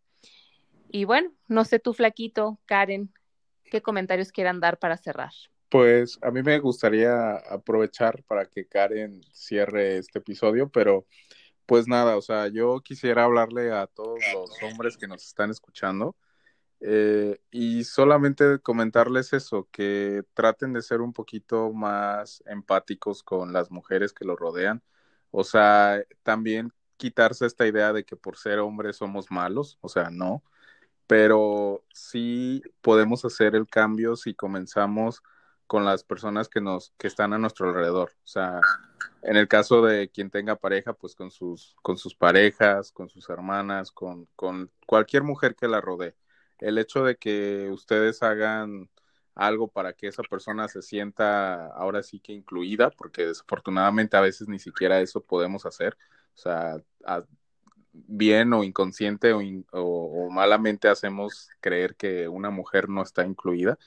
[0.91, 3.13] Y bueno, no sé tú, Flaquito, Karen,
[3.65, 5.33] qué comentarios quieran dar para cerrar.
[5.69, 11.07] Pues a mí me gustaría aprovechar para que Karen cierre este episodio, pero
[11.65, 16.17] pues nada, o sea, yo quisiera hablarle a todos los hombres que nos están escuchando
[16.81, 23.71] eh, y solamente comentarles eso, que traten de ser un poquito más empáticos con las
[23.71, 24.83] mujeres que los rodean,
[25.31, 30.11] o sea, también quitarse esta idea de que por ser hombres somos malos, o sea,
[30.11, 30.43] no,
[31.07, 35.23] pero sí podemos hacer el cambio si comenzamos
[35.67, 38.61] con las personas que nos que están a nuestro alrededor, o sea,
[39.23, 43.29] en el caso de quien tenga pareja, pues con sus con sus parejas, con sus
[43.31, 46.15] hermanas, con con cualquier mujer que la rodee.
[46.61, 48.89] El hecho de que ustedes hagan
[49.35, 54.49] algo para que esa persona se sienta ahora sí que incluida, porque desafortunadamente a veces
[54.49, 55.97] ni siquiera eso podemos hacer.
[56.35, 56.77] O sea,
[57.93, 59.33] bien o inconsciente
[59.73, 63.79] o, malamente hacemos creer que una mujer no está incluida.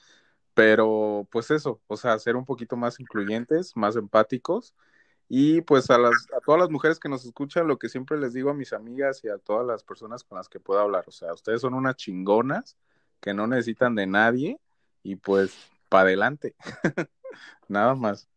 [0.54, 4.76] Pero pues eso, o sea, ser un poquito más incluyentes, más empáticos.
[5.30, 8.34] Y pues a, las, a todas las mujeres que nos escuchan, lo que siempre les
[8.34, 11.12] digo a mis amigas y a todas las personas con las que puedo hablar, o
[11.12, 12.78] sea, ustedes son unas chingonas
[13.20, 14.60] que no necesitan de nadie
[15.02, 15.56] y pues
[15.90, 16.56] para adelante.
[17.68, 18.28] Nada más.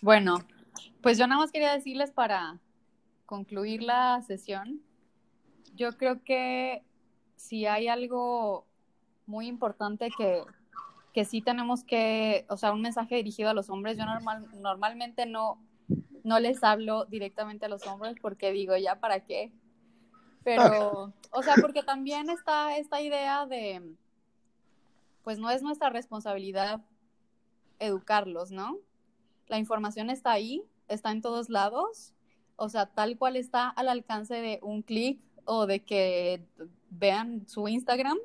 [0.00, 0.38] Bueno,
[1.02, 2.60] pues yo nada más quería decirles para
[3.26, 4.80] concluir la sesión,
[5.74, 6.82] yo creo que
[7.36, 8.66] si hay algo
[9.26, 10.42] muy importante que,
[11.18, 15.26] que sí tenemos que, o sea, un mensaje dirigido a los hombres, yo normal, normalmente
[15.26, 15.60] no,
[16.22, 19.50] no les hablo directamente a los hombres porque digo, ya para qué,
[20.44, 23.96] pero, o sea, porque también está esta idea de,
[25.24, 26.82] pues no es nuestra responsabilidad
[27.80, 28.78] educarlos, ¿no?
[29.48, 32.14] La información está ahí, está en todos lados,
[32.54, 36.44] o sea, tal cual está al alcance de un clic o de que
[36.90, 38.18] vean su Instagram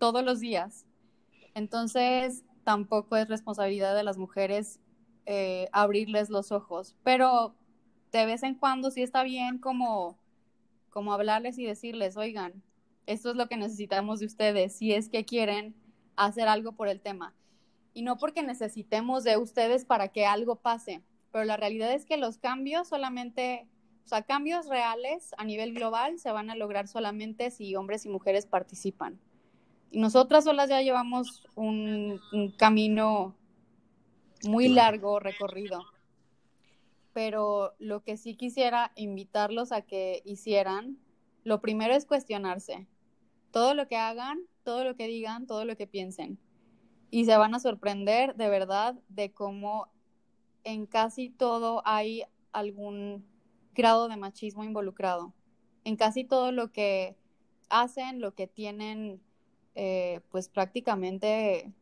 [0.00, 0.84] todos los días.
[1.58, 4.78] Entonces, tampoco es responsabilidad de las mujeres
[5.26, 7.56] eh, abrirles los ojos, pero
[8.12, 10.16] de vez en cuando sí está bien como
[10.90, 12.62] como hablarles y decirles, oigan,
[13.06, 15.74] esto es lo que necesitamos de ustedes si es que quieren
[16.16, 17.34] hacer algo por el tema.
[17.92, 21.02] Y no porque necesitemos de ustedes para que algo pase,
[21.32, 23.66] pero la realidad es que los cambios solamente,
[24.04, 28.10] o sea, cambios reales a nivel global se van a lograr solamente si hombres y
[28.10, 29.18] mujeres participan.
[29.90, 33.34] Y nosotras solas ya llevamos un, un camino
[34.44, 35.82] muy largo recorrido
[37.18, 40.98] pero lo que sí quisiera invitarlos a que hicieran,
[41.42, 42.86] lo primero es cuestionarse.
[43.50, 46.38] Todo lo que hagan, todo lo que digan, todo lo que piensen.
[47.10, 49.88] Y se van a sorprender de verdad de cómo
[50.62, 53.26] en casi todo hay algún
[53.74, 55.34] grado de machismo involucrado.
[55.82, 57.16] En casi todo lo que
[57.68, 59.20] hacen, lo que tienen,
[59.80, 61.72] eh, pues prácticamente,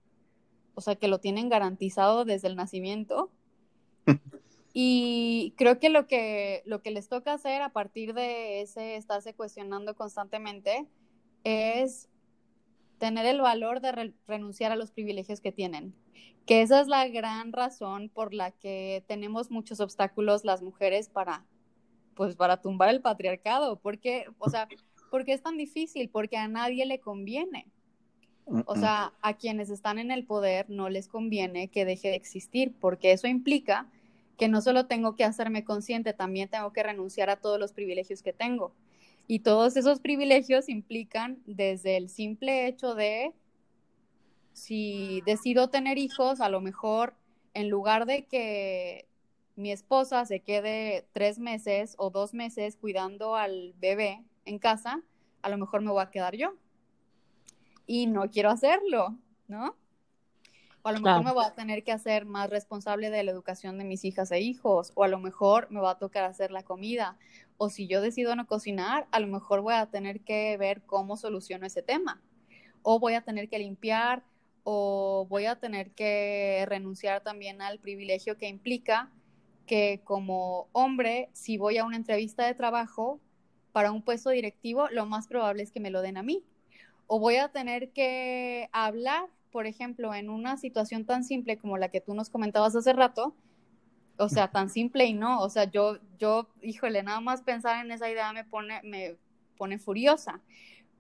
[0.75, 3.31] o sea, que lo tienen garantizado desde el nacimiento.
[4.79, 9.33] Y creo que lo que, lo que les toca hacer a partir de ese estarse
[9.33, 10.87] cuestionando constantemente
[11.45, 12.11] es
[12.99, 15.95] tener el valor de renunciar a los privilegios que tienen.
[16.45, 21.47] Que esa es la gran razón por la que tenemos muchos obstáculos las mujeres para,
[22.15, 23.79] pues, para tumbar el patriarcado.
[23.79, 24.69] Porque, o sea,
[25.11, 26.11] porque es tan difícil?
[26.11, 27.67] Porque a nadie le conviene.
[28.47, 32.73] O sea, a quienes están en el poder no les conviene que deje de existir,
[32.81, 33.89] porque eso implica
[34.37, 38.23] que no solo tengo que hacerme consciente, también tengo que renunciar a todos los privilegios
[38.23, 38.73] que tengo.
[39.27, 43.33] Y todos esos privilegios implican desde el simple hecho de,
[44.53, 47.15] si decido tener hijos, a lo mejor
[47.55, 49.09] en lugar de que
[49.57, 55.03] mi esposa se quede tres meses o dos meses cuidando al bebé en casa,
[55.43, 56.55] a lo mejor me voy a quedar yo.
[57.87, 59.17] Y no quiero hacerlo,
[59.49, 59.77] ¿no?
[60.83, 63.77] O a lo mejor me voy a tener que hacer más responsable de la educación
[63.79, 66.63] de mis hijas e hijos, o a lo mejor me va a tocar hacer la
[66.63, 67.19] comida,
[67.57, 71.17] o si yo decido no cocinar, a lo mejor voy a tener que ver cómo
[71.17, 72.23] soluciono ese tema,
[72.83, 74.23] o voy a tener que limpiar,
[74.63, 79.11] o voy a tener que renunciar también al privilegio que implica
[79.67, 83.21] que como hombre, si voy a una entrevista de trabajo
[83.73, 86.45] para un puesto directivo, lo más probable es que me lo den a mí.
[87.07, 91.89] O voy a tener que hablar por ejemplo, en una situación tan simple como la
[91.89, 93.35] que tú nos comentabas hace rato,
[94.19, 97.91] o sea, tan simple y no, o sea, yo, yo, híjole, nada más pensar en
[97.91, 99.17] esa idea me pone, me
[99.57, 100.43] pone furiosa.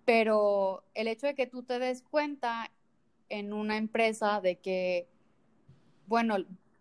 [0.06, 2.70] Pero el hecho de que tú te des cuenta
[3.28, 5.06] en una empresa de que,
[6.06, 6.36] bueno,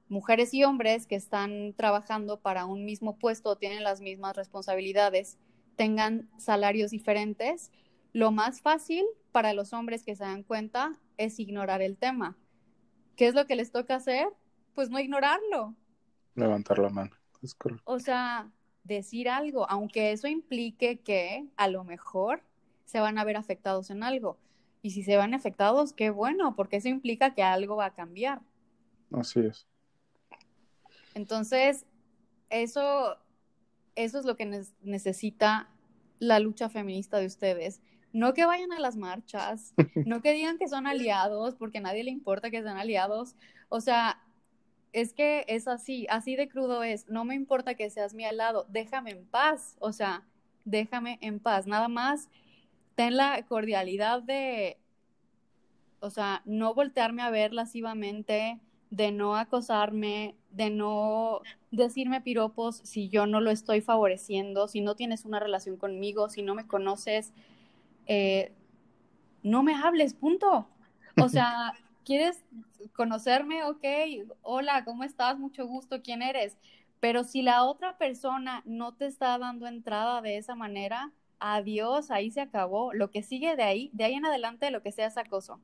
[0.08, 5.38] mujeres y hombres que están trabajando para un mismo puesto, tienen las mismas responsabilidades,
[5.76, 7.70] tengan salarios diferentes,
[8.16, 12.38] lo más fácil para los hombres que se dan cuenta es ignorar el tema.
[13.18, 14.30] ¿Qué es lo que les toca hacer?
[14.74, 15.76] Pues no ignorarlo.
[16.34, 17.12] Levantar la mano.
[17.84, 18.50] O sea,
[18.86, 22.42] decir algo, aunque eso implique que a lo mejor
[22.86, 24.38] se van a ver afectados en algo.
[24.82, 28.42] Y si se van afectados, qué bueno, porque eso implica que algo va a cambiar.
[29.12, 29.68] Así es.
[31.16, 31.86] Entonces,
[32.50, 33.18] eso,
[33.96, 35.70] eso es lo que necesita
[36.20, 37.82] la lucha feminista de ustedes.
[38.16, 39.74] No que vayan a las marchas,
[40.06, 43.36] no que digan que son aliados, porque a nadie le importa que sean aliados.
[43.70, 44.22] O sea,
[44.94, 47.10] es que es así, así de crudo es.
[47.10, 49.76] No me importa que seas mi aliado, déjame en paz.
[49.80, 50.24] O sea,
[50.64, 51.68] déjame en paz.
[51.68, 52.30] Nada más
[52.96, 54.78] ten la cordialidad de
[56.00, 58.60] O sea, no voltearme a ver lascivamente,
[58.92, 64.96] de no acosarme, de no decirme piropos si yo no lo estoy favoreciendo, si no
[64.96, 67.34] tienes una relación conmigo, si no me conoces,
[68.06, 68.54] eh,
[69.44, 70.68] no me hables, punto.
[71.22, 71.74] O sea,
[72.06, 72.44] ¿quieres
[72.94, 73.64] conocerme?
[73.64, 73.84] Ok,
[74.42, 75.38] hola, ¿cómo estás?
[75.38, 76.58] Mucho gusto, ¿quién eres?
[77.00, 82.32] Pero si la otra persona no te está dando entrada de esa manera, adiós, ahí
[82.32, 82.94] se acabó.
[82.94, 85.60] Lo que sigue de ahí, de ahí en adelante, lo que sea es acoso.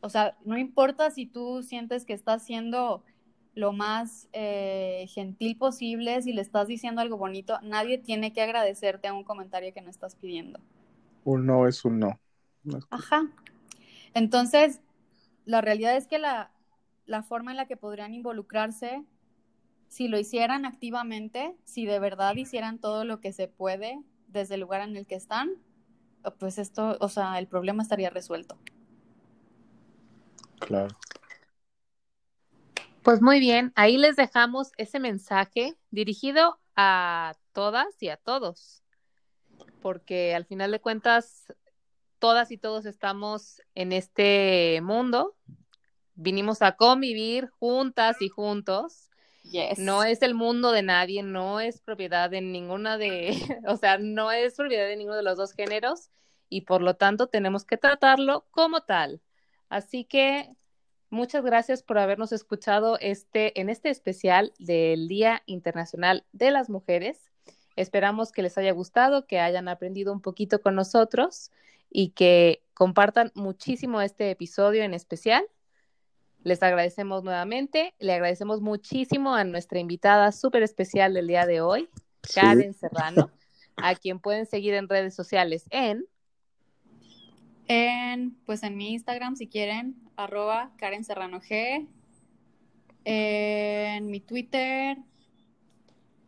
[0.00, 3.02] O sea, no importa si tú sientes que estás siendo
[3.54, 9.08] lo más eh, gentil posible, si le estás diciendo algo bonito, nadie tiene que agradecerte
[9.08, 10.60] a un comentario que no estás pidiendo.
[11.24, 12.20] Un no es un no.
[12.90, 13.26] Ajá.
[14.14, 14.80] Entonces,
[15.44, 16.52] la realidad es que la,
[17.06, 19.04] la forma en la que podrían involucrarse,
[19.88, 24.60] si lo hicieran activamente, si de verdad hicieran todo lo que se puede desde el
[24.60, 25.50] lugar en el que están,
[26.38, 28.58] pues esto, o sea, el problema estaría resuelto.
[30.58, 30.96] Claro.
[33.02, 38.82] Pues muy bien, ahí les dejamos ese mensaje dirigido a todas y a todos,
[39.84, 41.52] porque al final de cuentas,
[42.18, 45.36] todas y todos estamos en este mundo,
[46.14, 49.10] vinimos a convivir juntas y juntos.
[49.42, 49.78] Yes.
[49.78, 53.36] No es el mundo de nadie, no es propiedad de ninguna de,
[53.68, 56.08] o sea, no es propiedad de ninguno de los dos géneros
[56.48, 59.20] y por lo tanto tenemos que tratarlo como tal.
[59.68, 60.48] Así que
[61.10, 67.33] muchas gracias por habernos escuchado este, en este especial del Día Internacional de las Mujeres.
[67.76, 71.50] Esperamos que les haya gustado, que hayan aprendido un poquito con nosotros
[71.90, 75.44] y que compartan muchísimo este episodio en especial.
[76.42, 81.88] Les agradecemos nuevamente, le agradecemos muchísimo a nuestra invitada súper especial del día de hoy,
[82.22, 82.40] Sí.
[82.40, 83.30] Karen Serrano,
[83.76, 86.06] a quien pueden seguir en redes sociales en
[87.66, 91.86] En, pues en mi Instagram, si quieren, arroba Karen Serrano G.
[93.04, 94.98] En mi Twitter,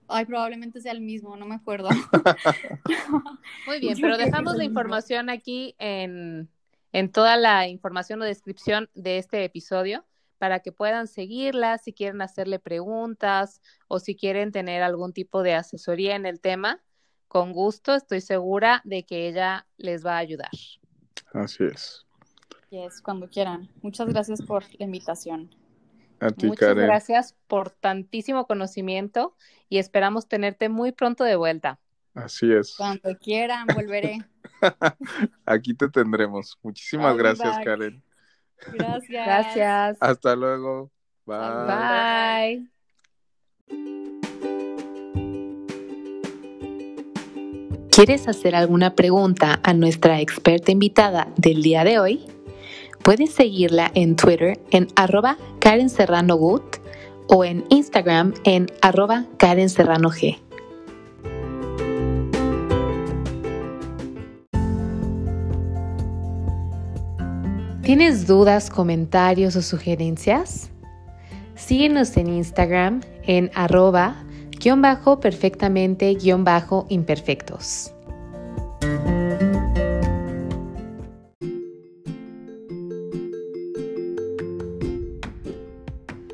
[0.08, 1.88] ay, probablemente sea el mismo, no me acuerdo.
[3.66, 6.48] Muy bien, pero dejamos la información aquí en,
[6.92, 10.04] en toda la información o descripción de este episodio
[10.38, 15.54] para que puedan seguirla si quieren hacerle preguntas o si quieren tener algún tipo de
[15.54, 16.82] asesoría en el tema.
[17.28, 20.50] Con gusto, estoy segura de que ella les va a ayudar.
[21.32, 22.06] Así es.
[22.70, 23.68] Yes, cuando quieran.
[23.82, 25.50] Muchas gracias por la invitación.
[26.20, 26.86] A ti, Muchas Karen.
[26.86, 29.34] gracias por tantísimo conocimiento
[29.68, 31.78] y esperamos tenerte muy pronto de vuelta.
[32.14, 32.74] Así es.
[32.76, 34.18] Cuando quieran, volveré.
[35.44, 36.58] Aquí te tendremos.
[36.62, 37.64] Muchísimas I'll gracias, back.
[37.64, 38.02] Karen.
[38.72, 39.26] Gracias.
[39.26, 39.98] Gracias.
[40.00, 40.90] Hasta luego.
[41.26, 41.36] Bye.
[41.66, 42.70] Bye.
[47.90, 52.26] ¿Quieres hacer alguna pregunta a nuestra experta invitada del día de hoy?
[53.06, 56.62] Puedes seguirla en Twitter en arroba Karen Serrano Good
[57.28, 60.40] o en Instagram en arroba Karen Serrano G.
[67.82, 70.72] ¿Tienes dudas, comentarios o sugerencias?
[71.54, 77.92] Síguenos en Instagram en arroba guion bajo perfectamente guion bajo imperfectos.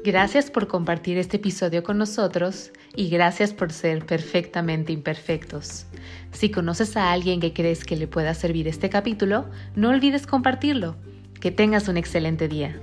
[0.04, 5.86] Gracias por compartir este episodio con nosotros y gracias por ser perfectamente imperfectos.
[6.32, 10.96] Si conoces a alguien que crees que le pueda servir este capítulo, no olvides compartirlo.
[11.40, 12.80] Que tengas un excelente día.